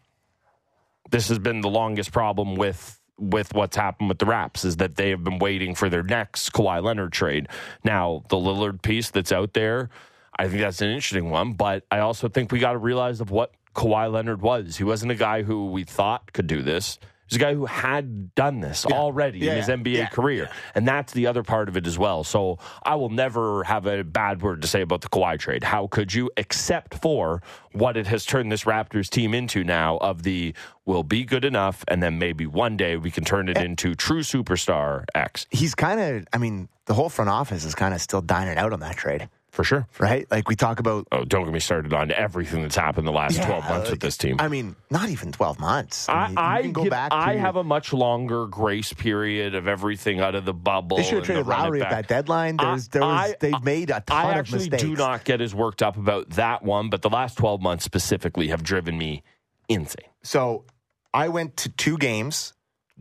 This 1.11 1.29
has 1.29 1.39
been 1.39 1.61
the 1.61 1.71
longest 1.71 2.13
problem 2.13 2.55
with 2.55 2.99
with 3.19 3.53
what's 3.53 3.77
happened 3.77 4.09
with 4.09 4.19
the 4.19 4.27
Raps 4.27 4.65
is 4.65 4.77
that 4.77 4.97
they 4.97 5.11
have 5.11 5.25
been 5.25 5.39
waiting 5.39 5.75
for 5.75 5.89
their 5.89 6.03
next 6.03 6.53
Kawhi 6.53 6.83
Leonard 6.83 7.13
trade. 7.13 7.49
Now, 7.85 8.23
the 8.29 8.37
Lillard 8.37 8.81
piece 8.81 9.11
that's 9.11 9.33
out 9.33 9.55
there, 9.55 9.91
I 10.39 10.49
think 10.49 10.61
that's 10.61 10.81
an 10.81 10.91
interesting 10.91 11.31
one, 11.31 11.55
but 11.55 11.85
I 11.91 11.99
also 11.99 12.29
think 12.29 12.53
we 12.53 12.61
got 12.61 12.73
to 12.73 12.79
realize 12.79 13.21
of 13.21 13.31
what 13.31 13.53
Kawhi 13.75 14.11
Leonard 14.13 14.41
was. 14.41 14.77
He 14.77 14.85
wasn't 14.85 15.13
a 15.13 15.17
guy 15.17 15.43
who 15.43 15.67
we 15.67 15.85
thought 15.85 16.33
could 16.33 16.47
do 16.47 16.63
this. 16.63 16.99
He's 17.29 17.37
a 17.37 17.41
guy 17.41 17.55
who 17.55 17.67
had 17.67 18.35
done 18.35 18.61
this 18.61 18.87
yeah. 18.89 18.97
already 18.97 19.41
yeah, 19.41 19.53
in 19.53 19.57
his 19.59 19.69
NBA 19.69 19.93
yeah. 19.95 20.09
career. 20.09 20.51
And 20.75 20.89
that's 20.89 21.13
the 21.13 21.27
other 21.27 21.43
part 21.43 21.69
of 21.69 21.77
it 21.77 21.87
as 21.87 21.99
well. 21.99 22.25
So 22.25 22.59
I 22.83 22.95
will 22.95 23.11
never 23.11 23.65
have 23.65 23.87
a 23.87 24.03
bad 24.03 24.41
word 24.41 24.63
to 24.63 24.69
say 24.69 24.81
about 24.81 25.03
the 25.03 25.09
Kawhi 25.09 25.39
trade. 25.39 25.63
How 25.63 25.87
could 25.89 26.15
you, 26.15 26.31
except 26.37 26.95
for 27.03 27.43
what 27.73 27.97
it 27.97 28.07
has 28.07 28.25
turned 28.25 28.51
this 28.51 28.65
Raptors 28.65 29.11
team 29.11 29.35
into 29.35 29.63
now 29.63 29.99
of 29.99 30.23
the 30.23 30.55
will 30.87 31.03
be 31.03 31.25
good 31.25 31.45
enough, 31.45 31.85
and 31.87 32.03
then 32.03 32.19
maybe 32.19 32.47
one 32.47 32.77
day 32.77 32.97
we 32.97 33.11
can 33.11 33.25
turn 33.25 33.49
it 33.49 33.59
eh. 33.59 33.63
into 33.63 33.95
true 33.95 34.21
superstar 34.21 35.05
X. 35.15 35.47
He's 35.51 35.75
kind 35.75 36.01
of, 36.01 36.27
I 36.33 36.39
mean, 36.39 36.69
the 36.87 36.95
whole 36.95 37.11
front 37.11 37.29
office 37.29 37.65
is 37.65 37.75
kind 37.75 37.93
of 37.93 38.01
still 38.01 38.23
dining 38.23 38.57
out 38.57 38.73
on 38.73 38.81
that 38.81 38.97
trade. 38.97 39.29
For 39.59 39.65
sure. 39.65 39.89
Right? 39.99 40.25
Like 40.31 40.49
we 40.49 40.55
talk 40.55 40.79
about. 40.79 41.09
Oh, 41.11 41.25
don't 41.25 41.43
get 41.43 41.53
me 41.53 41.59
started 41.59 41.93
on 41.93 42.13
everything 42.13 42.63
that's 42.63 42.77
happened 42.77 43.09
the 43.09 43.13
last 43.13 43.39
yeah, 43.39 43.47
12 43.47 43.65
months 43.65 43.87
like, 43.87 43.91
with 43.91 44.01
this 44.01 44.17
team. 44.17 44.37
I 44.39 44.47
mean, 44.47 44.77
not 44.89 45.09
even 45.09 45.33
12 45.33 45.59
months. 45.59 46.09
I, 46.09 46.29
mean, 46.29 46.39
I, 46.39 46.67
go 46.69 46.89
back 46.89 47.13
I 47.13 47.35
have 47.35 47.57
a 47.57 47.65
much 47.65 47.93
longer 47.93 48.47
grace 48.47 48.93
period 48.93 49.57
of 49.57 49.67
everything 49.67 50.21
out 50.21 50.37
of 50.37 50.45
the 50.45 50.55
bubble. 50.55 50.99
They 50.99 51.03
should 51.03 51.15
have 51.15 51.25
traded 51.25 51.49
Lowry 51.49 51.83
at 51.83 51.91
that 51.91 52.07
deadline. 52.07 52.57
There's, 52.57 52.87
there 52.87 53.03
was, 53.03 53.35
they've 53.41 53.65
made 53.65 53.91
a 53.91 54.01
ton 54.07 54.39
of 54.39 54.53
mistakes. 54.53 54.73
I 54.73 54.77
actually 54.77 54.91
do 54.91 54.95
not 54.95 55.25
get 55.25 55.41
as 55.41 55.57
worked 55.57 55.83
up 55.83 55.97
about 55.97 56.31
that 56.31 56.63
one, 56.63 56.89
but 56.89 57.03
the 57.03 57.11
last 57.11 57.37
12 57.37 57.61
months 57.61 57.85
specifically 57.85 58.47
have 58.51 58.63
driven 58.63 58.97
me 58.97 59.25
insane. 59.69 60.07
So 60.23 60.67
I 61.13 61.31
went 61.31 61.57
to 61.57 61.69
two 61.69 61.99
games 61.99 62.53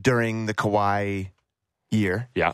during 0.01 0.47
the 0.47 0.55
Kawhi 0.55 1.29
year. 1.91 2.29
Yeah. 2.33 2.53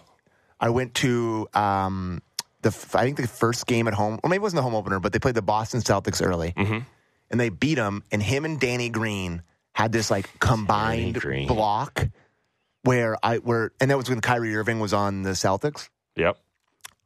I 0.59 0.71
went 0.71 0.93
to 0.95 1.47
um, 1.53 2.21
the 2.63 2.97
I 2.97 3.03
think 3.03 3.17
the 3.17 3.27
first 3.27 3.67
game 3.67 3.87
at 3.87 3.93
home, 3.93 4.19
or 4.23 4.29
maybe 4.29 4.37
it 4.37 4.41
wasn't 4.41 4.57
the 4.57 4.63
home 4.63 4.75
opener, 4.75 4.99
but 4.99 5.13
they 5.13 5.19
played 5.19 5.35
the 5.35 5.41
Boston 5.41 5.81
Celtics 5.81 6.25
early, 6.25 6.53
mm-hmm. 6.55 6.79
and 7.29 7.39
they 7.39 7.49
beat 7.49 7.75
them. 7.75 8.03
And 8.11 8.21
him 8.21 8.45
and 8.45 8.59
Danny 8.59 8.89
Green 8.89 9.43
had 9.73 9.91
this 9.91 10.09
like 10.09 10.39
combined 10.39 11.21
block 11.47 12.07
where 12.83 13.17
I 13.23 13.37
where, 13.37 13.71
and 13.79 13.91
that 13.91 13.97
was 13.97 14.09
when 14.09 14.21
Kyrie 14.21 14.55
Irving 14.55 14.79
was 14.79 14.93
on 14.93 15.23
the 15.23 15.31
Celtics. 15.31 15.89
Yep. 16.15 16.37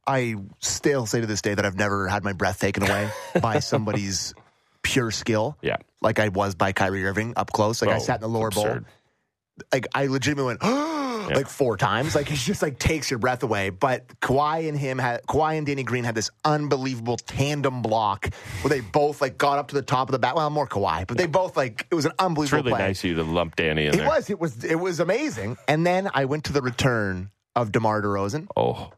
I 0.05 0.35
still 0.59 1.05
say 1.05 1.19
to 1.19 1.27
this 1.27 1.41
day 1.41 1.53
that 1.53 1.65
I've 1.65 1.75
never 1.75 2.07
had 2.07 2.23
my 2.23 2.33
breath 2.33 2.59
taken 2.59 2.83
away 2.83 3.09
by 3.41 3.59
somebody's 3.59 4.33
pure 4.81 5.11
skill. 5.11 5.57
Yeah. 5.61 5.77
Like 6.01 6.19
I 6.19 6.29
was 6.29 6.55
by 6.55 6.71
Kyrie 6.71 7.05
Irving 7.05 7.33
up 7.35 7.51
close. 7.51 7.81
Like 7.81 7.91
oh, 7.91 7.95
I 7.95 7.99
sat 7.99 8.15
in 8.15 8.21
the 8.21 8.29
lower 8.29 8.47
absurd. 8.47 8.85
bowl. 8.85 9.65
Like 9.73 9.87
I 9.93 10.07
legitimately 10.07 10.47
went, 10.47 10.59
oh, 10.63 11.06
yeah. 11.29 11.37
like 11.37 11.47
four 11.47 11.77
times. 11.77 12.15
Like 12.15 12.27
he 12.27 12.35
just 12.35 12.61
like 12.61 12.79
takes 12.79 13.09
your 13.09 13.19
breath 13.19 13.43
away. 13.43 13.69
But 13.69 14.07
Kawhi 14.19 14.67
and 14.67 14.77
him 14.77 14.97
had 14.97 15.23
Kawhi 15.23 15.57
and 15.57 15.65
Danny 15.65 15.83
Green 15.83 16.03
had 16.03 16.15
this 16.15 16.29
unbelievable 16.43 17.17
tandem 17.17 17.81
block 17.81 18.33
where 18.61 18.69
they 18.69 18.81
both 18.81 19.21
like 19.21 19.37
got 19.37 19.57
up 19.57 19.69
to 19.69 19.75
the 19.75 19.81
top 19.81 20.09
of 20.09 20.13
the 20.13 20.19
bat. 20.19 20.35
Well, 20.35 20.49
more 20.49 20.67
Kawhi, 20.67 21.07
but 21.07 21.17
they 21.17 21.27
both 21.27 21.57
like 21.57 21.87
it 21.89 21.95
was 21.95 22.05
an 22.05 22.13
unbelievable. 22.19 22.59
It's 22.59 22.65
really 22.65 22.77
play. 22.77 22.87
nice 22.87 23.03
of 23.03 23.09
you 23.09 23.15
to 23.15 23.23
lump 23.23 23.55
Danny 23.55 23.85
in 23.85 23.93
it 23.93 23.97
there. 23.97 24.07
was. 24.07 24.29
It 24.29 24.39
was. 24.39 24.63
It 24.63 24.75
was 24.75 24.99
amazing. 24.99 25.57
And 25.67 25.85
then 25.85 26.09
I 26.13 26.25
went 26.25 26.45
to 26.45 26.53
the 26.53 26.61
return 26.61 27.31
of 27.55 27.71
DeMar 27.71 28.01
DeRozan. 28.01 28.47
Oh, 28.55 28.91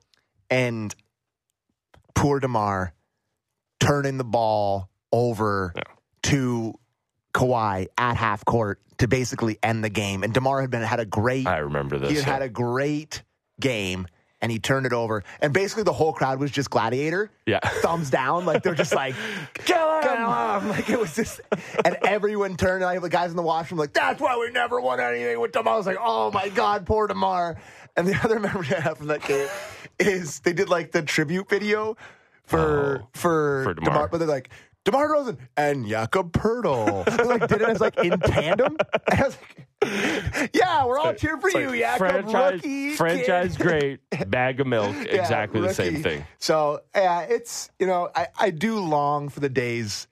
and 0.50 0.94
poor 2.16 2.40
DeMar 2.40 2.94
turning 3.80 4.18
the 4.18 4.24
ball 4.24 4.90
over 5.12 5.74
yeah. 5.76 5.84
to 6.24 6.74
Kawhi 7.40 7.88
at 7.98 8.18
half 8.18 8.44
court 8.44 8.82
to 8.98 9.08
basically 9.08 9.58
end 9.64 9.84
the 9.84 9.90
game. 9.90 10.24
And 10.24 10.34
Demar 10.34 10.62
had 10.62 10.70
been 10.70 10.82
had 10.82 11.00
a 11.00 11.06
great. 11.06 11.48
I 11.48 11.60
remember 11.60 11.98
this. 11.98 12.10
He 12.10 12.16
had 12.18 12.28
yeah. 12.28 12.34
had 12.34 12.42
a 12.42 12.50
great 12.50 13.24
game, 13.60 14.08
and 14.42 14.52
he 14.52 14.60
turned 14.60 14.86
it 14.86 14.94
over. 14.94 15.24
And 15.40 15.54
basically, 15.54 15.84
the 15.84 15.94
whole 15.94 16.12
crowd 16.12 16.40
was 16.40 16.52
just 16.52 16.70
gladiator. 16.70 17.32
Yeah, 17.46 17.60
thumbs 17.82 18.10
down. 18.10 18.46
Like 18.46 18.62
they're 18.62 18.76
just 18.76 18.94
like 18.94 19.16
kill 19.54 19.96
him. 19.96 20.04
Kill 20.04 20.16
him. 20.60 20.70
Like 20.70 20.90
it 20.90 21.00
was 21.00 21.16
just, 21.16 21.40
and 21.86 21.98
everyone 22.06 22.58
turned. 22.58 22.84
And 22.84 22.90
I 22.90 22.94
have 22.94 23.04
the 23.04 23.10
guys 23.10 23.32
in 23.32 23.38
the 23.38 23.44
washroom 23.44 23.80
like, 23.80 23.94
that's 23.94 24.22
why 24.22 24.38
we 24.38 24.52
never 24.52 24.82
won 24.82 25.00
anything 25.00 25.40
with 25.40 25.54
Demar. 25.54 25.74
I 25.74 25.78
was 25.78 25.86
like, 25.86 25.98
oh 26.00 26.32
my 26.32 26.50
god, 26.50 26.86
poor 26.86 27.08
Demar. 27.08 27.58
And 27.96 28.08
the 28.08 28.16
other 28.24 28.40
memory 28.40 28.68
I 28.76 28.82
have 28.82 28.98
from 28.98 29.08
that 29.08 29.24
game 29.24 29.48
is 29.98 30.42
they 30.42 30.54
did 30.54 30.70
like 30.70 30.92
the 30.92 31.02
tribute 31.02 31.50
video 31.50 31.96
for 32.44 33.02
oh, 33.04 33.08
for, 33.14 33.64
for 33.64 33.74
DeMar. 33.76 33.94
DeMar, 33.94 34.08
but 34.10 34.18
they're 34.18 34.28
like 34.28 34.50
DeMar 34.86 35.10
DeRozan 35.10 35.38
and 35.58 35.88
Jakob 35.88 36.34
they 36.34 37.24
like 37.24 37.48
did 37.48 37.62
it 37.62 37.70
as 37.70 37.82
like 37.82 37.98
in 37.98 38.20
tandem. 38.20 38.78
I 39.12 39.24
was 39.24 39.38
like, 39.82 40.52
yeah, 40.54 40.86
we're 40.86 40.98
all 41.00 41.14
cheering 41.14 41.42
for 41.42 41.50
you, 41.50 41.78
Jakob. 41.78 41.98
Franchise, 41.98 42.54
rookie 42.54 42.94
franchise 42.94 43.58
great, 43.58 44.00
bag 44.28 44.60
of 44.60 44.68
milk, 44.68 44.96
yeah, 44.96 45.22
exactly 45.22 45.62
rookie. 45.62 45.70
the 45.70 45.74
same 45.74 46.04
thing. 46.04 46.26
So 46.40 46.82
yeah, 46.96 47.22
it's 47.22 47.70
you 47.80 47.88
know 47.88 48.10
I, 48.16 48.28
I 48.40 48.50
do 48.52 48.80
long 48.80 49.30
for 49.30 49.40
the 49.42 49.50
days 49.50 50.08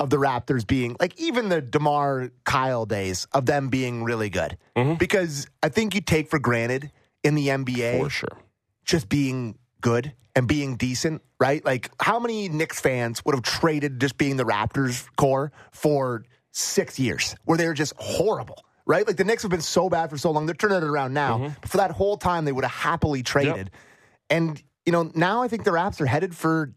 of 0.00 0.10
the 0.10 0.16
Raptors 0.16 0.66
being 0.66 0.96
like 1.00 1.18
even 1.20 1.48
the 1.48 1.60
DeMar 1.60 2.30
Kyle 2.44 2.86
days 2.86 3.26
of 3.32 3.46
them 3.46 3.68
being 3.68 4.02
really 4.02 4.28
good 4.30 4.56
mm-hmm. 4.76 4.94
because 4.94 5.46
I 5.62 5.68
think 5.68 5.94
you 5.94 6.00
take 6.00 6.28
for 6.28 6.38
granted 6.38 6.90
in 7.22 7.34
the 7.34 7.48
NBA 7.48 8.00
for 8.00 8.10
sure 8.10 8.38
just 8.84 9.08
being 9.08 9.56
good 9.84 10.14
and 10.34 10.48
being 10.48 10.76
decent, 10.76 11.20
right? 11.38 11.62
Like, 11.62 11.90
how 12.00 12.18
many 12.18 12.48
Knicks 12.48 12.80
fans 12.80 13.22
would 13.24 13.34
have 13.34 13.44
traded 13.44 14.00
just 14.00 14.16
being 14.16 14.38
the 14.38 14.44
Raptors 14.44 15.06
core 15.16 15.52
for 15.72 16.24
six 16.52 16.98
years 16.98 17.36
where 17.44 17.58
they 17.58 17.66
were 17.66 17.74
just 17.74 17.92
horrible, 17.98 18.64
right? 18.86 19.06
Like, 19.06 19.16
the 19.16 19.24
Knicks 19.24 19.42
have 19.42 19.50
been 19.50 19.60
so 19.60 19.90
bad 19.90 20.08
for 20.08 20.16
so 20.16 20.30
long. 20.30 20.46
They're 20.46 20.54
turning 20.54 20.78
it 20.78 20.84
around 20.84 21.12
now. 21.12 21.36
Mm-hmm. 21.36 21.54
But 21.60 21.70
for 21.70 21.76
that 21.76 21.90
whole 21.90 22.16
time, 22.16 22.46
they 22.46 22.52
would 22.52 22.64
have 22.64 22.72
happily 22.72 23.22
traded. 23.22 23.56
Yep. 23.56 23.68
And, 24.30 24.62
you 24.86 24.92
know, 24.92 25.12
now 25.14 25.42
I 25.42 25.48
think 25.48 25.64
the 25.64 25.72
Raps 25.72 26.00
are 26.00 26.06
headed 26.06 26.34
for 26.34 26.72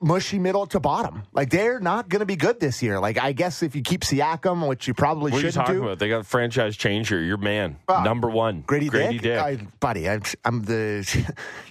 mushy 0.00 0.38
middle 0.38 0.66
to 0.66 0.80
bottom. 0.80 1.22
Like 1.32 1.50
they're 1.50 1.78
not 1.80 2.08
going 2.08 2.20
to 2.20 2.26
be 2.26 2.36
good 2.36 2.58
this 2.60 2.82
year. 2.82 2.98
Like 3.00 3.18
I 3.18 3.32
guess 3.32 3.62
if 3.62 3.76
you 3.76 3.82
keep 3.82 4.00
Siakam, 4.02 4.66
which 4.68 4.88
you 4.88 4.94
probably 4.94 5.32
What 5.32 5.42
are 5.42 5.46
you 5.46 5.50
shouldn't 5.52 5.66
talking 5.66 5.80
do. 5.80 5.84
about? 5.86 5.98
They 5.98 6.08
got 6.08 6.26
franchise 6.26 6.76
changer. 6.76 7.20
Your 7.20 7.36
man, 7.36 7.76
Ah, 7.88 8.02
number 8.02 8.28
one, 8.30 8.62
Grady, 8.66 8.88
Grady 8.88 9.14
Dick, 9.18 9.22
Dick. 9.22 9.38
I, 9.38 9.56
buddy, 9.80 10.08
I'm, 10.08 10.22
I'm 10.44 10.62
the 10.62 11.06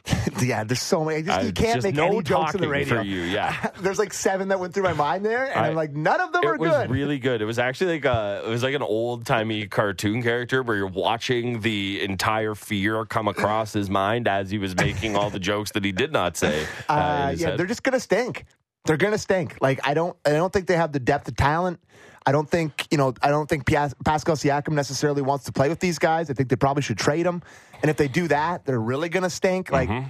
yeah. 0.41 0.63
There's 0.63 0.81
so 0.81 1.03
many. 1.03 1.17
I 1.17 1.21
just, 1.21 1.39
I- 1.39 1.41
you 1.43 1.51
can't 1.53 1.83
make 1.83 1.95
no 1.95 2.07
any 2.07 2.21
jokes 2.23 2.55
on 2.55 2.61
the 2.61 2.69
radio. 2.69 2.97
for 2.97 3.03
you, 3.03 3.21
yeah. 3.21 3.71
there's 3.81 3.99
like 3.99 4.13
seven 4.13 4.49
that 4.49 4.59
went 4.59 4.73
through 4.73 4.83
my 4.83 4.93
mind 4.93 5.25
there, 5.25 5.45
and 5.45 5.59
I, 5.65 5.67
am 5.69 5.75
like, 5.75 5.93
none 5.93 6.19
of 6.21 6.31
them 6.31 6.45
are 6.45 6.55
it 6.55 6.59
was 6.59 6.71
good. 6.71 6.89
really 6.91 7.19
good. 7.19 7.41
It 7.41 7.45
was 7.45 7.59
actually 7.59 7.93
like 7.93 8.05
a, 8.05 8.43
it 8.45 8.49
was 8.49 8.63
like 8.63 8.75
an 8.75 8.81
old 8.83 9.25
timey 9.25 9.67
cartoon 9.67 10.21
character 10.23 10.61
where 10.63 10.77
you're 10.77 10.87
watching 10.87 11.61
the 11.61 12.01
entire 12.03 12.55
fear 12.55 13.05
come 13.05 13.27
across 13.27 13.73
his 13.73 13.89
mind 13.89 14.27
as 14.27 14.49
he 14.51 14.57
was 14.57 14.75
making 14.75 15.15
all 15.15 15.29
the 15.29 15.39
jokes 15.39 15.71
that 15.71 15.83
he 15.83 15.91
did 15.91 16.11
not 16.11 16.37
say. 16.37 16.65
Uh, 16.87 16.93
Uh, 16.93 17.33
yeah, 17.37 17.47
head. 17.49 17.59
they're 17.59 17.65
just 17.65 17.83
gonna 17.83 17.99
stink. 18.21 18.45
They're 18.85 18.97
gonna 18.97 19.17
stink. 19.17 19.57
Like 19.61 19.79
I 19.87 19.93
don't, 19.93 20.15
I 20.25 20.31
don't 20.31 20.51
think 20.51 20.67
they 20.67 20.75
have 20.75 20.91
the 20.91 20.99
depth 20.99 21.27
of 21.27 21.35
talent. 21.35 21.79
I 22.25 22.31
don't 22.31 22.49
think 22.49 22.87
you 22.91 22.97
know. 22.97 23.13
I 23.21 23.29
don't 23.29 23.47
think 23.47 23.65
Pas- 23.65 23.93
Pascal 24.05 24.35
Siakam 24.35 24.73
necessarily 24.73 25.21
wants 25.21 25.45
to 25.45 25.51
play 25.51 25.69
with 25.69 25.79
these 25.79 25.99
guys. 25.99 26.29
I 26.29 26.33
think 26.33 26.49
they 26.49 26.55
probably 26.55 26.81
should 26.83 26.97
trade 26.97 27.25
him. 27.25 27.41
And 27.81 27.89
if 27.89 27.97
they 27.97 28.07
do 28.07 28.27
that, 28.27 28.65
they're 28.65 28.79
really 28.79 29.09
gonna 29.09 29.29
stink. 29.29 29.71
Like 29.71 29.89
Mm-hmm. 29.89 30.07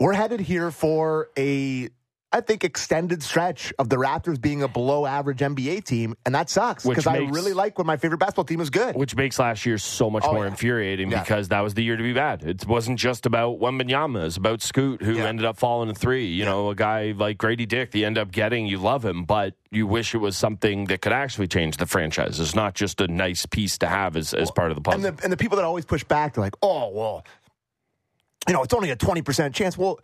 we're 0.00 0.12
headed 0.14 0.40
here 0.40 0.70
for 0.70 1.28
a, 1.36 1.88
I 2.34 2.40
think, 2.40 2.64
extended 2.64 3.22
stretch 3.22 3.72
of 3.78 3.88
the 3.88 3.94
Raptors 3.96 4.40
being 4.40 4.64
a 4.64 4.68
below 4.68 5.06
average 5.06 5.38
NBA 5.38 5.84
team, 5.84 6.16
and 6.26 6.34
that 6.34 6.50
sucks 6.50 6.84
because 6.84 7.06
I 7.06 7.18
really 7.18 7.52
like 7.52 7.78
when 7.78 7.86
my 7.86 7.96
favorite 7.96 8.18
basketball 8.18 8.44
team 8.44 8.60
is 8.60 8.70
good. 8.70 8.96
which 8.96 9.14
makes 9.14 9.38
last 9.38 9.64
year 9.64 9.78
so 9.78 10.10
much 10.10 10.24
Oh, 10.26 10.32
more 10.32 10.42
yeah. 10.44 10.50
infuriating 10.50 11.12
Yeah. 11.12 11.20
because 11.20 11.46
that 11.48 11.60
was 11.60 11.74
the 11.74 11.84
year 11.84 11.96
to 11.96 12.02
be 12.02 12.12
bad. 12.12 12.42
It 12.42 12.66
wasn't 12.66 12.98
just 12.98 13.24
about 13.24 13.60
Wembanyama. 13.60 14.26
It's 14.26 14.36
about 14.36 14.62
Scoot, 14.62 15.00
who 15.00 15.12
Yeah. 15.12 15.26
ended 15.28 15.44
up 15.46 15.56
falling 15.56 15.88
to 15.88 15.94
three. 15.94 16.26
You 16.26 16.44
know, 16.44 16.70
a 16.70 16.74
guy 16.74 17.14
like 17.16 17.38
Grady 17.38 17.66
Dick, 17.66 17.94
you 17.94 18.04
end 18.04 18.18
up 18.18 18.32
getting, 18.32 18.66
you 18.66 18.78
love 18.78 19.04
him, 19.04 19.22
but 19.24 19.54
you 19.70 19.86
wish 19.86 20.12
it 20.12 20.18
was 20.18 20.36
something 20.36 20.86
that 20.86 21.02
could 21.02 21.12
actually 21.12 21.46
change 21.46 21.76
the 21.76 21.86
franchise. 21.86 22.40
It's 22.40 22.54
not 22.56 22.74
just 22.74 23.00
a 23.00 23.06
nice 23.06 23.46
piece 23.46 23.78
to 23.78 23.86
have 23.86 24.16
as, 24.16 24.34
as 24.34 24.50
part 24.50 24.72
of 24.72 24.74
the 24.74 24.80
puzzle. 24.80 25.06
And 25.06 25.16
the 25.18 25.22
and 25.22 25.32
the 25.32 25.36
people 25.36 25.56
that 25.58 25.64
always 25.64 25.84
push 25.84 26.02
back, 26.02 26.34
they're 26.34 26.42
like, 26.42 26.56
oh 26.62 26.88
well, 26.90 27.24
you 28.48 28.54
know, 28.54 28.62
it's 28.64 28.74
only 28.74 28.90
a 28.90 28.96
twenty 28.96 29.22
percent 29.22 29.54
chance. 29.54 29.78
Well, 29.78 30.00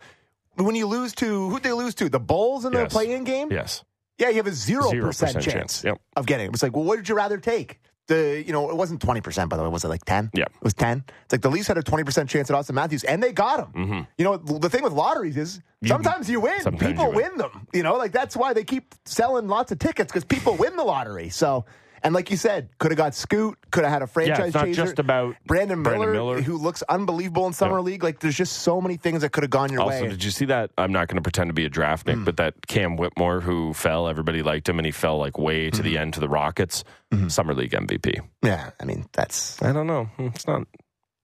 when 0.55 0.75
you 0.75 0.85
lose 0.87 1.13
to 1.15 1.49
who'd 1.49 1.63
they 1.63 1.71
lose 1.73 1.95
to? 1.95 2.09
The 2.09 2.19
Bulls 2.19 2.65
in 2.65 2.73
the 2.73 2.79
Yes. 2.81 2.91
play-in 2.91 3.23
game. 3.23 3.51
yes. 3.51 3.83
Yeah, 4.17 4.29
you 4.29 4.35
have 4.35 4.47
a 4.47 4.51
zero 4.53 4.91
percent 4.91 5.31
0% 5.37 5.41
chance, 5.41 5.45
chance, 5.45 5.83
yep. 5.83 5.99
of 6.15 6.27
getting 6.27 6.45
it. 6.45 6.53
It's 6.53 6.61
like, 6.61 6.75
well, 6.75 6.85
what 6.85 6.97
did 6.97 7.09
you 7.09 7.15
rather 7.15 7.37
take? 7.39 7.79
The 8.07 8.43
you 8.45 8.51
know, 8.51 8.69
it 8.69 8.75
wasn't 8.75 9.01
twenty 9.01 9.21
percent 9.21 9.49
by 9.49 9.57
the 9.57 9.63
way. 9.63 9.69
Was 9.69 9.83
it 9.83 9.87
like 9.87 10.03
ten? 10.05 10.29
Yeah. 10.33 10.43
it 10.43 10.63
was 10.63 10.73
ten. 10.73 11.03
It's 11.23 11.31
like 11.31 11.41
the 11.41 11.49
Leafs 11.49 11.67
had 11.67 11.77
a 11.77 11.83
twenty 11.83 12.03
percent 12.03 12.29
chance 12.29 12.49
at 12.51 12.55
Auston 12.55 12.73
Matthews, 12.73 13.03
and 13.03 13.23
they 13.23 13.31
got 13.31 13.59
him. 13.61 13.67
Mm-hmm. 13.85 14.01
You 14.17 14.25
know, 14.25 14.37
the 14.37 14.69
thing 14.69 14.83
with 14.83 14.93
lotteries 14.93 15.37
is 15.37 15.61
sometimes 15.85 16.29
you 16.29 16.39
win. 16.41 16.61
sometimes 16.61 16.91
people 16.91 17.05
you 17.05 17.15
win. 17.15 17.29
win 17.29 17.37
them. 17.37 17.67
You 17.73 17.83
know, 17.83 17.95
like 17.95 18.11
that's 18.11 18.35
why 18.35 18.53
they 18.53 18.63
keep 18.63 18.93
selling 19.05 19.47
lots 19.47 19.71
of 19.71 19.79
tickets 19.79 20.11
because 20.11 20.25
people 20.25 20.55
win 20.55 20.75
the 20.75 20.83
lottery. 20.83 21.29
So. 21.29 21.65
And 22.03 22.13
like 22.15 22.31
you 22.31 22.37
said, 22.37 22.69
could 22.79 22.91
have 22.91 22.97
got 22.97 23.13
Scoot, 23.13 23.57
could 23.71 23.83
have 23.83 23.93
had 23.93 24.01
a 24.01 24.07
franchise 24.07 24.37
yeah, 24.39 24.45
it's 24.45 24.53
not 24.55 24.65
chaser. 24.65 24.83
just 24.85 24.99
about 24.99 25.35
Brandon 25.45 25.81
Miller, 25.81 25.97
Brandon 25.97 26.13
Miller. 26.13 26.41
who 26.41 26.57
looks 26.57 26.81
unbelievable 26.89 27.45
in 27.47 27.53
summer 27.53 27.77
Yeah. 27.77 27.81
league. 27.83 28.03
Like, 28.03 28.19
there's 28.19 28.35
just 28.35 28.59
so 28.63 28.81
many 28.81 28.97
things 28.97 29.21
that 29.21 29.31
could 29.31 29.43
have 29.43 29.51
gone 29.51 29.71
your 29.71 29.81
Also, 29.81 30.01
way. 30.03 30.07
did 30.09 30.23
you 30.23 30.31
see 30.31 30.45
that? 30.45 30.71
I'm 30.77 30.91
not 30.91 31.07
going 31.07 31.17
to 31.17 31.21
pretend 31.21 31.49
to 31.49 31.53
be 31.53 31.65
a 31.65 31.69
draft 31.69 32.07
Mm. 32.07 32.25
But 32.25 32.37
that 32.37 32.67
Cam 32.67 32.95
Whitmore 32.97 33.39
who 33.41 33.73
fell, 33.73 34.07
everybody 34.07 34.41
liked 34.41 34.67
him, 34.67 34.79
and 34.79 34.85
he 34.85 34.91
fell 34.91 35.17
like 35.19 35.37
way 35.37 35.69
to 35.69 35.77
Mm-hmm. 35.77 35.83
the 35.83 35.97
end 35.97 36.13
to 36.15 36.19
the 36.19 36.29
Rockets. 36.29 36.83
Summer 37.27 37.53
League 37.53 37.71
MVP. 37.73 38.19
yeah, 38.41 38.69
I 38.79 38.85
mean, 38.85 39.05
that's 39.11 39.61
I 39.61 39.73
don't 39.73 39.85
know. 39.87 40.09
It's 40.17 40.47
not. 40.47 40.65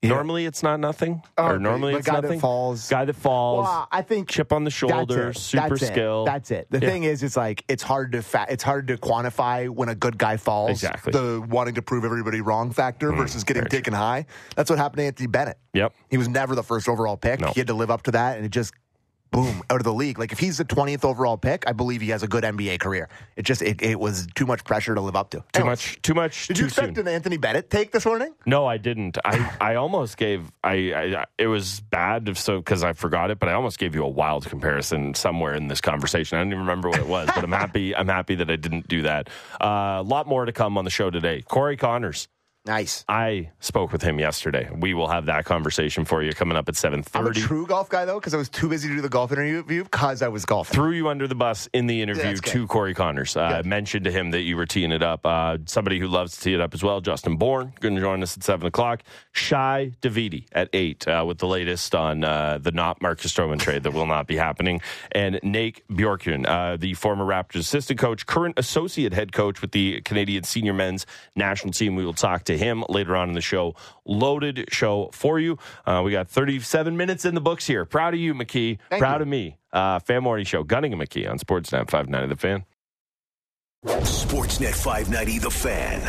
Yeah. 0.07 0.13
Normally, 0.15 0.45
it's 0.45 0.63
not 0.63 0.79
nothing. 0.79 1.21
Oh, 1.37 1.45
or 1.47 1.59
normally, 1.59 1.93
it's 1.95 2.07
guy 2.07 2.15
that 2.15 2.23
nothing. 2.23 2.39
falls- 2.39 2.87
Guy 2.89 3.05
that 3.05 3.15
falls. 3.15 3.65
Well, 3.65 3.87
I 3.91 4.01
think 4.01 4.29
chip 4.29 4.51
on 4.53 4.63
the 4.63 4.71
shoulder, 4.71 5.25
That's 5.27 5.37
it. 5.37 5.41
super 5.41 5.69
That's 5.69 5.81
it. 5.83 5.85
skill. 5.87 6.25
That's 6.25 6.51
it. 6.51 6.67
The 6.69 6.79
Yeah. 6.79 6.89
thing 6.89 7.03
is, 7.03 7.23
it's 7.23 7.37
like 7.37 7.63
it's 7.67 7.83
hard 7.83 8.11
to 8.13 8.21
fa- 8.21 8.45
it's 8.49 8.63
hard 8.63 8.87
to 8.87 8.97
quantify 8.97 9.69
when 9.69 9.89
a 9.89 9.95
good 9.95 10.17
guy 10.17 10.37
falls. 10.37 10.71
Exactly. 10.71 11.13
Mm, 11.13 11.41
The 11.41 11.41
wanting 11.47 11.75
to 11.75 11.81
prove 11.81 12.05
everybody 12.05 12.41
wrong 12.41 12.71
factor 12.71 13.11
versus 13.11 13.43
getting 13.43 13.65
taken 13.65 13.93
high. 13.93 14.25
That's 14.55 14.69
what 14.69 14.79
happened 14.79 14.97
to 14.99 15.03
Anthony 15.05 15.27
Bennett. 15.27 15.57
Yep. 15.73 15.93
He 16.09 16.17
was 16.17 16.27
never 16.27 16.55
the 16.55 16.63
first 16.63 16.87
overall 16.89 17.17
pick. 17.17 17.39
No. 17.39 17.47
He 17.53 17.59
had 17.59 17.67
to 17.67 17.73
live 17.73 17.91
up 17.91 18.03
to 18.03 18.11
that, 18.11 18.37
and 18.37 18.45
it 18.45 18.49
just 18.49 18.73
boom 19.31 19.61
out 19.69 19.79
of 19.79 19.83
the 19.83 19.93
league. 19.93 20.19
Like 20.19 20.31
if 20.31 20.39
he's 20.39 20.57
the 20.57 20.63
twentieth 20.65 21.05
overall 21.05 21.37
pick, 21.37 21.63
I 21.67 21.73
believe 21.73 22.01
he 22.01 22.09
has 22.09 22.23
a 22.23 22.27
good 22.27 22.43
NBA 22.43 22.79
career. 22.79 23.09
It 23.35 23.43
just 23.43 23.61
it, 23.61 23.81
it 23.81 23.99
was 23.99 24.27
too 24.35 24.45
much 24.45 24.63
pressure 24.63 24.95
to 24.95 25.01
live 25.01 25.15
up 25.15 25.29
to. 25.31 25.37
Too 25.37 25.43
Anyways, 25.61 25.69
much. 25.79 26.01
Too 26.01 26.13
much. 26.13 26.47
Did 26.47 26.55
too 26.55 26.61
you 26.63 26.67
expect 26.67 26.95
soon. 26.95 27.07
an 27.07 27.13
Anthony 27.13 27.37
Bennett 27.37 27.69
take 27.69 27.91
this 27.91 28.05
morning? 28.05 28.33
No, 28.45 28.65
I 28.65 28.77
didn't. 28.77 29.17
I, 29.25 29.55
I 29.61 29.75
almost 29.75 30.17
gave 30.17 30.51
I, 30.63 30.73
I 30.93 31.25
it 31.37 31.47
was 31.47 31.79
bad 31.81 32.27
if 32.29 32.37
so 32.37 32.57
because 32.59 32.83
I 32.83 32.93
forgot 32.93 33.31
it, 33.31 33.39
but 33.39 33.49
I 33.49 33.53
almost 33.53 33.79
gave 33.79 33.95
you 33.95 34.03
a 34.03 34.09
wild 34.09 34.45
comparison 34.45 35.13
somewhere 35.13 35.53
in 35.53 35.67
this 35.67 35.81
conversation. 35.81 36.37
I 36.37 36.41
don't 36.41 36.49
even 36.49 36.59
remember 36.59 36.89
what 36.89 36.99
it 36.99 37.07
was, 37.07 37.29
but 37.33 37.43
I'm 37.43 37.51
happy. 37.63 37.95
I'm 37.95 38.07
happy 38.07 38.35
that 38.35 38.49
I 38.49 38.55
didn't 38.55 38.87
do 38.87 39.03
that. 39.03 39.29
Uh, 39.61 39.97
a 39.99 40.03
lot 40.03 40.27
more 40.27 40.45
to 40.45 40.51
come 40.51 40.77
on 40.77 40.85
the 40.85 40.91
show 40.91 41.09
today. 41.09 41.41
Corey 41.41 41.77
Conners. 41.77 42.27
Nice. 42.67 43.05
I 43.07 43.51
spoke 43.59 43.91
with 43.93 44.01
him 44.01 44.19
yesterday. 44.19 44.69
We 44.75 44.93
will 44.93 45.07
have 45.07 45.25
that 45.27 45.45
conversation 45.45 46.03
for 46.03 46.21
you 46.21 46.33
coming 46.33 46.57
up 46.57 46.67
at 46.67 46.75
7.30. 46.75 47.07
I'm 47.13 47.27
a 47.27 47.33
true 47.33 47.65
golf 47.65 47.89
guy 47.89 48.03
though, 48.03 48.19
because 48.19 48.33
I 48.33 48.37
was 48.37 48.49
too 48.49 48.67
busy 48.67 48.89
to 48.89 48.95
do 48.95 49.01
the 49.01 49.09
golf 49.09 49.31
interview 49.31 49.83
because 49.83 50.21
I 50.21 50.27
was 50.27 50.45
golfing. 50.45 50.75
Threw 50.75 50.91
you 50.91 51.07
under 51.07 51.27
the 51.27 51.35
bus 51.35 51.69
in 51.73 51.87
the 51.87 52.01
interview 52.01 52.33
good. 52.33 52.43
to 52.43 52.67
Corey 52.67 52.93
Conners. 52.93 53.37
Uh, 53.37 53.61
mentioned 53.65 54.03
to 54.05 54.11
him 54.11 54.31
that 54.31 54.41
you 54.41 54.57
were 54.57 54.65
teeing 54.65 54.91
it 54.91 55.01
up. 55.01 55.25
Uh, 55.25 55.57
somebody 55.65 55.97
who 55.97 56.07
loves 56.07 56.35
to 56.37 56.41
tee 56.41 56.53
it 56.53 56.59
up 56.59 56.73
as 56.73 56.83
well, 56.83 56.99
Justin 56.99 57.37
Bourne, 57.37 57.73
going 57.79 57.95
to 57.95 58.01
join 58.01 58.21
us 58.21 58.35
at 58.35 58.43
7 58.43 58.67
o'clock. 58.67 59.03
Shi 59.31 59.55
Davidi 60.01 60.45
at 60.51 60.69
8 60.73 61.07
uh, 61.07 61.23
with 61.25 61.37
the 61.37 61.47
latest 61.47 61.95
on 61.95 62.23
uh, 62.23 62.57
the 62.61 62.71
not 62.71 63.01
Marcus 63.01 63.33
Stroman 63.33 63.59
trade 63.59 63.83
that 63.83 63.91
will 63.91 64.05
not 64.05 64.27
be 64.27 64.35
happening. 64.35 64.81
And 65.13 65.39
Nate 65.41 65.87
Bjorkgren, 65.87 66.45
uh, 66.45 66.75
the 66.75 66.95
former 66.95 67.25
Raptors 67.25 67.59
assistant 67.59 67.99
coach, 67.99 68.25
current 68.25 68.59
associate 68.59 69.13
head 69.13 69.31
coach 69.31 69.61
with 69.61 69.71
the 69.71 70.01
Canadian 70.01 70.43
senior 70.43 70.73
men's 70.73 71.05
national 71.35 71.71
team. 71.71 71.95
We 71.95 72.05
will 72.05 72.13
talk 72.13 72.43
to 72.45 72.56
him 72.57 72.83
later 72.89 73.15
on 73.15 73.29
in 73.29 73.35
the 73.35 73.41
show. 73.41 73.75
Loaded 74.05 74.65
show 74.71 75.09
for 75.13 75.39
you. 75.39 75.57
Uh, 75.85 76.01
we 76.03 76.11
got 76.11 76.29
37 76.29 76.97
minutes 76.97 77.25
in 77.25 77.35
the 77.35 77.41
books 77.41 77.65
here. 77.67 77.85
Proud 77.85 78.13
of 78.13 78.19
you, 78.19 78.33
McKee. 78.33 78.77
Thank 78.89 78.99
Proud 78.99 79.17
you. 79.17 79.21
of 79.23 79.27
me. 79.27 79.57
Uh, 79.71 79.99
Fan 79.99 80.23
Morning 80.23 80.45
Show, 80.45 80.63
Gunning 80.63 80.93
and 80.93 81.01
McKee 81.01 81.29
on 81.29 81.37
Sportsnet 81.39 81.89
590 81.89 82.27
The 82.27 82.35
Fan. 82.35 82.65
Sportsnet 83.85 84.73
590 84.75 85.39
The 85.39 85.51
Fan. 85.51 86.01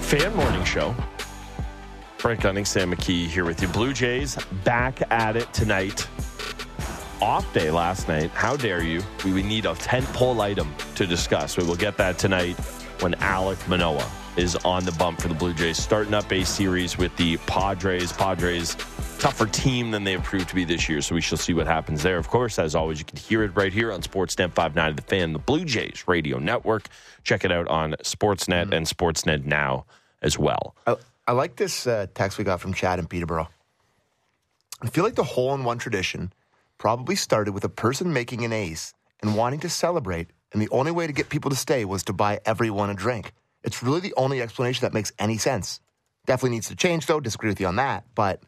Fan 0.00 0.34
Morning 0.34 0.64
Show. 0.64 0.94
Frank 2.16 2.40
Gunning, 2.40 2.64
Sam 2.64 2.92
McKee 2.92 3.26
here 3.26 3.44
with 3.44 3.60
you. 3.62 3.68
Blue 3.68 3.92
Jays 3.92 4.36
back 4.64 5.02
at 5.12 5.36
it 5.36 5.52
tonight. 5.52 6.08
Off 7.20 7.52
day 7.52 7.70
last 7.70 8.06
night. 8.06 8.30
How 8.30 8.56
dare 8.56 8.82
you? 8.82 9.02
We 9.24 9.32
would 9.32 9.44
need 9.44 9.66
a 9.66 9.74
tent 9.74 10.06
pole 10.06 10.40
item 10.40 10.72
to 10.94 11.04
discuss. 11.04 11.56
We 11.56 11.64
will 11.64 11.76
get 11.76 11.96
that 11.96 12.16
tonight 12.16 12.56
when 13.00 13.14
Alek 13.14 13.66
Manoah 13.66 14.08
is 14.36 14.54
on 14.64 14.84
the 14.84 14.92
bump 14.92 15.20
for 15.20 15.26
the 15.26 15.34
Blue 15.34 15.52
Jays, 15.52 15.78
starting 15.78 16.14
up 16.14 16.32
a 16.32 16.44
series 16.44 16.96
with 16.96 17.14
the 17.16 17.36
Padres. 17.38 18.12
Padres, 18.12 18.76
tougher 19.18 19.46
team 19.46 19.90
than 19.90 20.04
they 20.04 20.12
have 20.12 20.22
proved 20.22 20.48
to 20.50 20.54
be 20.54 20.64
this 20.64 20.88
year, 20.88 21.02
so 21.02 21.16
we 21.16 21.20
shall 21.20 21.38
see 21.38 21.52
what 21.52 21.66
happens 21.66 22.04
there. 22.04 22.18
Of 22.18 22.28
course, 22.28 22.56
as 22.56 22.76
always, 22.76 23.00
you 23.00 23.04
can 23.04 23.18
hear 23.18 23.42
it 23.42 23.50
right 23.56 23.72
here 23.72 23.92
on 23.92 24.00
Sportsnet 24.00 24.52
59 24.52 24.94
The 24.94 25.02
Fan, 25.02 25.32
the 25.32 25.40
Blue 25.40 25.64
Jays 25.64 26.04
radio 26.06 26.38
network. 26.38 26.86
Check 27.24 27.44
it 27.44 27.50
out 27.50 27.66
on 27.66 27.94
Sportsnet 28.04 28.72
and 28.72 28.86
Sportsnet 28.86 29.44
Now 29.44 29.86
as 30.22 30.38
well. 30.38 30.76
I, 30.86 30.94
I 31.26 31.32
like 31.32 31.56
this 31.56 31.84
uh, 31.84 32.06
text 32.14 32.38
we 32.38 32.44
got 32.44 32.60
from 32.60 32.74
Chad 32.74 33.00
in 33.00 33.08
Peterborough. 33.08 33.48
I 34.80 34.86
feel 34.86 35.02
like 35.02 35.16
the 35.16 35.24
hole 35.24 35.52
in 35.54 35.64
one 35.64 35.78
tradition 35.78 36.32
probably 36.78 37.16
started 37.16 37.52
with 37.52 37.64
a 37.64 37.68
person 37.68 38.12
making 38.12 38.44
an 38.44 38.52
ace 38.52 38.94
and 39.22 39.36
wanting 39.36 39.60
to 39.60 39.68
celebrate, 39.68 40.28
and 40.52 40.62
the 40.62 40.68
only 40.70 40.92
way 40.92 41.06
to 41.06 41.12
get 41.12 41.28
people 41.28 41.50
to 41.50 41.56
stay 41.56 41.84
was 41.84 42.04
to 42.04 42.12
buy 42.12 42.40
everyone 42.46 42.88
a 42.90 42.94
drink. 42.94 43.32
It's 43.64 43.82
really 43.82 44.00
the 44.00 44.14
only 44.16 44.40
explanation 44.40 44.82
that 44.82 44.94
makes 44.94 45.12
any 45.18 45.36
sense. 45.38 45.80
Definitely 46.26 46.50
needs 46.56 46.68
to 46.68 46.76
change, 46.76 47.06
though. 47.06 47.20
Disagree 47.20 47.48
with 47.50 47.60
you 47.60 47.66
on 47.66 47.76
that, 47.76 48.04
but 48.14 48.42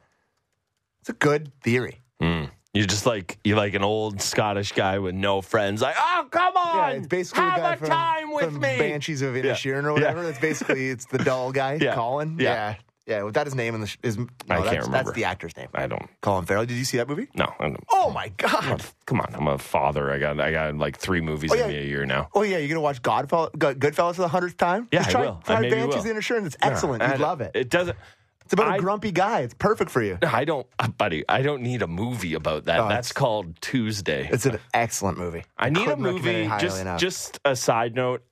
it's 1.00 1.08
a 1.08 1.12
good 1.14 1.50
theory. 1.62 2.00
Hmm. 2.20 2.44
You're 2.72 2.86
just 2.86 3.04
like 3.04 3.38
you're 3.42 3.56
like 3.56 3.74
an 3.74 3.82
old 3.82 4.22
Scottish 4.22 4.70
guy 4.72 5.00
with 5.00 5.14
no 5.16 5.40
friends. 5.40 5.82
Like, 5.82 5.96
oh 5.98 6.28
come 6.30 6.56
on, 6.56 6.76
Yeah, 6.92 6.98
it's 6.98 7.06
basically 7.08 7.42
have 7.42 7.74
a 7.74 7.76
from, 7.78 7.88
time 7.88 8.30
with 8.32 8.52
me. 8.52 8.78
Banshees 8.78 9.22
of 9.22 9.34
Yeah. 9.34 9.42
Inisherin 9.42 9.82
or 9.84 9.88
Yeah. 9.88 9.92
whatever. 9.94 10.22
That's 10.22 10.38
basically 10.38 10.88
it's 10.88 11.06
the 11.06 11.18
dull 11.18 11.50
guy, 11.50 11.74
Yeah. 11.80 11.94
Colin. 11.96 12.36
Yeah. 12.38 12.52
yeah, 12.52 12.74
yeah. 13.06 13.22
Well, 13.22 13.32
that 13.32 13.46
his 13.46 13.54
name 13.54 13.74
in 13.74 13.80
the 13.80 13.86
sh- 13.86 13.98
is 14.02 14.18
no, 14.18 14.26
I 14.48 14.54
can't 14.56 14.64
that's, 14.64 14.86
remember. 14.86 14.90
That's 14.90 15.12
the 15.12 15.24
actor's 15.24 15.56
name. 15.56 15.68
I 15.74 15.86
don't. 15.86 16.08
Colin 16.20 16.46
Farrell. 16.46 16.64
Did 16.66 16.76
you 16.76 16.84
see 16.84 16.96
that 16.98 17.08
movie? 17.08 17.28
No. 17.34 17.52
I'm, 17.58 17.76
Oh 17.90 18.10
my 18.10 18.28
god! 18.36 18.82
come 19.06 19.20
on, 19.20 19.34
I'm 19.34 19.46
a 19.48 19.58
father. 19.58 20.10
I 20.12 20.18
got 20.18 20.40
I 20.40 20.52
got 20.52 20.76
like 20.76 20.96
three 20.98 21.20
movies 21.20 21.50
Oh, 21.52 21.58
in 21.58 21.68
me 21.68 21.78
a 21.78 21.82
year 21.84 22.06
now. 22.06 22.28
Oh 22.34 22.42
yeah, 22.42 22.58
you're 22.58 22.68
gonna 22.68 22.80
watch 22.80 23.02
Godfell- 23.02 23.50
Goodfellas 23.52 24.14
for 24.16 24.22
the 24.22 24.28
hundredth 24.28 24.56
time? 24.56 24.88
Yeah, 24.92 25.00
Just 25.00 25.08
I 25.08 25.12
try, 25.12 25.20
will. 25.22 25.40
I 25.42 25.46
Try 25.46 25.60
maybe 25.60 25.74
Banshees 25.76 26.04
will. 26.04 26.10
of 26.10 26.16
Inisherin. 26.16 26.46
It's 26.46 26.56
excellent. 26.62 27.02
I 27.02 27.06
You 27.06 27.12
don't- 27.12 27.20
love 27.20 27.40
it. 27.40 27.50
It 27.54 27.70
doesn't. 27.70 27.96
It's 28.44 28.54
about 28.54 28.66
a 28.68 28.74
I- 28.74 28.78
grumpy 28.78 29.12
guy. 29.12 29.40
It's 29.42 29.54
perfect 29.54 29.90
for 29.92 30.02
you. 30.02 30.18
I 30.26 30.44
don't, 30.44 30.66
uh, 30.80 30.88
buddy. 30.88 31.24
I 31.28 31.42
don't 31.42 31.62
need 31.62 31.82
a 31.82 31.86
movie 31.86 32.34
about 32.34 32.64
that. 32.64 32.80
Oh, 32.80 32.88
That's 32.88 33.12
called 33.12 33.60
Tuesday. 33.60 34.28
It's 34.32 34.44
an 34.46 34.58
excellent 34.74 35.18
movie. 35.18 35.44
I 35.56 35.70
need 35.70 35.82
a 35.82 35.84
couldn't 35.94 36.02
movie. 36.02 36.50
Just, 36.58 36.80
enough. 36.80 36.98
just 37.00 37.38
a 37.44 37.54
side 37.54 37.94
note. 37.94 38.24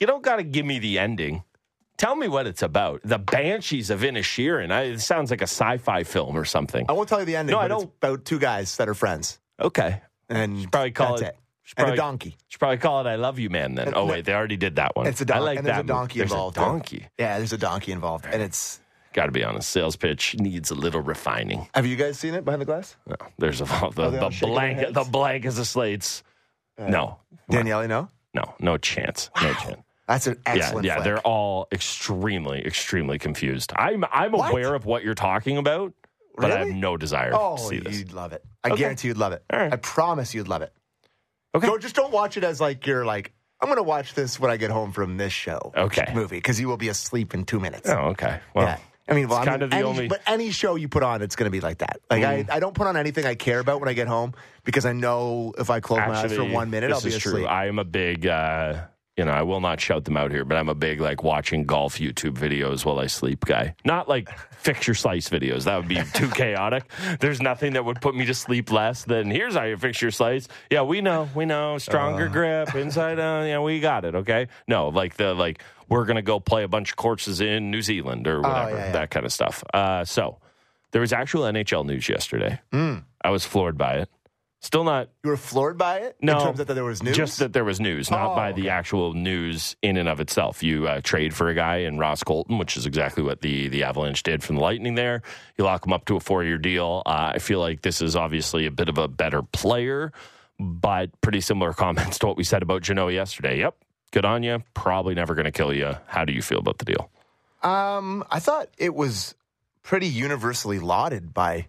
You 0.00 0.06
don't 0.08 0.24
got 0.24 0.36
to 0.36 0.42
give 0.42 0.66
me 0.66 0.78
the 0.80 0.98
ending. 0.98 1.44
Tell 1.98 2.14
me 2.16 2.28
what 2.28 2.46
it's 2.46 2.62
about. 2.62 3.00
The 3.04 3.18
Banshees 3.18 3.90
of 3.90 4.00
Inisherin. 4.02 4.70
I, 4.70 4.82
it 4.82 5.00
sounds 5.00 5.30
like 5.30 5.40
a 5.40 5.50
sci-fi 5.50 6.04
film 6.04 6.36
or 6.36 6.44
something. 6.44 6.86
I 6.88 6.92
won't 6.92 7.08
tell 7.08 7.18
you 7.18 7.24
the 7.26 7.36
ending. 7.36 7.52
No, 7.54 7.58
I 7.60 7.66
don't- 7.68 7.90
about 8.00 8.24
two 8.24 8.38
guys 8.38 8.76
that 8.76 8.88
are 8.88 8.94
friends, 8.94 9.38
Okay. 9.60 10.00
and 10.28 10.70
probably 10.70 10.92
call 10.92 11.16
that's 11.16 11.22
it- 11.22 11.26
it. 11.26 11.36
should 11.64 11.78
And 11.78 11.84
probably- 11.86 11.98
a 11.98 12.00
donkey. 12.00 12.36
Should 12.48 12.58
probably 12.60 12.78
call 12.78 13.00
it 13.04 13.10
"I 13.10 13.16
Love 13.16 13.38
You, 13.40 13.50
Man." 13.50 13.74
Then. 13.74 13.88
And- 13.88 13.96
Oh 13.96 14.06
wait, 14.06 14.24
they 14.24 14.32
already 14.32 14.56
did 14.56 14.76
that 14.76 14.94
one. 14.94 15.06
It's 15.08 15.20
a 15.20 15.24
I 15.24 15.26
donkey. 15.26 15.44
like 15.44 15.58
and 15.58 15.66
there's 15.66 15.76
that. 15.76 15.84
a 15.84 15.88
donkey 15.88 16.18
There's 16.20 16.30
involved. 16.30 16.56
A 16.56 16.60
donkey. 16.60 17.06
Yeah, 17.18 17.38
there's 17.38 17.52
a 17.52 17.58
donkey 17.58 17.92
involved, 17.92 18.26
and 18.26 18.40
it's 18.42 18.80
Got 19.14 19.26
to 19.26 19.32
be 19.32 19.42
honest. 19.42 19.70
Sales 19.70 19.96
pitch 19.96 20.36
needs 20.38 20.70
a 20.70 20.74
little 20.76 21.00
refining. 21.00 21.66
Have 21.74 21.86
you 21.86 21.96
guys 21.96 22.18
seen 22.18 22.34
it 22.34 22.44
behind 22.44 22.60
the 22.60 22.66
glass? 22.66 22.94
No, 23.06 23.16
there's 23.38 23.60
a 23.60 23.64
the, 23.64 23.80
Oh, 23.82 23.90
the 24.30 24.36
blank 24.46 24.92
the 24.94 25.02
blank 25.04 25.44
as 25.46 25.58
a 25.58 25.64
slates. 25.64 26.22
Uh, 26.78 26.86
no, 26.88 27.18
Danielle, 27.50 27.88
no. 27.88 28.08
no, 28.34 28.54
no 28.60 28.76
chance. 28.78 29.30
No 29.42 29.52
chance. 29.54 29.78
That's 30.08 30.26
an 30.26 30.40
Yeah, 30.46 30.52
excellent. 30.54 30.86
yeah, 30.86 30.94
flick. 30.94 31.04
they're 31.04 31.20
all 31.20 31.68
extremely, 31.70 32.64
extremely 32.66 33.18
confused. 33.18 33.72
I'm 33.76 34.04
I'm 34.10 34.32
What? 34.32 34.50
aware 34.50 34.74
of 34.74 34.84
what 34.86 35.04
you're 35.04 35.14
talking 35.14 35.58
about, 35.58 35.92
but 36.36 36.50
I 36.50 36.58
have 36.60 36.68
no 36.68 36.96
desire 36.96 37.30
Oh, 37.34 37.56
to 37.56 37.62
see 37.62 37.78
this. 37.78 37.98
you'd 37.98 38.12
love 38.12 38.32
it. 38.32 38.42
I 38.64 38.70
Okay. 38.70 38.78
guarantee 38.78 39.08
you'd 39.08 39.18
love 39.18 39.32
it. 39.32 39.44
Right. 39.52 39.72
I 39.72 39.76
promise 39.76 40.34
you'd 40.34 40.48
love 40.48 40.62
it. 40.62 40.72
Okay. 41.54 41.66
Don't 41.66 41.80
just 41.82 41.94
don't 41.94 42.12
watch 42.12 42.36
it 42.36 42.42
as 42.44 42.60
like 42.60 42.86
you're 42.86 43.04
like 43.04 43.32
I'm 43.60 43.66
going 43.68 43.76
to 43.78 43.82
watch 43.82 44.14
this 44.14 44.38
when 44.38 44.50
I 44.52 44.56
get 44.56 44.70
home 44.70 44.92
from 44.92 45.16
this 45.16 45.32
show. 45.32 45.72
Okay. 45.76 46.10
Movie 46.14 46.36
because 46.36 46.60
you 46.60 46.68
will 46.68 46.76
be 46.76 46.88
asleep 46.88 47.34
in 47.34 47.44
two 47.44 47.58
minutes. 47.60 47.88
Oh, 47.90 48.10
okay. 48.10 48.40
Well, 48.54 48.66
yeah. 48.66 48.78
I 49.10 49.14
mean, 49.14 49.26
well, 49.28 49.38
I 49.40 49.44
kind 49.46 49.56
mean, 49.60 49.62
of 49.64 49.70
the 49.70 49.76
any, 49.76 49.84
only- 49.84 50.06
Mm. 50.06 50.10
But 50.10 50.20
any 50.26 50.50
show 50.52 50.76
you 50.76 50.86
put 50.88 51.02
on, 51.02 51.22
it's 51.22 51.34
going 51.34 51.46
to 51.46 51.50
be 51.50 51.60
like 51.60 51.78
that. 51.78 51.98
Like 52.10 52.22
I, 52.24 52.46
I 52.50 52.60
don't 52.60 52.74
put 52.74 52.86
on 52.86 52.96
anything 52.96 53.24
I 53.26 53.34
care 53.34 53.58
about 53.58 53.80
when 53.80 53.88
I 53.88 53.94
get 53.94 54.06
home 54.06 54.34
because 54.64 54.86
I 54.86 54.92
know 54.92 55.54
if 55.58 55.70
I 55.70 55.80
close 55.80 55.98
my 55.98 56.14
eyes 56.22 56.32
for 56.34 56.44
one 56.44 56.70
minute, 56.70 56.92
I'll 56.92 57.00
be 57.00 57.08
is 57.08 57.16
asleep. 57.16 57.34
true. 57.34 57.46
I 57.46 57.66
am 57.66 57.78
a 57.80 57.84
big, 57.84 58.26
uh, 58.26 58.82
you 59.18 59.24
know, 59.24 59.32
I 59.32 59.42
will 59.42 59.60
not 59.60 59.80
shout 59.80 60.04
them 60.04 60.16
out 60.16 60.30
here, 60.30 60.44
but 60.44 60.56
I'm 60.56 60.68
a 60.68 60.74
big 60.74 61.00
like 61.00 61.22
watching 61.24 61.64
golf 61.64 61.98
YouTube 61.98 62.38
videos 62.38 62.84
while 62.84 62.98
I 63.00 63.08
sleep 63.08 63.44
guy. 63.44 63.74
Not 63.84 64.08
like 64.08 64.28
fix 64.52 64.86
your 64.86 64.94
slice 64.94 65.28
videos. 65.28 65.64
That 65.64 65.76
would 65.76 65.88
be 65.88 66.00
too 66.14 66.30
chaotic. 66.30 66.84
There's 67.20 67.42
nothing 67.42 67.72
that 67.74 67.84
would 67.84 68.00
put 68.00 68.14
me 68.14 68.24
to 68.26 68.34
sleep 68.34 68.70
less 68.70 69.04
than 69.04 69.30
here's 69.30 69.54
how 69.56 69.64
you 69.64 69.76
fix 69.76 70.00
your 70.00 70.12
slice. 70.12 70.48
Yeah, 70.70 70.82
we 70.82 71.00
know, 71.00 71.28
we 71.34 71.44
know, 71.44 71.76
stronger 71.78 72.26
Uh. 72.26 72.32
grip, 72.32 72.74
inside 72.74 73.18
out. 73.18 73.42
Yeah, 73.44 73.58
we 73.60 73.80
got 73.80 74.04
it. 74.04 74.14
Okay. 74.14 74.46
No, 74.68 74.88
like 74.88 75.16
the 75.16 75.34
like 75.34 75.62
we're 75.88 76.04
gonna 76.04 76.22
go 76.22 76.38
play 76.40 76.62
a 76.62 76.68
bunch 76.68 76.90
of 76.92 76.96
courses 76.96 77.40
in 77.40 77.70
New 77.70 77.82
Zealand 77.82 78.28
or 78.28 78.40
whatever, 78.40 78.70
Oh, 78.70 78.76
yeah, 78.76 78.84
yeah. 78.86 78.92
that 78.92 79.10
kind 79.10 79.26
of 79.26 79.32
stuff. 79.32 79.64
Uh, 79.74 80.04
so 80.04 80.38
there 80.92 81.00
was 81.00 81.12
actual 81.12 81.42
NHL 81.42 81.84
news 81.84 82.08
yesterday. 82.08 82.60
Hmm. 82.72 82.98
I 83.24 83.30
was 83.30 83.44
floored 83.44 83.76
by 83.76 83.94
it. 83.94 84.08
Still 84.60 84.82
not 84.82 85.08
you 85.22 85.30
were 85.30 85.36
floored 85.36 85.78
by 85.78 85.98
it 85.98 86.16
no, 86.20 86.36
in 86.36 86.44
terms 86.44 86.60
of 86.60 86.66
that 86.66 86.74
there 86.74 86.84
was 86.84 87.00
news. 87.00 87.16
Just 87.16 87.38
that 87.38 87.52
there 87.52 87.64
was 87.64 87.78
news, 87.80 88.10
not 88.10 88.32
Oh, 88.32 88.34
by 88.34 88.50
the 88.50 88.70
actual 88.70 89.14
news 89.14 89.76
in 89.82 89.96
and 89.96 90.08
of 90.08 90.18
itself. 90.18 90.64
You 90.64 90.88
uh, 90.88 91.00
trade 91.00 91.32
for 91.32 91.48
a 91.48 91.54
guy 91.54 91.76
in 91.78 91.96
Ross 91.96 92.24
Colton, 92.24 92.58
which 92.58 92.76
is 92.76 92.84
exactly 92.84 93.22
what 93.22 93.40
the 93.40 93.68
the 93.68 93.84
Avalanche 93.84 94.22
did 94.24 94.42
from 94.42 94.56
the 94.56 94.62
Lightning. 94.62 94.96
There, 94.96 95.22
you 95.56 95.64
lock 95.64 95.86
him 95.86 95.92
up 95.92 96.06
to 96.06 96.16
a 96.16 96.20
four 96.20 96.42
year 96.42 96.58
deal. 96.58 97.02
Uh, 97.06 97.32
I 97.34 97.38
feel 97.38 97.60
like 97.60 97.82
this 97.82 98.02
is 98.02 98.16
obviously 98.16 98.66
a 98.66 98.70
bit 98.72 98.88
of 98.88 98.98
a 98.98 99.06
better 99.06 99.42
player, 99.42 100.12
but 100.58 101.18
pretty 101.20 101.40
similar 101.40 101.72
comments 101.84 102.18
to 102.18 102.26
what 102.26 102.36
we 102.36 102.42
said 102.42 102.62
about 102.62 102.82
Genoa 102.82 103.12
yesterday. 103.12 103.60
Yep, 103.60 103.76
good 104.10 104.24
on 104.24 104.42
you. 104.42 104.64
Probably 104.74 105.14
never 105.14 105.36
going 105.36 105.44
to 105.44 105.52
kill 105.52 105.72
you. 105.72 105.94
How 106.08 106.24
do 106.24 106.32
you 106.32 106.42
feel 106.42 106.58
about 106.58 106.78
the 106.78 106.84
deal? 106.84 107.10
Um, 107.62 108.24
I 108.28 108.40
thought 108.40 108.68
it 108.76 108.92
was 108.94 109.36
pretty 109.82 110.08
universally 110.08 110.80
lauded 110.80 111.32
by 111.32 111.68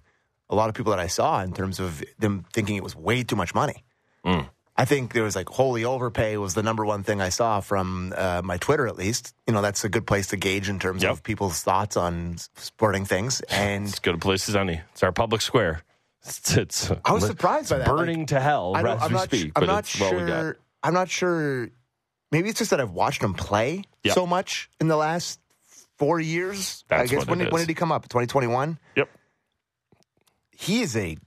a 0.50 0.56
lot 0.56 0.70
of 0.70 0.76
people 0.76 0.92
that 0.92 1.00
I 1.00 1.08
saw 1.08 1.42
in 1.44 1.54
terms 1.54 1.80
of 1.80 2.04
them 2.18 2.46
thinking 2.54 2.76
it 2.76 2.84
was 2.84 2.96
way 2.96 3.24
too 3.24 3.36
much 3.36 3.54
money. 3.54 3.84
Mm. 4.26 4.50
I 4.76 4.86
think 4.86 5.14
there 5.14 5.24
was 5.24 5.36
like 5.36 5.50
holy 5.50 5.84
overpay 5.84 6.38
was 6.38 6.54
the 6.54 6.64
number 6.64 6.86
one 6.86 7.04
thing 7.04 7.20
I 7.22 7.30
saw 7.30 7.60
from 7.60 8.14
uh, 8.16 8.42
my 8.44 8.58
Twitter 8.58 8.88
at 8.88 8.96
least. 8.98 9.36
You 9.46 9.54
know, 9.54 9.62
that's 9.62 9.84
a 9.84 9.90
good 9.90 10.08
place 10.08 10.28
to 10.28 10.38
gauge 10.38 10.70
in 10.70 10.80
terms 10.80 11.04
Yep. 11.04 11.12
of 11.12 11.24
people's 11.24 11.62
thoughts 11.62 11.98
on 11.98 12.38
sporting 12.56 13.04
things. 13.06 13.42
And 13.50 13.88
It's 13.88 14.00
good 14.00 14.16
a 14.16 14.18
place 14.18 14.48
as 14.48 14.56
any. 14.56 14.80
It's 14.94 15.04
our 15.04 15.12
public 15.12 15.42
square. 15.42 15.82
It's, 16.26 16.56
it's 16.58 16.92
I 17.06 17.12
was 17.14 17.26
surprised 17.26 17.70
by 17.70 17.80
that. 17.80 17.88
Like, 17.88 17.98
burning 17.98 18.26
to 18.28 18.40
hell 18.40 18.74
I 18.76 18.82
as 18.82 19.02
I'm 19.02 19.10
we 19.10 19.14
not, 19.16 19.24
speak. 19.26 19.52
I'm 19.56 19.68
not 19.68 19.86
sure. 19.86 20.58
I'm 20.82 20.94
not 20.94 21.10
sure. 21.10 21.70
Maybe 22.32 22.48
it's 22.50 22.60
just 22.60 22.72
that 22.72 22.80
I've 22.80 22.92
watched 22.92 23.22
him 23.22 23.34
play 23.34 23.84
Yep. 24.04 24.16
so 24.16 24.26
much 24.26 24.70
in 24.80 24.88
the 24.88 24.96
last 24.98 25.40
four 25.98 26.20
years. 26.22 26.86
I 26.90 27.06
guess 27.06 27.28
when 27.28 27.40
did, 27.40 27.52
when 27.52 27.62
did 27.62 27.68
he 27.70 27.76
come 27.76 27.92
up? 27.92 28.04
2021. 28.04 28.80
He 30.60 30.82
is 30.82 30.96
a 30.98 31.18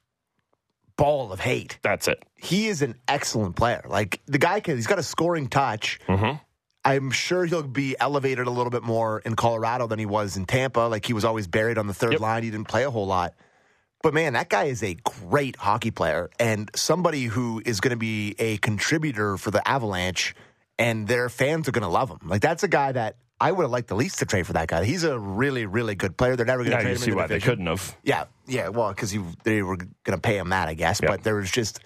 ball 0.96 1.32
of 1.32 1.40
hate. 1.40 1.78
that's 1.82 2.06
it. 2.08 2.22
He 2.36 2.68
is 2.68 2.82
an 2.82 2.96
excellent 3.08 3.56
player. 3.56 3.82
Like 3.88 4.20
the 4.26 4.38
guy 4.38 4.60
can. 4.60 4.76
He's 4.76 4.86
got 4.86 4.98
a 4.98 5.02
scoring 5.02 5.48
touch. 5.48 5.98
Mm-hmm. 6.08 6.36
I'm 6.84 7.10
sure 7.12 7.44
he'll 7.44 7.62
be 7.62 7.96
elevated 7.98 8.46
a 8.46 8.50
little 8.50 8.70
bit 8.70 8.82
more 8.82 9.20
in 9.20 9.36
Colorado 9.36 9.86
than 9.86 9.98
he 9.98 10.06
was 10.06 10.36
in 10.36 10.44
Tampa. 10.46 10.80
Like 10.80 11.06
he 11.06 11.12
was 11.12 11.24
always 11.24 11.46
buried 11.46 11.78
on 11.78 11.86
the 11.86 11.94
third 11.94 12.12
Yep. 12.12 12.20
line. 12.20 12.42
He 12.42 12.50
didn't 12.50 12.68
play 12.68 12.82
a 12.84 12.90
whole 12.90 13.06
lot. 13.06 13.34
But 14.02 14.14
man, 14.14 14.32
that 14.32 14.48
guy 14.48 14.64
is 14.64 14.82
a 14.82 14.94
great 15.04 15.54
hockey 15.56 15.92
player 15.92 16.28
and 16.40 16.68
somebody 16.74 17.24
who 17.24 17.62
is 17.64 17.80
going 17.80 17.92
to 17.92 17.96
be 17.96 18.34
a 18.38 18.56
contributor 18.58 19.36
for 19.36 19.52
the 19.52 19.66
Avalanche, 19.66 20.34
and 20.76 21.06
their 21.06 21.28
fans 21.28 21.68
are 21.68 21.72
going 21.72 21.82
to 21.84 21.88
love 21.88 22.10
him. 22.10 22.18
Like 22.24 22.42
that's 22.42 22.64
a 22.64 22.68
guy 22.68 22.90
that 22.92 23.16
I 23.42 23.50
would 23.50 23.64
have 23.64 23.72
liked 23.72 23.88
the 23.88 23.96
least 23.96 24.20
to 24.20 24.24
trade 24.24 24.46
for 24.46 24.52
that 24.52 24.68
guy. 24.68 24.84
He's 24.84 25.02
a 25.02 25.18
really, 25.18 25.66
really 25.66 25.96
good 25.96 26.16
player. 26.16 26.36
They're 26.36 26.46
never 26.46 26.62
going 26.62 26.70
to 26.70 26.76
Now 26.76 26.82
trade 26.82 26.90
you 26.90 26.94
him 26.94 27.02
see 27.02 27.10
in 27.10 27.16
the 27.16 27.22
why 27.22 27.26
they 27.26 27.40
couldn't 27.40 27.66
have. 27.66 27.96
Yeah, 28.04 28.26
yeah. 28.46 28.68
Well, 28.68 28.90
because 28.90 29.12
they 29.42 29.62
were 29.62 29.76
going 29.76 29.88
to 30.06 30.18
pay 30.18 30.38
him 30.38 30.50
that, 30.50 30.68
I 30.68 30.74
guess. 30.74 31.00
Yep. 31.02 31.10
But 31.10 31.22
there 31.24 31.34
was 31.34 31.50
just, 31.50 31.80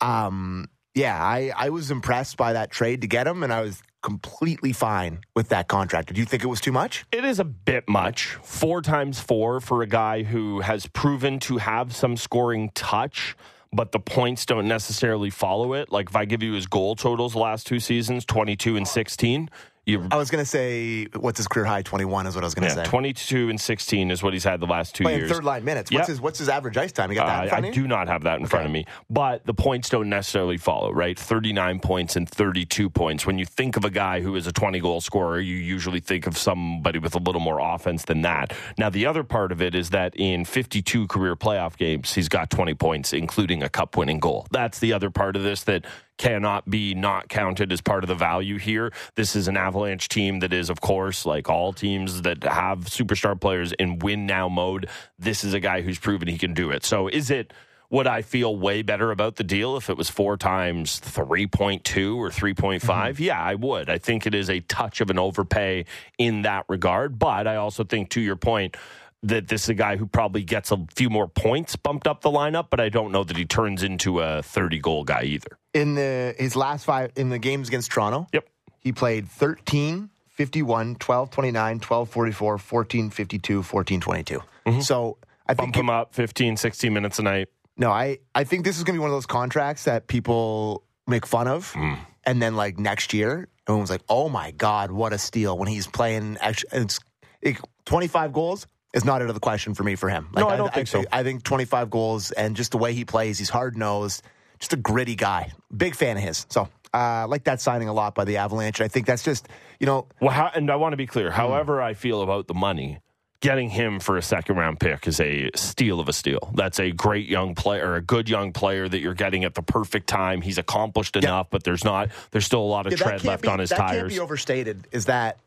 um, 0.00 0.68
yeah, 0.94 1.20
I, 1.20 1.50
I 1.56 1.70
was 1.70 1.90
impressed 1.90 2.36
by 2.36 2.52
that 2.52 2.70
trade 2.70 3.00
to 3.00 3.08
get 3.08 3.26
him, 3.26 3.42
and 3.42 3.52
I 3.52 3.62
was 3.62 3.82
completely 4.00 4.72
fine 4.72 5.22
with 5.34 5.48
that 5.48 5.66
contract. 5.66 6.06
Did 6.06 6.18
you 6.18 6.24
think 6.24 6.44
it 6.44 6.48
was 6.48 6.60
too 6.60 6.70
much? 6.70 7.04
It 7.10 7.24
is 7.24 7.40
a 7.40 7.44
bit 7.44 7.88
much. 7.88 8.38
Four 8.42 8.80
times 8.80 9.18
four 9.18 9.58
for 9.60 9.82
a 9.82 9.88
guy 9.88 10.22
who 10.22 10.60
has 10.60 10.86
proven 10.86 11.40
to 11.40 11.56
have 11.58 11.96
some 11.96 12.16
scoring 12.16 12.70
touch, 12.76 13.36
but 13.72 13.90
the 13.90 13.98
points 13.98 14.46
don't 14.46 14.68
necessarily 14.68 15.30
follow 15.30 15.72
it. 15.72 15.90
Like 15.90 16.10
if 16.10 16.16
I 16.16 16.26
give 16.26 16.44
you 16.44 16.52
his 16.52 16.68
goal 16.68 16.94
totals 16.94 17.32
the 17.32 17.40
last 17.40 17.66
two 17.66 17.80
seasons, 17.80 18.24
22 18.24 18.76
and 18.76 18.86
16, 18.86 19.50
you 19.84 20.06
I 20.12 20.16
was 20.16 20.30
going 20.30 20.42
to 20.42 20.48
say, 20.48 21.06
what's 21.16 21.38
his 21.38 21.48
career 21.48 21.64
high? 21.64 21.82
Twenty 21.82 22.04
one 22.04 22.26
is 22.26 22.34
what 22.36 22.44
I 22.44 22.46
was 22.46 22.54
going 22.54 22.68
to 22.68 22.76
yeah, 22.76 22.84
say. 22.84 22.88
22 22.90 23.50
and 23.50 23.60
16 23.60 24.10
is 24.12 24.22
what 24.22 24.32
he's 24.32 24.44
had 24.44 24.60
the 24.60 24.66
last 24.66 24.94
two 24.94 25.02
Playing 25.04 25.18
years. 25.20 25.30
third 25.32 25.42
line 25.44 25.64
minutes. 25.64 25.90
Yep. 25.90 25.98
What's 26.00 26.08
his 26.08 26.20
What's 26.20 26.38
his 26.38 26.48
average 26.48 26.76
ice 26.76 26.92
time? 26.92 27.10
You 27.10 27.16
got 27.16 27.26
that 27.26 27.42
in 27.42 27.46
Uh, 27.46 27.50
front 27.50 27.64
I 27.64 27.68
of 27.68 27.76
you? 27.76 27.82
do 27.82 27.88
not 27.88 28.06
have 28.08 28.22
that 28.22 28.38
in 28.38 28.46
front 28.46 28.66
of 28.66 28.70
me, 28.72 28.86
but 29.10 29.44
the 29.44 29.54
points 29.54 29.88
don't 29.88 30.08
necessarily 30.08 30.56
follow, 30.56 30.92
right? 30.92 31.18
39 31.18 31.80
points 31.80 32.14
and 32.14 32.28
32 32.28 32.90
points. 32.90 33.26
When 33.26 33.38
you 33.38 33.44
think 33.44 33.76
of 33.76 33.84
a 33.84 33.90
guy 33.90 34.20
who 34.20 34.36
is 34.36 34.46
a 34.46 34.52
20 34.52 34.78
goal 34.78 35.00
scorer, 35.00 35.40
you 35.40 35.56
usually 35.56 36.00
think 36.00 36.26
of 36.28 36.38
somebody 36.38 37.00
with 37.00 37.14
a 37.16 37.18
little 37.18 37.40
more 37.40 37.58
offense 37.58 38.04
than 38.04 38.22
that. 38.22 38.52
Now, 38.78 38.88
the 38.88 39.06
other 39.06 39.24
part 39.24 39.50
of 39.50 39.60
it 39.60 39.74
is 39.74 39.90
that 39.90 40.14
in 40.16 40.44
52 40.44 41.08
career 41.08 41.34
playoff 41.34 41.76
games, 41.76 42.14
he's 42.14 42.28
got 42.28 42.50
20 42.50 42.74
points, 42.74 43.12
including 43.12 43.62
a 43.64 43.68
cup 43.68 43.96
winning 43.96 44.20
goal. 44.20 44.46
That's 44.52 44.78
the 44.78 44.92
other 44.92 45.10
part 45.10 45.34
of 45.34 45.42
this 45.42 45.64
that 45.64 45.84
cannot 46.22 46.70
be 46.70 46.94
not 46.94 47.28
counted 47.28 47.72
as 47.72 47.80
part 47.80 48.04
of 48.04 48.08
the 48.08 48.14
value 48.14 48.56
here. 48.56 48.92
This 49.16 49.34
is 49.34 49.48
an 49.48 49.56
Avalanche 49.56 50.08
team 50.08 50.38
that 50.38 50.52
is, 50.52 50.70
of 50.70 50.80
course, 50.80 51.26
like 51.26 51.50
all 51.50 51.72
teams 51.72 52.22
that 52.22 52.44
have 52.44 52.84
superstar 52.84 53.40
players 53.40 53.72
in 53.72 53.98
win 53.98 54.24
now 54.24 54.48
mode. 54.48 54.88
This 55.18 55.42
is 55.42 55.52
a 55.52 55.58
guy 55.58 55.80
who's 55.82 55.98
proven 55.98 56.28
he 56.28 56.38
can 56.38 56.54
do 56.54 56.70
it. 56.70 56.84
So 56.84 57.08
is 57.08 57.28
it 57.28 57.52
would 57.90 58.06
I 58.06 58.22
feel 58.22 58.56
way 58.56 58.82
better 58.82 59.10
about 59.10 59.34
the 59.34 59.42
deal 59.42 59.76
if 59.76 59.90
it 59.90 59.96
was 59.96 60.08
four 60.08 60.36
times 60.36 61.00
3.2 61.00 62.16
or 62.16 62.30
3.5? 62.30 62.80
Mm-hmm. 62.80 63.22
Yeah, 63.22 63.42
I 63.42 63.56
would. 63.56 63.90
I 63.90 63.98
think 63.98 64.24
it 64.24 64.32
is 64.32 64.48
a 64.48 64.60
touch 64.60 65.00
of 65.00 65.10
an 65.10 65.18
overpay 65.18 65.86
in 66.18 66.42
that 66.42 66.66
regard. 66.68 67.18
But 67.18 67.48
I 67.48 67.56
also 67.56 67.82
think, 67.82 68.10
to 68.10 68.20
your 68.20 68.36
point, 68.36 68.76
that 69.24 69.48
this 69.48 69.64
is 69.64 69.68
a 69.70 69.74
guy 69.74 69.96
who 69.96 70.06
probably 70.06 70.44
gets 70.44 70.70
a 70.70 70.86
few 70.94 71.10
more 71.10 71.26
points 71.26 71.74
bumped 71.74 72.06
up 72.06 72.20
the 72.20 72.30
lineup, 72.30 72.68
but 72.70 72.78
I 72.78 72.88
don't 72.88 73.10
know 73.10 73.24
that 73.24 73.36
he 73.36 73.44
turns 73.44 73.82
into 73.82 74.20
a 74.20 74.40
30 74.42 74.78
goal 74.78 75.02
guy 75.02 75.24
either. 75.24 75.58
In 75.74 75.94
the 75.94 76.34
his 76.38 76.56
last 76.56 76.84
five 76.84 77.12
in 77.16 77.28
the 77.30 77.38
games 77.38 77.68
against 77.68 77.90
Toronto. 77.90 78.26
Yep. 78.32 78.48
He 78.80 78.92
played 78.92 79.28
13, 79.28 80.10
51, 80.28 80.96
12, 80.96 81.30
29, 81.30 81.80
12, 81.80 82.08
44, 82.08 82.58
14, 82.58 83.10
52, 83.10 83.62
14, 83.62 84.00
22. 84.00 84.42
Mm-hmm. 84.66 84.80
So 84.80 85.18
I 85.46 85.54
think 85.54 85.74
Bump 85.74 85.76
him 85.76 85.90
up 85.90 86.14
15, 86.14 86.56
16 86.56 86.92
minutes 86.92 87.18
a 87.18 87.22
night. 87.22 87.48
No, 87.76 87.90
I, 87.90 88.18
I 88.34 88.44
think 88.44 88.64
this 88.64 88.76
is 88.78 88.84
going 88.84 88.94
to 88.94 88.98
be 88.98 89.02
one 89.02 89.10
of 89.10 89.16
those 89.16 89.26
contracts 89.26 89.84
that 89.84 90.06
people 90.06 90.84
make 91.06 91.26
fun 91.26 91.48
of. 91.48 91.72
Mm. 91.72 91.98
And 92.24 92.40
then, 92.40 92.54
like, 92.54 92.78
next 92.78 93.12
year, 93.12 93.48
everyone's 93.66 93.90
like, 93.90 94.02
oh 94.08 94.28
my 94.28 94.52
God, 94.52 94.92
what 94.92 95.12
a 95.12 95.18
steal 95.18 95.56
when 95.58 95.68
he's 95.68 95.86
playing. 95.86 96.38
Actually, 96.40 96.82
it's, 96.82 97.00
it, 97.40 97.56
25 97.86 98.32
goals 98.32 98.66
is 98.94 99.04
not 99.04 99.22
out 99.22 99.28
of 99.28 99.34
the 99.34 99.40
question 99.40 99.74
for 99.74 99.82
me 99.82 99.96
for 99.96 100.08
him. 100.08 100.28
Like, 100.32 100.44
No, 100.44 100.48
I 100.48 100.56
don't 100.56 100.72
think 100.72 100.86
so. 100.86 101.04
I 101.10 101.22
think 101.22 101.42
25 101.42 101.90
goals 101.90 102.30
and 102.30 102.54
just 102.54 102.70
the 102.72 102.78
way 102.78 102.92
he 102.92 103.04
plays, 103.04 103.38
he's 103.38 103.48
hard 103.48 103.76
nosed, 103.76 104.22
just 104.62 104.72
a 104.72 104.76
gritty 104.76 105.14
guy. 105.16 105.50
Big 105.76 105.94
fan 105.96 106.16
of 106.16 106.22
his. 106.22 106.46
So, 106.48 106.62
uh, 106.94 106.96
I 106.96 107.24
like 107.24 107.44
that 107.44 107.60
signing 107.60 107.88
a 107.88 107.92
lot 107.92 108.14
by 108.14 108.24
the 108.24 108.36
Avalanche. 108.36 108.80
I 108.80 108.88
think 108.88 109.06
that's 109.06 109.22
just, 109.24 109.48
you 109.80 109.86
know, 109.86 110.06
Well, 110.20 110.30
how, 110.30 110.50
and 110.54 110.70
I 110.70 110.76
want 110.76 110.92
to 110.92 110.96
be 110.96 111.06
clear. 111.06 111.30
However, 111.30 111.82
I 111.82 111.94
feel 111.94 112.22
about 112.22 112.46
the 112.46 112.54
money, 112.54 113.00
getting 113.40 113.70
him 113.70 113.98
for 113.98 114.16
a 114.16 114.22
second 114.22 114.56
round 114.56 114.78
pick 114.78 115.08
is 115.08 115.18
a 115.18 115.50
steal 115.56 115.98
of 115.98 116.08
a 116.08 116.12
steal. 116.12 116.52
That's 116.54 116.78
a 116.78 116.92
great 116.92 117.28
young 117.28 117.54
player, 117.56 117.96
a 117.96 118.00
good 118.00 118.28
young 118.28 118.52
player 118.52 118.88
that 118.88 119.00
you're 119.00 119.14
getting 119.14 119.42
at 119.44 119.54
the 119.54 119.62
perfect 119.62 120.06
time. 120.06 120.42
He's 120.42 120.58
accomplished 120.58 121.16
enough, 121.16 121.48
but 121.50 121.64
there's 121.64 121.82
not. 121.84 122.10
There's 122.30 122.46
still 122.46 122.60
a 122.62 122.70
lot 122.70 122.86
of 122.86 122.92
Yeah, 122.92 122.98
tread 122.98 123.24
left 123.24 123.42
be- 123.42 123.48
on 123.48 123.58
his 123.58 123.70
that 123.70 123.78
can't 123.78 123.90
tires. 123.90 124.12
be 124.12 124.20
overstated. 124.20 124.86
Is 124.92 125.06
that 125.06 125.38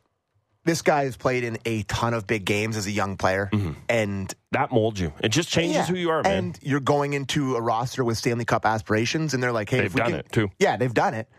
this 0.65 0.81
guy 0.81 1.05
has 1.05 1.15
played 1.15 1.43
in 1.43 1.57
a 1.65 1.83
ton 1.83 2.13
of 2.13 2.27
big 2.27 2.43
games 2.43 2.75
as 2.75 2.87
a 2.87 2.91
young 2.91 3.15
player, 3.17 3.49
and 3.87 4.33
That 4.51 4.71
molds 4.71 4.99
you. 4.99 5.13
It 5.21 5.29
just 5.29 5.49
changes 5.49 5.75
yeah, 5.75 5.85
who 5.85 5.95
you 5.95 6.09
are, 6.09 6.23
man. 6.23 6.37
And 6.37 6.59
you're 6.61 6.79
going 6.79 7.13
into 7.13 7.55
a 7.55 7.61
roster 7.61 8.03
with 8.03 8.17
Stanley 8.17 8.45
Cup 8.45 8.65
aspirations, 8.65 9.33
and 9.33 9.41
they're 9.41 9.51
like, 9.51 9.69
"Hey, 9.69 9.81
They've 9.81 9.93
done 9.95 10.11
can- 10.11 10.19
it, 10.19 10.31
too. 10.31 10.49
Yeah, 10.59 10.75
they've 10.77 10.93
done 10.93 11.13
it, 11.13 11.29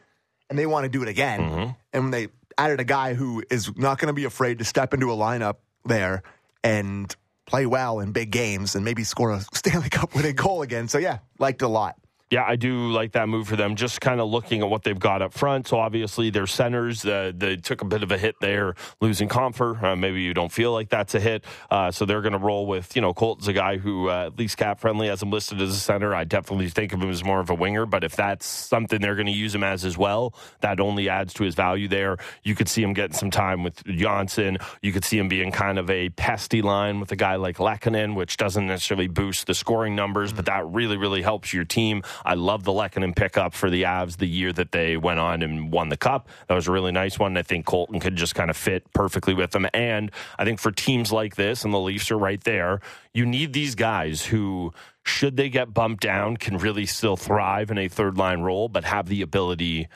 and 0.48 0.58
they 0.58 0.66
want 0.66 0.84
to 0.84 0.88
do 0.88 1.02
it 1.02 1.08
again. 1.08 1.40
Mm-hmm. 1.40 1.70
And 1.92 2.02
when 2.04 2.10
they 2.12 2.28
added 2.56 2.80
a 2.80 2.84
guy 2.84 3.14
who 3.14 3.42
is 3.50 3.70
not 3.76 3.98
going 3.98 4.08
to 4.08 4.14
be 4.14 4.24
afraid 4.24 4.58
to 4.60 4.64
step 4.64 4.94
into 4.94 5.12
a 5.12 5.16
lineup 5.16 5.56
there 5.84 6.22
and 6.64 7.14
play 7.46 7.66
well 7.66 8.00
in 8.00 8.12
big 8.12 8.30
games, 8.30 8.74
and 8.74 8.84
maybe 8.84 9.04
score 9.04 9.30
a 9.32 9.40
Stanley 9.52 9.90
Cup 9.90 10.14
winning 10.14 10.34
goal 10.36 10.62
again. 10.62 10.88
So 10.88 10.98
yeah, 10.98 11.18
liked 11.38 11.62
a 11.62 11.68
lot. 11.68 11.96
Yeah, 12.28 12.44
I 12.44 12.56
do 12.56 12.90
like 12.90 13.12
that 13.12 13.28
move 13.28 13.46
for 13.46 13.54
them. 13.54 13.76
Just 13.76 14.00
kind 14.00 14.20
of 14.20 14.28
looking 14.28 14.60
at 14.60 14.68
what 14.68 14.82
they've 14.82 14.98
got 14.98 15.22
up 15.22 15.32
front. 15.32 15.68
So 15.68 15.78
obviously 15.78 16.30
their 16.30 16.48
centers, 16.48 17.04
uh, 17.04 17.30
they 17.32 17.54
took 17.54 17.82
a 17.82 17.84
bit 17.84 18.02
of 18.02 18.10
a 18.10 18.18
hit 18.18 18.34
there, 18.40 18.74
losing 19.00 19.28
Compher. 19.28 19.80
Uh, 19.80 19.94
maybe 19.94 20.22
you 20.22 20.34
don't 20.34 20.50
feel 20.50 20.72
like 20.72 20.88
that's 20.88 21.14
a 21.14 21.20
hit. 21.20 21.44
Uh, 21.70 21.92
so 21.92 22.04
they're 22.04 22.22
going 22.22 22.32
to 22.32 22.38
roll 22.38 22.66
with, 22.66 22.96
you 22.96 23.02
know, 23.02 23.14
Colton's 23.14 23.46
a 23.46 23.52
guy 23.52 23.76
who 23.76 24.08
uh, 24.10 24.26
at 24.26 24.38
least 24.38 24.58
CapFriendly 24.58 25.08
has 25.08 25.22
him 25.22 25.30
listed 25.30 25.60
as 25.60 25.70
a 25.70 25.78
center. 25.78 26.16
I 26.16 26.24
definitely 26.24 26.68
think 26.68 26.92
of 26.92 27.00
him 27.00 27.10
as 27.10 27.22
more 27.22 27.38
of 27.38 27.48
a 27.48 27.54
winger. 27.54 27.86
But 27.86 28.02
if 28.02 28.16
that's 28.16 28.44
something 28.44 29.00
they're 29.00 29.14
going 29.14 29.26
to 29.26 29.32
use 29.32 29.54
him 29.54 29.62
as 29.62 29.84
as 29.84 29.96
well, 29.96 30.34
that 30.62 30.80
only 30.80 31.08
adds 31.08 31.32
to 31.34 31.44
his 31.44 31.54
value 31.54 31.86
there. 31.86 32.16
You 32.42 32.56
could 32.56 32.68
see 32.68 32.82
him 32.82 32.92
getting 32.92 33.16
some 33.16 33.30
time 33.30 33.62
with 33.62 33.84
Johnson. 33.84 34.58
You 34.82 34.92
could 34.92 35.04
see 35.04 35.18
him 35.18 35.28
being 35.28 35.52
kind 35.52 35.78
of 35.78 35.88
a 35.90 36.08
pesty 36.10 36.60
line 36.60 36.98
with 36.98 37.12
a 37.12 37.16
guy 37.16 37.36
like 37.36 37.58
Lehkonen, 37.58 38.16
which 38.16 38.36
doesn't 38.36 38.66
necessarily 38.66 39.06
boost 39.06 39.46
the 39.46 39.54
scoring 39.54 39.94
numbers, 39.94 40.32
but 40.32 40.46
that 40.46 40.66
really, 40.66 40.96
really 40.96 41.22
helps 41.22 41.52
your 41.52 41.64
team. 41.64 42.02
I 42.24 42.34
love 42.34 42.64
the 42.64 42.72
Lehkonen 42.72 43.14
pickup 43.14 43.54
for 43.54 43.70
the 43.70 43.82
Avs 43.82 44.16
the 44.18 44.26
year 44.26 44.52
that 44.52 44.72
they 44.72 44.96
went 44.96 45.20
on 45.20 45.42
and 45.42 45.72
won 45.72 45.88
the 45.88 45.96
cup. 45.96 46.28
That 46.48 46.54
was 46.54 46.68
a 46.68 46.72
really 46.72 46.92
nice 46.92 47.18
one. 47.18 47.36
I 47.36 47.42
think 47.42 47.66
Colton 47.66 48.00
could 48.00 48.16
just 48.16 48.34
kind 48.34 48.50
of 48.50 48.56
fit 48.56 48.92
perfectly 48.92 49.34
with 49.34 49.50
them. 49.50 49.66
And 49.74 50.10
I 50.38 50.44
think 50.44 50.60
for 50.60 50.70
teams 50.70 51.12
like 51.12 51.36
this, 51.36 51.64
and 51.64 51.72
the 51.72 51.80
Leafs 51.80 52.10
are 52.10 52.18
right 52.18 52.42
there, 52.44 52.80
you 53.14 53.26
need 53.26 53.52
these 53.52 53.74
guys 53.74 54.26
who, 54.26 54.72
should 55.04 55.36
they 55.36 55.48
get 55.48 55.72
bumped 55.72 56.02
down, 56.02 56.36
can 56.36 56.58
really 56.58 56.86
still 56.86 57.16
thrive 57.16 57.70
in 57.70 57.78
a 57.78 57.88
third 57.88 58.18
line 58.18 58.40
role, 58.40 58.68
but 58.68 58.84
have 58.84 59.08
the 59.08 59.22
ability 59.22 59.88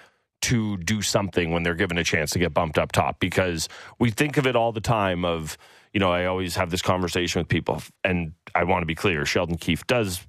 to 0.43 0.77
do 0.79 1.03
something 1.03 1.51
when 1.51 1.63
they're 1.63 1.75
given 1.75 1.99
a 1.99 2.05
chance 2.05 2.31
to 2.31 2.39
get 2.39 2.55
bumped 2.55 2.79
up 2.79 2.93
top 2.93 3.21
because 3.21 3.69
we 3.99 4.11
think 4.11 4.37
of 4.37 4.47
it 4.47 4.57
all 4.57 4.73
the 4.73 4.81
time 4.81 5.25
of 5.25 5.59
you 5.93 6.01
know 6.01 6.11
i 6.11 6.25
always 6.25 6.57
have 6.57 6.71
this 6.71 6.83
conversation 6.83 7.41
with 7.41 7.49
people 7.49 7.83
and 8.05 8.33
i 8.55 8.65
want 8.65 8.83
to 8.83 8.87
be 8.87 8.95
clear 8.95 9.27
sheldon 9.27 9.57
keefe 9.57 9.87
does 9.87 10.27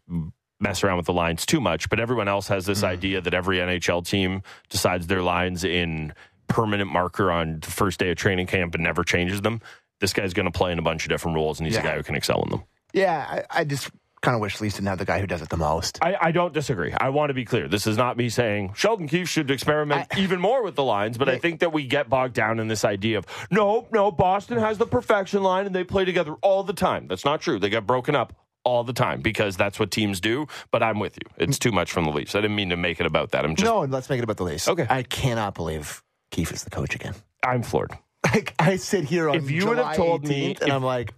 mess 0.61 0.83
around 0.83 0.97
with 0.97 1.05
the 1.05 1.13
lines 1.13 1.45
too 1.45 1.59
much 1.61 1.89
but 1.89 1.99
everyone 1.99 2.27
else 2.27 2.47
has 2.47 2.65
this 2.65 2.81
hmm. 2.81 2.87
idea 2.87 3.21
that 3.21 3.33
every 3.33 3.57
nhl 3.57 4.05
team 4.05 4.41
decides 4.69 5.07
their 5.07 5.21
lines 5.21 5.63
in 5.63 6.13
permanent 6.47 6.91
marker 6.91 7.31
on 7.31 7.59
the 7.61 7.71
first 7.71 7.99
day 7.99 8.11
of 8.11 8.17
training 8.17 8.45
camp 8.45 8.75
and 8.75 8.83
never 8.83 9.03
changes 9.03 9.41
them 9.41 9.61
this 9.99 10.13
guy's 10.13 10.33
going 10.33 10.45
to 10.45 10.51
play 10.51 10.71
in 10.71 10.79
a 10.79 10.81
bunch 10.81 11.05
of 11.05 11.09
different 11.09 11.35
roles 11.35 11.59
and 11.59 11.67
he's 11.67 11.77
a 11.77 11.81
guy 11.81 11.95
who 11.95 12.03
can 12.03 12.15
excel 12.15 12.41
in 12.43 12.49
them 12.49 12.63
Yeah, 12.93 13.43
I, 13.49 13.61
I 13.61 13.63
just 13.63 13.89
kind 14.21 14.35
of 14.35 14.41
wish 14.41 14.59
didn't 14.59 14.85
have 14.85 14.99
the 14.99 15.05
guy 15.05 15.19
who 15.19 15.27
does 15.27 15.41
it 15.41 15.49
the 15.49 15.57
most. 15.57 15.97
I, 16.01 16.15
I 16.21 16.31
don't 16.31 16.53
disagree. 16.53 16.93
I 16.93 17.09
want 17.09 17.31
to 17.31 17.33
be 17.33 17.43
clear. 17.43 17.67
This 17.67 17.87
is 17.87 17.97
not 17.97 18.17
me 18.17 18.29
saying 18.29 18.73
Sheldon 18.75 19.07
Keefe 19.07 19.27
should 19.27 19.49
experiment 19.49 20.07
I- 20.11 20.19
even 20.19 20.39
more 20.39 20.63
with 20.63 20.75
the 20.75 20.83
lines, 20.83 21.17
but 21.17 21.27
I 21.27 21.39
think 21.39 21.61
that 21.61 21.73
we 21.73 21.87
get 21.87 22.07
bogged 22.07 22.35
down 22.35 22.59
in 22.59 22.67
this 22.67 22.85
idea 22.85 23.17
of 23.17 23.25
no, 23.49 23.87
no, 23.91 24.11
Boston 24.11 24.59
has 24.59 24.77
the 24.77 24.85
perfection 24.85 25.41
line 25.41 25.65
and 25.65 25.75
they 25.75 25.83
play 25.83 26.05
together 26.05 26.33
all 26.41 26.63
the 26.63 26.73
time. 26.73 27.07
That's 27.07 27.25
not 27.25 27.41
true. 27.41 27.59
They 27.59 27.69
get 27.69 27.87
broken 27.87 28.15
up 28.15 28.33
all 28.63 28.83
the 28.83 28.93
time 28.93 29.21
because 29.21 29.57
that's 29.57 29.79
what 29.79 29.91
teams 29.91 30.19
do. 30.21 30.47
But 30.71 30.83
I'm 30.83 30.99
with 30.99 31.17
you. 31.17 31.29
It's 31.37 31.59
too 31.59 31.71
much 31.71 31.91
from 31.91 32.05
the 32.05 32.11
Leafs. 32.11 32.35
I 32.35 32.41
didn't 32.41 32.55
mean 32.55 32.69
to 32.69 32.77
make 32.77 32.99
it 32.99 33.05
about 33.05 33.31
that. 33.31 33.43
I'm 33.45 33.55
just, 33.55 33.65
no, 33.65 33.81
let's 33.81 34.09
make 34.09 34.19
it 34.19 34.23
about 34.23 34.37
the 34.37 34.43
Leafs. 34.43 34.67
Okay. 34.67 34.85
I 34.89 35.03
cannot 35.03 35.55
believe 35.55 36.03
Keefe 36.31 36.51
is 36.53 36.63
the 36.63 36.69
coach 36.69 36.95
again. 36.95 37.15
I'm 37.43 37.63
floored. 37.63 37.91
Like 38.23 38.53
I 38.59 38.75
sit 38.75 39.05
here 39.05 39.29
on 39.29 39.35
If 39.35 39.49
you 39.49 39.67
would 39.67 39.77
have 39.77 39.95
July 39.95 39.95
told 39.95 40.27
me- 40.27 40.55
and 40.61 40.71
I'm 40.71 40.83
like, 40.83 41.13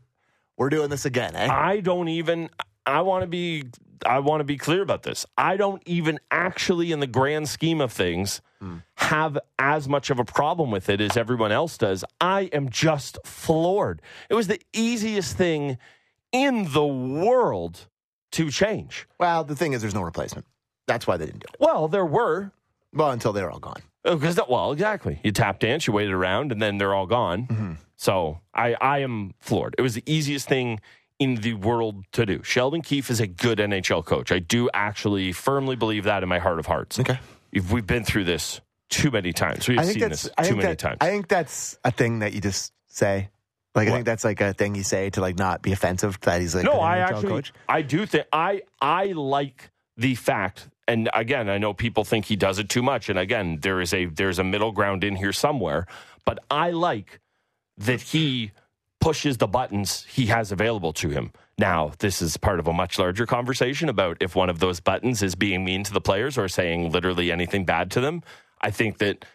we're 0.57 0.69
doing 0.69 0.89
this 0.89 1.05
again, 1.05 1.35
eh? 1.35 1.47
I 1.51 1.79
don't 1.81 2.07
even. 2.07 2.49
I 2.85 3.01
want 3.01 3.23
to 3.23 3.27
be. 3.27 3.65
I 4.05 4.19
want 4.19 4.41
to 4.41 4.43
be 4.45 4.57
clear 4.57 4.81
about 4.81 5.03
this. 5.03 5.25
I 5.37 5.55
don't 5.57 5.81
even 5.85 6.19
actually, 6.31 6.91
in 6.91 6.99
the 6.99 7.07
grand 7.07 7.47
scheme 7.49 7.81
of 7.81 7.91
things, 7.91 8.41
have 8.95 9.37
as 9.59 9.89
much 9.89 10.09
of 10.09 10.19
a 10.19 10.25
problem 10.25 10.71
with 10.71 10.89
it 10.89 11.01
as 11.01 11.17
everyone 11.17 11.51
else 11.51 11.77
does. 11.77 12.05
I 12.21 12.43
am 12.53 12.69
just 12.69 13.17
floored. 13.25 14.01
It 14.29 14.35
was 14.35 14.47
the 14.47 14.59
easiest 14.73 15.35
thing 15.37 15.77
in 16.33 16.71
the 16.73 16.85
world 16.85 17.87
to 18.33 18.49
change. 18.49 19.07
well, 19.19 19.43
the 19.43 19.55
thing 19.55 19.73
is, 19.73 19.81
there's 19.81 19.95
no 19.95 20.01
replacement. 20.01 20.45
That's 20.87 21.07
why 21.07 21.17
they 21.17 21.25
didn't 21.25 21.41
do 21.41 21.47
it. 21.53 21.57
Well, 21.59 21.87
there 21.87 22.05
were. 22.05 22.51
Well, 22.91 23.11
until 23.11 23.31
they're 23.31 23.49
all 23.49 23.59
gone. 23.59 23.81
Oh, 24.05 24.15
because 24.15 24.35
that 24.35 24.49
well, 24.49 24.71
exactly. 24.71 25.19
You 25.23 25.31
tap 25.31 25.59
dance, 25.59 25.87
you 25.87 25.93
waited 25.93 26.13
around, 26.13 26.51
and 26.51 26.61
then 26.61 26.77
they're 26.77 26.93
all 26.93 27.05
gone. 27.05 27.47
Mm-hmm. 27.47 27.73
So 27.95 28.41
I, 28.53 28.73
I 28.73 28.99
am 28.99 29.33
floored. 29.39 29.75
It 29.77 29.81
was 29.81 29.93
the 29.93 30.03
easiest 30.05 30.49
thing 30.49 30.81
in 31.19 31.35
the 31.35 31.53
world 31.53 32.03
to 32.11 32.25
do. 32.25 32.43
Sheldon 32.43 32.81
Keefe 32.81 33.09
is 33.09 33.21
a 33.21 33.27
good 33.27 33.59
NHL 33.59 34.03
coach. 34.03 34.31
I 34.31 34.39
do 34.39 34.69
actually 34.73 35.31
firmly 35.31 35.75
believe 35.75 36.03
that 36.03 36.21
in 36.21 36.27
my 36.27 36.39
heart 36.39 36.59
of 36.59 36.65
hearts. 36.65 36.99
Okay. 36.99 37.17
If 37.51 37.71
We've 37.71 37.87
been 37.87 38.03
through 38.03 38.25
this 38.25 38.59
too 38.89 39.09
many 39.09 39.31
times. 39.31 39.67
We've 39.67 39.83
seen 39.85 40.09
this 40.09 40.29
too 40.43 40.55
many 40.55 40.69
that, 40.69 40.79
times. 40.79 40.97
I 41.01 41.09
think 41.09 41.27
that's 41.27 41.77
a 41.83 41.91
thing 41.91 42.19
that 42.19 42.33
you 42.33 42.41
just 42.41 42.73
say. 42.87 43.29
Like 43.75 43.87
I 43.87 43.91
think 43.91 44.05
that's 44.05 44.23
like 44.23 44.39
a 44.39 44.53
thing 44.53 44.75
you 44.75 44.83
say 44.83 45.09
to 45.11 45.21
like 45.21 45.37
not 45.37 45.61
be 45.61 45.71
offensive 45.71 46.19
that 46.21 46.41
he's 46.41 46.53
like 46.53 46.65
no, 46.65 46.73
I 46.73 46.99
actually, 46.99 47.29
coach. 47.29 47.53
I 47.67 47.81
do 47.81 48.05
think 48.05 48.27
I 48.31 48.61
I 48.79 49.07
like 49.07 49.71
the 49.97 50.15
fact, 50.15 50.69
and 50.87 51.09
again, 51.13 51.49
I 51.49 51.57
know 51.57 51.73
people 51.73 52.03
think 52.03 52.25
he 52.25 52.35
does 52.35 52.59
it 52.59 52.69
too 52.69 52.83
much, 52.83 53.09
and 53.09 53.17
again, 53.17 53.59
there 53.61 53.81
is 53.81 53.93
a 53.93 54.05
there's 54.05 54.37
a 54.37 54.43
middle 54.43 54.71
ground 54.71 55.03
in 55.03 55.15
here 55.15 55.33
somewhere, 55.33 55.87
but 56.23 56.39
I 56.51 56.69
like 56.69 57.19
that 57.77 58.01
he 58.01 58.51
pushes 59.01 59.37
the 59.37 59.47
buttons 59.47 60.05
he 60.05 60.27
has 60.27 60.51
available 60.51 60.93
to 60.93 61.09
him. 61.09 61.31
Now, 61.57 61.91
this 61.99 62.21
is 62.21 62.37
part 62.37 62.59
of 62.59 62.67
a 62.67 62.73
much 62.73 62.97
larger 62.97 63.25
conversation 63.25 63.89
about 63.89 64.17
if 64.21 64.35
one 64.35 64.49
of 64.49 64.59
those 64.59 64.79
buttons 64.79 65.21
is 65.21 65.35
being 65.35 65.65
mean 65.65 65.83
to 65.83 65.93
the 65.93 66.01
players 66.01 66.37
or 66.37 66.47
saying 66.47 66.91
literally 66.91 67.31
anything 67.31 67.65
bad 67.65 67.91
to 67.91 68.01
them. 68.01 68.23
I 68.61 68.71
think 68.71 68.99
that 68.99 69.25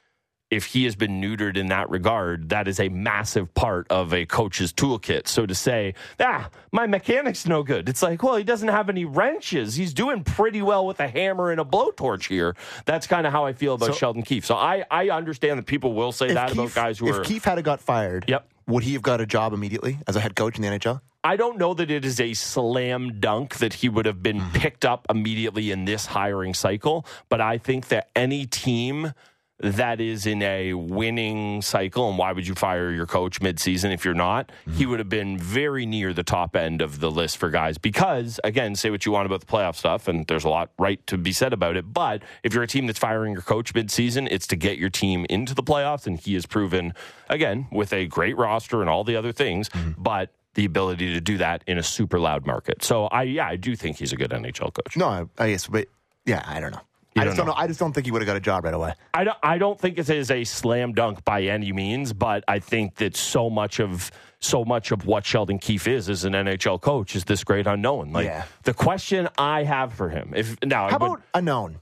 if 0.51 0.65
he 0.67 0.85
has 0.85 0.97
been 0.97 1.21
neutered 1.21 1.57
in 1.59 1.67
that 1.67 1.91
regard, 1.91 2.49
that 2.49 2.67
is 2.69 2.81
a 2.81 2.89
massive 2.89 3.53
part 3.55 3.87
of 3.91 4.15
a 4.15 4.25
coach's 4.25 4.73
toolkit. 4.73 5.29
So 5.29 5.45
to 5.45 5.55
say, 5.55 5.95
ah, 6.21 6.49
my 6.73 6.87
mechanic's 6.87 7.47
no 7.47 7.63
good, 7.63 7.89
it's 7.89 8.03
like, 8.03 8.23
well, 8.23 8.37
he 8.37 8.45
doesn't 8.45 8.69
have 8.69 8.89
any 8.89 9.05
wrenches. 9.05 9.75
He's 9.75 9.93
doing 9.93 10.25
pretty 10.25 10.63
well 10.63 10.87
with 10.87 11.01
a 11.01 11.09
hammer 11.09 11.51
and 11.51 11.61
a 11.61 11.65
blowtorch 11.65 12.29
here. 12.29 12.57
That's 12.87 13.07
kind 13.07 13.27
of 13.27 13.33
how 13.33 13.45
I 13.45 13.53
feel 13.53 13.75
about 13.75 13.89
So- 13.89 13.93
Sheldon 13.93 14.23
Keefe. 14.23 14.47
So 14.47 14.55
I, 14.57 14.85
I 14.91 15.11
understand 15.11 15.59
that 15.59 15.67
people 15.67 15.93
will 15.93 16.13
say 16.13 16.33
that 16.33 16.53
about 16.53 16.75
guys 16.75 16.99
who 16.99 17.09
if 17.09 17.17
are. 17.17 17.25
Keefe 17.25 17.45
had 17.45 17.63
got 17.63 17.81
fired, 17.81 18.25
Yep. 18.27 18.49
would 18.69 18.85
he 18.85 18.95
have 18.95 19.03
got 19.03 19.21
a 19.21 19.27
job 19.27 19.53
immediately 19.53 19.99
as 20.07 20.17
a 20.17 20.21
head 20.21 20.35
coach 20.35 20.57
in 20.57 20.63
the 20.63 20.69
NHL? 20.69 21.01
I 21.25 21.37
don't 21.37 21.59
know 21.59 21.75
that 21.75 21.91
it 21.91 22.05
is 22.07 22.21
a 22.21 22.33
slam 22.33 23.21
dunk 23.21 23.57
that 23.57 23.75
he 23.75 23.89
would 23.91 24.07
have 24.07 24.23
been 24.23 24.41
picked 24.55 24.85
up 24.87 25.05
immediately 25.11 25.73
in 25.73 25.85
this 25.85 26.07
hiring 26.07 26.55
cycle, 26.55 27.05
but 27.29 27.41
I 27.41 27.59
think 27.59 27.89
that 27.89 28.09
any 28.17 28.47
team 28.47 29.13
that 29.61 30.01
is 30.01 30.27
in 30.27 30.43
a 30.43 30.75
winning 30.75 31.63
cycle, 31.63 32.09
and 32.09 32.17
why 32.17 32.33
would 32.33 32.47
you 32.47 32.55
fire 32.55 32.91
your 32.91 33.07
coach 33.07 33.41
midseason 33.41 33.93
if 33.93 34.05
you're 34.05 34.15
not? 34.15 34.49
Mm-hmm. 34.49 34.73
He 34.75 34.87
would 34.87 34.99
have 34.99 35.09
been 35.09 35.39
very 35.39 35.85
near 35.85 36.13
the 36.13 36.23
top 36.23 36.55
end 36.55 36.81
of 36.81 37.01
the 37.01 37.11
list 37.11 37.39
for 37.39 37.51
guys 37.51 37.77
because, 37.77 38.39
again, 38.45 38.77
say 38.77 38.91
what 38.91 39.05
you 39.05 39.13
want 39.13 39.27
about 39.27 39.41
the 39.41 39.47
playoff 39.47 39.77
stuff, 39.77 40.07
and 40.07 40.27
there's 40.27 40.45
a 40.45 40.49
lot 40.49 40.71
right 40.79 41.05
to 41.09 41.19
be 41.19 41.33
said 41.33 41.53
about 41.53 41.77
it. 41.77 41.93
But 41.93 42.23
if 42.43 42.55
you're 42.55 42.63
a 42.63 42.69
team 42.69 42.87
that's 42.87 42.99
firing 42.99 43.33
your 43.33 43.43
coach 43.43 43.75
midseason, 43.75 44.29
it's 44.31 44.47
to 44.49 44.57
get 44.57 44.79
your 44.79 44.91
team 44.91 45.27
into 45.29 45.55
the 45.55 45.63
playoffs, 45.63 46.07
and 46.07 46.19
he 46.19 46.35
has 46.35 46.47
proven, 46.47 46.95
again, 47.29 47.67
with 47.73 47.93
a 47.93 48.07
great 48.07 48.37
roster 48.37 48.81
and 48.81 48.89
all 48.89 49.03
the 49.03 49.17
other 49.17 49.33
things, 49.33 49.69
mm-hmm. 49.71 50.01
but 50.01 50.33
the 50.55 50.65
ability 50.65 51.13
to 51.15 51.21
do 51.21 51.39
that 51.39 51.63
in 51.67 51.79
a 51.79 51.83
super 51.83 52.19
loud 52.19 52.47
market. 52.47 52.83
So 52.83 53.07
I 53.07 53.23
yeah, 53.23 53.47
I 53.47 53.57
do 53.57 53.77
think 53.77 53.99
he's 53.99 54.13
a 54.13 54.17
good 54.17 54.31
NHL 54.31 54.75
coach. 54.75 54.97
No, 54.97 55.07
I, 55.07 55.25
I 55.39 55.51
guess, 55.51 55.69
but 55.69 55.87
yeah, 56.27 56.43
I 56.47 56.59
don't 56.59 56.73
know. 56.73 56.81
You 57.19 57.23
I 57.23 57.25
don't 57.25 57.31
just 57.33 57.37
don't 57.39 57.47
know. 57.47 57.53
know. 57.53 57.59
I 57.59 57.67
just 57.67 57.81
don't 57.81 57.93
think 57.93 58.07
he 58.07 58.13
would 58.13 58.23
have 58.23 58.27
got 58.27 58.37
a 58.37 58.41
job 58.41 58.65
right 58.65 58.75
away. 58.75 58.95
I 59.15 59.25
don't, 59.25 59.37
I 59.43 59.59
don't 59.59 59.79
think 59.81 59.99
it 59.99 60.09
is 60.09 60.31
a 60.31 60.45
slam 60.45 60.93
dunk 60.93 61.25
by 61.25 61.43
any 61.45 61.73
means, 61.73 62.13
but 62.13 62.45
I 62.49 62.59
think 62.59 62.97
that 62.97 63.17
so 63.17 63.51
much 63.51 63.81
of 63.81 64.11
so 64.41 64.65
much 64.65 64.93
of 64.93 65.05
what 65.05 65.27
Sheldon 65.27 65.59
Keefe 65.59 65.89
is 65.89 66.09
as 66.09 66.25
an 66.25 66.33
NHL 66.33 66.81
coach 66.81 67.17
is 67.17 67.25
this 67.25 67.43
great 67.43 67.67
unknown. 67.67 68.13
Like 68.13 68.27
Yeah. 68.27 68.45
the 68.63 68.73
question 68.75 69.29
I 69.37 69.65
have 69.65 69.93
for 69.93 70.11
him, 70.11 70.33
if 70.37 70.57
now 70.65 70.89
How 70.89 70.97
about 70.97 71.23
a 71.35 71.43
known? 71.43 71.79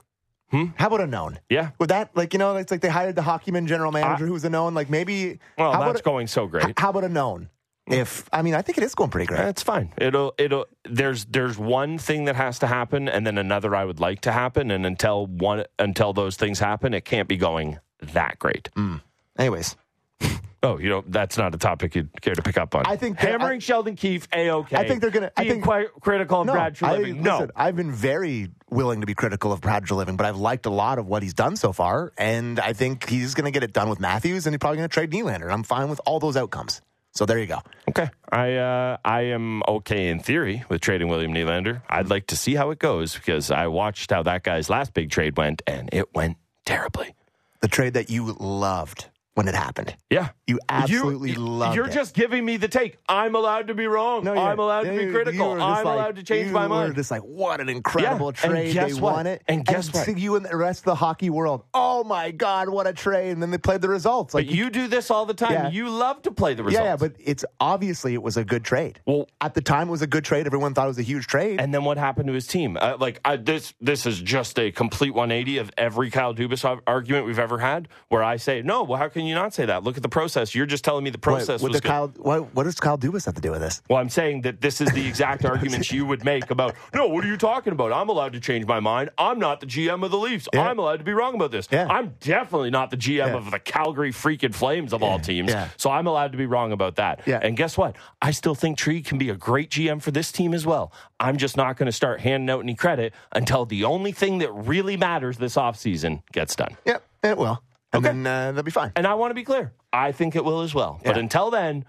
Hmm? 0.50 0.66
How 0.76 0.86
about 0.86 1.00
a 1.02 1.06
known? 1.06 1.40
yeah, 1.50 1.70
Would 1.80 1.90
that 1.90 2.16
like 2.16 2.32
you 2.32 2.38
know 2.38 2.56
it's 2.56 2.70
like 2.70 2.80
they 2.80 2.88
hired 2.88 3.14
the 3.16 3.22
hockeyman 3.22 3.66
general 3.66 3.90
manager 3.92 4.26
who's 4.26 4.44
a 4.44 4.48
known 4.50 4.74
like 4.74 4.88
maybe 4.88 5.38
well 5.58 5.72
how 5.72 5.80
that's 5.80 6.00
about 6.00 6.04
going 6.04 6.28
so 6.28 6.46
great. 6.46 6.78
how 6.78 6.90
about 6.90 7.04
a 7.04 7.08
known? 7.08 7.50
If 7.86 8.28
I 8.32 8.42
mean 8.42 8.54
I 8.54 8.62
think 8.62 8.78
it 8.78 8.84
is 8.84 8.94
going 8.94 9.10
pretty 9.10 9.26
great. 9.26 9.40
It's 9.40 9.62
fine. 9.62 9.92
It'll 9.98 10.34
it'll 10.38 10.66
there's 10.84 11.24
there's 11.26 11.56
one 11.56 11.98
thing 11.98 12.24
that 12.24 12.36
has 12.36 12.58
to 12.60 12.66
happen 12.66 13.08
and 13.08 13.26
then 13.26 13.38
another 13.38 13.74
I 13.76 13.84
would 13.84 14.00
like 14.00 14.22
to 14.22 14.32
happen 14.32 14.70
and 14.70 14.84
until 14.84 15.26
one 15.26 15.64
until 15.78 16.12
those 16.12 16.36
things 16.36 16.58
happen 16.58 16.94
it 16.94 17.04
can't 17.04 17.28
be 17.28 17.36
going 17.36 17.78
that 18.02 18.38
great. 18.38 18.68
Mm. 18.76 19.02
Anyways, 19.38 19.76
Oh, 20.62 20.78
you 20.78 20.88
know 20.88 21.04
that's 21.06 21.38
not 21.38 21.54
a 21.54 21.58
topic 21.58 21.94
you'd 21.94 22.08
care 22.22 22.34
to 22.34 22.42
pick 22.42 22.56
up 22.56 22.74
on. 22.74 22.84
I 22.86 22.96
think 22.96 23.18
hammering 23.18 23.60
Sheldon 23.60 23.94
Keefe 23.94 24.26
a 24.34 24.50
okay. 24.50 24.76
I 24.76 24.88
think 24.88 25.00
they're 25.00 25.10
gonna- 25.10 25.30
I 25.36 25.46
think- 25.46 25.62
quite 25.62 25.88
critical 26.00 26.40
of 26.40 26.46
no, 26.48 26.54
Brad 26.54 26.72
I, 26.82 26.98
Treliving. 26.98 27.20
No, 27.20 27.34
listen, 27.38 27.50
I've 27.54 27.76
been 27.76 27.92
very 27.92 28.48
willing 28.68 29.00
to 29.02 29.06
be 29.06 29.14
critical 29.14 29.52
of 29.52 29.60
Brad 29.60 29.84
Treliving, 29.84 30.16
but 30.16 30.26
I've 30.26 30.38
liked 30.38 30.66
a 30.66 30.70
lot 30.70 30.98
of 30.98 31.06
what 31.06 31.22
he's 31.22 31.34
done 31.34 31.54
so 31.54 31.72
far, 31.72 32.12
and 32.18 32.58
I 32.58 32.72
think 32.72 33.08
he's 33.08 33.34
going 33.34 33.44
to 33.44 33.52
get 33.52 33.62
it 33.62 33.72
done 33.72 33.88
with 33.88 34.00
Matthews, 34.00 34.46
and 34.46 34.54
he's 34.54 34.58
probably 34.58 34.78
going 34.78 34.88
to 34.88 34.92
trade 34.92 35.12
Nylander. 35.12 35.52
I'm 35.52 35.62
fine 35.62 35.88
with 35.88 36.00
all 36.04 36.18
those 36.18 36.36
outcomes. 36.36 36.80
So 37.16 37.24
there 37.24 37.38
you 37.38 37.46
go. 37.46 37.62
Okay, 37.88 38.10
I 38.30 38.56
uh, 38.56 38.98
I 39.02 39.22
am 39.22 39.62
okay 39.66 40.08
in 40.08 40.20
theory 40.20 40.64
with 40.68 40.82
trading 40.82 41.08
William 41.08 41.32
Nylander. 41.32 41.80
I'd 41.88 42.10
like 42.10 42.26
to 42.26 42.36
see 42.36 42.54
how 42.54 42.70
it 42.70 42.78
goes 42.78 43.14
because 43.14 43.50
I 43.50 43.68
watched 43.68 44.10
how 44.10 44.22
that 44.24 44.42
guy's 44.42 44.68
last 44.68 44.92
big 44.92 45.10
trade 45.10 45.38
went, 45.38 45.62
and 45.66 45.88
it 45.94 46.14
went 46.14 46.36
terribly. 46.66 47.14
The 47.60 47.68
trade 47.68 47.94
that 47.94 48.10
you 48.10 48.36
loved 48.38 49.06
when 49.36 49.46
it 49.48 49.54
happened. 49.54 49.94
Yeah, 50.10 50.30
You 50.46 50.58
absolutely 50.70 51.32
you, 51.32 51.40
loved 51.40 51.76
You're 51.76 51.88
it. 51.88 51.92
just 51.92 52.14
giving 52.14 52.42
me 52.42 52.56
the 52.56 52.68
take. 52.68 52.96
I'm 53.06 53.34
allowed 53.34 53.66
to 53.68 53.74
be 53.74 53.86
wrong. 53.86 54.24
No, 54.24 54.32
I'm 54.34 54.58
allowed 54.58 54.84
to 54.84 54.96
be 54.96 55.10
critical. 55.12 55.52
I'm 55.52 55.58
like- 55.58 55.84
allowed 55.84 56.16
to 56.16 56.22
change 56.22 56.50
my 56.50 56.66
mind. 56.66 56.94
just 56.94 57.10
like, 57.10 57.20
what 57.20 57.60
an 57.60 57.68
incredible 57.68 58.32
Yeah, 58.34 58.46
and 58.46 58.52
trade. 58.54 58.72
guess 58.72 58.94
they 58.94 59.00
what? 59.00 59.12
won 59.12 59.26
it. 59.26 59.42
And 59.46 59.62
guess 59.66 59.92
what? 59.92 60.06
so 60.06 60.12
you 60.12 60.36
and 60.36 60.46
the 60.46 60.56
rest 60.56 60.80
of 60.80 60.84
the 60.86 60.94
hockey 60.94 61.28
world, 61.28 61.64
oh 61.74 62.02
my 62.02 62.30
God, 62.30 62.70
what 62.70 62.86
a 62.86 62.94
trade. 62.94 63.32
And 63.32 63.42
then 63.42 63.50
they 63.50 63.58
played 63.58 63.82
the 63.82 63.90
results. 63.90 64.32
but 64.32 64.46
Like 64.46 64.50
you 64.54 64.70
do 64.70 64.88
this 64.88 65.10
all 65.10 65.26
the 65.26 65.34
time. 65.34 65.52
Yeah. 65.52 65.68
You 65.68 65.90
love 65.90 66.22
to 66.22 66.30
play 66.30 66.54
the 66.54 66.64
results. 66.64 66.82
Yeah, 66.82 66.90
yeah, 66.92 66.96
but 66.96 67.12
it's 67.18 67.44
obviously 67.60 68.14
it 68.14 68.22
was 68.22 68.38
a 68.38 68.44
good 68.44 68.64
trade. 68.64 69.00
Well- 69.04 69.28
at 69.42 69.52
the 69.52 69.60
time 69.60 69.88
it 69.88 69.90
was 69.90 70.00
a 70.02 70.06
good 70.06 70.24
trade. 70.24 70.46
Everyone 70.46 70.72
thought 70.72 70.86
it 70.86 70.88
was 70.88 70.98
a 70.98 71.02
huge 71.02 71.26
trade. 71.26 71.60
And 71.60 71.74
then 71.74 71.84
what 71.84 71.98
happened 71.98 72.28
to 72.28 72.32
his 72.32 72.46
team? 72.46 72.78
Uh, 72.80 72.96
like 72.98 73.20
I, 73.22 73.36
this, 73.36 73.74
this 73.82 74.06
is 74.06 74.18
just 74.18 74.58
a 74.58 74.72
complete 74.72 75.10
180 75.12 75.58
of 75.58 75.70
every 75.76 76.08
Kyle 76.10 76.34
Dubas 76.34 76.64
argument 76.86 77.26
we've 77.26 77.38
ever 77.38 77.58
had. 77.58 77.88
Where 78.08 78.22
I 78.22 78.36
say, 78.38 78.62
no, 78.62 78.82
well, 78.82 78.98
how 78.98 79.08
can 79.08 79.25
you 79.26 79.34
not 79.34 79.54
say 79.54 79.66
that? 79.66 79.84
Look 79.84 79.96
at 79.96 80.02
the 80.02 80.08
process. 80.08 80.54
You're 80.54 80.66
just 80.66 80.84
telling 80.84 81.04
me 81.04 81.10
the 81.10 81.18
process 81.18 81.62
with 81.62 81.72
was 81.72 81.80
good. 81.80 81.88
Kyle, 81.88 82.08
what, 82.16 82.54
what 82.54 82.64
does 82.64 82.78
Kyle 82.80 82.98
Dubas 82.98 83.24
have 83.26 83.34
to 83.34 83.40
do 83.40 83.50
with 83.50 83.60
this? 83.60 83.82
Well, 83.88 83.98
I'm 83.98 84.08
saying 84.08 84.42
that 84.42 84.60
this 84.60 84.80
is 84.80 84.90
the 84.92 85.06
exact 85.06 85.44
arguments 85.44 85.90
you 85.92 86.06
would 86.06 86.24
make 86.24 86.50
about, 86.50 86.74
no, 86.94 87.06
what 87.08 87.24
are 87.24 87.28
you 87.28 87.36
talking 87.36 87.72
about? 87.72 87.92
I'm 87.92 88.08
allowed 88.08 88.32
to 88.34 88.40
change 88.40 88.66
my 88.66 88.80
mind. 88.80 89.10
I'm 89.18 89.38
not 89.38 89.60
the 89.60 89.66
GM 89.66 90.04
of 90.04 90.10
the 90.10 90.18
Leafs. 90.18 90.48
Yeah. 90.52 90.68
I'm 90.68 90.78
allowed 90.78 90.98
to 90.98 91.04
be 91.04 91.12
wrong 91.12 91.34
about 91.34 91.50
this. 91.50 91.68
Yeah. 91.70 91.86
I'm 91.88 92.14
definitely 92.20 92.70
not 92.70 92.90
the 92.90 92.96
GM 92.96 93.16
Yeah. 93.16 93.36
of 93.36 93.50
the 93.50 93.58
Calgary 93.58 94.12
freaking 94.12 94.54
Flames 94.54 94.92
of 94.92 95.02
all 95.02 95.18
teams. 95.18 95.52
So 95.76 95.90
I'm 95.90 96.06
allowed 96.06 96.32
to 96.32 96.38
be 96.38 96.46
wrong 96.46 96.72
about 96.72 96.96
that. 96.96 97.22
Yeah. 97.26 97.40
And 97.42 97.56
guess 97.56 97.76
what? 97.76 97.96
I 98.22 98.30
still 98.30 98.54
think 98.54 98.78
Tree 98.78 99.02
can 99.02 99.18
be 99.18 99.30
a 99.30 99.34
great 99.36 99.70
GM 99.70 100.00
for 100.02 100.10
this 100.10 100.32
team 100.32 100.54
as 100.54 100.66
well. 100.66 100.92
I'm 101.18 101.36
just 101.36 101.56
not 101.56 101.76
going 101.76 101.86
to 101.86 101.92
start 101.92 102.20
handing 102.20 102.50
out 102.50 102.60
any 102.60 102.74
credit 102.74 103.14
until 103.32 103.64
the 103.66 103.84
only 103.84 104.12
thing 104.12 104.38
that 104.38 104.52
really 104.52 104.96
matters 104.96 105.38
this 105.38 105.56
offseason 105.56 106.22
gets 106.32 106.54
done. 106.56 106.76
Yep, 106.84 107.02
it 107.22 107.38
will. 107.38 107.62
And 107.96 108.04
Okay. 108.06 108.14
then 108.14 108.26
uh, 108.26 108.52
that'll 108.52 108.62
be 108.62 108.70
fine. 108.70 108.92
And 108.96 109.06
I 109.06 109.14
want 109.14 109.30
to 109.30 109.34
be 109.34 109.44
clear. 109.44 109.72
I 109.92 110.12
think 110.12 110.36
it 110.36 110.44
will 110.44 110.60
as 110.62 110.74
well. 110.74 111.00
But 111.04 111.16
until 111.18 111.50
then, 111.50 111.84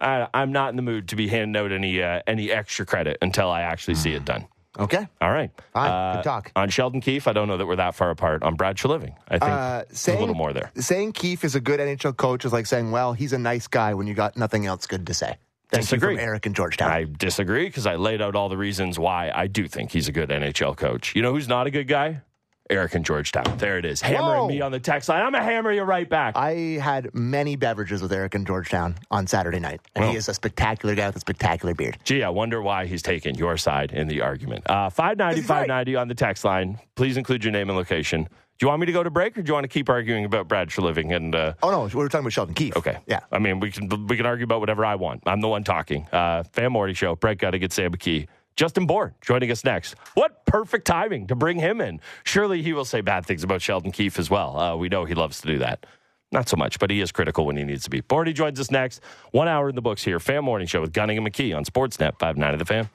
I, 0.00 0.26
I'm 0.34 0.52
not 0.52 0.70
in 0.70 0.76
the 0.76 0.82
mood 0.82 1.08
to 1.08 1.16
be 1.16 1.28
handing 1.28 1.60
out 1.62 1.70
any 1.72 2.02
uh, 2.02 2.20
any 2.26 2.50
extra 2.50 2.84
credit 2.86 3.18
until 3.22 3.48
I 3.50 3.62
actually 3.62 3.94
see 3.94 4.12
it 4.14 4.24
done. 4.24 4.46
Okay. 4.76 5.06
All 5.20 5.30
right. 5.30 5.52
Fine. 5.72 5.90
Uh, 5.90 6.14
Good 6.16 6.24
talk. 6.24 6.52
On 6.56 6.68
Sheldon 6.68 7.00
Keefe, 7.00 7.28
I 7.28 7.32
don't 7.32 7.46
know 7.46 7.56
that 7.56 7.66
we're 7.66 7.76
that 7.76 7.94
far 7.94 8.10
apart. 8.10 8.42
On 8.42 8.56
Brad 8.56 8.76
Treliving, 8.76 9.14
I 9.28 9.38
think 9.38 9.44
Uh, 9.52 9.84
there's 9.86 10.08
a 10.08 10.18
little 10.18 10.34
more 10.34 10.52
there. 10.52 10.72
Saying 10.74 11.12
Keefe 11.12 11.44
is 11.44 11.54
a 11.54 11.60
good 11.60 11.78
NHL 11.78 12.16
coach 12.16 12.44
is 12.44 12.52
like 12.52 12.66
saying, 12.66 12.90
well, 12.90 13.12
he's 13.12 13.32
a 13.32 13.38
nice 13.38 13.68
guy 13.68 13.94
when 13.94 14.08
you 14.08 14.14
got 14.14 14.36
nothing 14.36 14.66
else 14.66 14.86
good 14.88 15.06
to 15.06 15.14
say. 15.14 15.36
Thank 15.70 15.82
Disagree. 15.84 16.18
Eric 16.18 16.46
in 16.46 16.54
Georgetown. 16.54 16.90
I 16.90 17.04
disagree 17.04 17.66
because 17.66 17.86
I 17.86 17.94
laid 17.94 18.20
out 18.20 18.34
all 18.34 18.48
the 18.48 18.56
reasons 18.56 18.98
why 18.98 19.30
I 19.32 19.46
do 19.46 19.68
think 19.68 19.92
he's 19.92 20.08
a 20.08 20.12
good 20.12 20.30
NHL 20.30 20.76
coach. 20.76 21.14
You 21.14 21.22
know 21.22 21.32
who's 21.32 21.46
not 21.48 21.68
a 21.68 21.70
good 21.70 21.86
guy? 21.86 22.22
Eric 22.70 22.94
in 22.94 23.02
Georgetown. 23.04 23.58
There 23.58 23.76
it 23.76 23.84
is. 23.84 24.00
Hammering 24.00 24.40
Whoa. 24.40 24.48
me 24.48 24.60
on 24.62 24.72
the 24.72 24.80
text 24.80 25.08
line. 25.10 25.20
I'm 25.22 25.32
going 25.32 25.44
to 25.44 25.50
hammer 25.50 25.70
you 25.70 25.82
right 25.82 26.08
back. 26.08 26.34
I 26.36 26.78
had 26.82 27.14
many 27.14 27.56
beverages 27.56 28.00
with 28.00 28.10
Eric 28.12 28.34
in 28.34 28.46
Georgetown 28.46 28.96
on 29.10 29.26
Saturday 29.26 29.60
night, 29.60 29.82
and 29.94 30.06
he 30.06 30.16
is 30.16 30.28
a 30.30 30.34
spectacular 30.34 30.94
guy 30.94 31.06
with 31.08 31.16
a 31.16 31.20
spectacular 31.20 31.74
beard. 31.74 31.98
Gee, 32.04 32.22
I 32.22 32.30
wonder 32.30 32.62
why 32.62 32.86
he's 32.86 33.02
taking 33.02 33.34
your 33.34 33.58
side 33.58 33.92
in 33.92 34.08
the 34.08 34.22
argument. 34.22 34.68
Uh, 34.68 34.88
590, 34.88 35.40
He's 35.42 35.48
right. 35.50 35.56
590 35.68 35.96
on 35.96 36.08
the 36.08 36.14
text 36.14 36.44
line. 36.44 36.78
Please 36.94 37.18
include 37.18 37.44
your 37.44 37.52
name 37.52 37.68
and 37.68 37.76
location. 37.76 38.24
Do 38.24 38.64
you 38.64 38.68
want 38.68 38.80
me 38.80 38.86
to 38.86 38.92
go 38.92 39.02
to 39.02 39.10
break 39.10 39.36
or 39.36 39.42
do 39.42 39.48
you 39.50 39.54
want 39.54 39.64
to 39.64 39.68
keep 39.68 39.90
arguing 39.90 40.24
about 40.24 40.46
Brad 40.48 40.68
Treliving? 40.68 41.14
And 41.14 41.34
uh, 41.34 41.54
Oh 41.62 41.70
no, 41.70 41.82
we 41.84 41.94
were 41.96 42.08
talking 42.08 42.20
about 42.24 42.32
Sheldon 42.32 42.54
Keefe. 42.54 42.76
okay, 42.76 42.98
Yeah. 43.06 43.20
I 43.32 43.40
mean, 43.40 43.58
we 43.60 43.72
can 43.72 43.88
we 44.06 44.16
can 44.16 44.26
argue 44.26 44.44
about 44.44 44.60
whatever 44.60 44.84
I 44.84 44.94
want. 44.94 45.24
I'm 45.26 45.40
the 45.40 45.48
one 45.48 45.64
talking. 45.64 46.06
Uh, 46.12 46.44
Fan 46.44 46.70
Morning 46.72 46.94
Show. 46.94 47.16
Brett 47.16 47.38
got 47.38 47.50
to 47.50 47.58
get 47.58 47.72
Sam 47.72 47.90
McKee. 47.92 48.28
Justin 48.56 48.86
Bourne 48.86 49.14
joining 49.20 49.50
us 49.50 49.64
next. 49.64 49.96
What 50.14 50.46
perfect 50.46 50.86
timing 50.86 51.26
to 51.26 51.34
bring 51.34 51.58
him 51.58 51.80
in. 51.80 52.00
Surely 52.24 52.62
he 52.62 52.72
will 52.72 52.84
say 52.84 53.00
bad 53.00 53.26
things 53.26 53.42
about 53.42 53.62
Sheldon 53.62 53.90
Keefe 53.90 54.18
as 54.18 54.30
well. 54.30 54.56
Uh, 54.58 54.76
we 54.76 54.88
know 54.88 55.04
he 55.04 55.14
loves 55.14 55.40
to 55.40 55.46
do 55.48 55.58
that. 55.58 55.86
Not 56.30 56.48
so 56.48 56.56
much, 56.56 56.78
but 56.78 56.90
he 56.90 57.00
is 57.00 57.12
critical 57.12 57.46
when 57.46 57.56
he 57.56 57.64
needs 57.64 57.84
to 57.84 57.90
be. 57.90 58.02
Bordy 58.02 58.34
joins 58.34 58.58
us 58.58 58.70
next. 58.70 59.00
One 59.30 59.46
hour 59.48 59.68
in 59.68 59.74
the 59.74 59.82
books 59.82 60.02
here. 60.02 60.18
Fan 60.18 60.44
Morning 60.44 60.66
Show 60.66 60.80
with 60.80 60.92
Gunning 60.92 61.18
and 61.18 61.26
McKee 61.26 61.56
on 61.56 61.64
Sportsnet 61.64 62.18
590 62.18 62.58
The 62.58 62.64
Fan. 62.64 62.88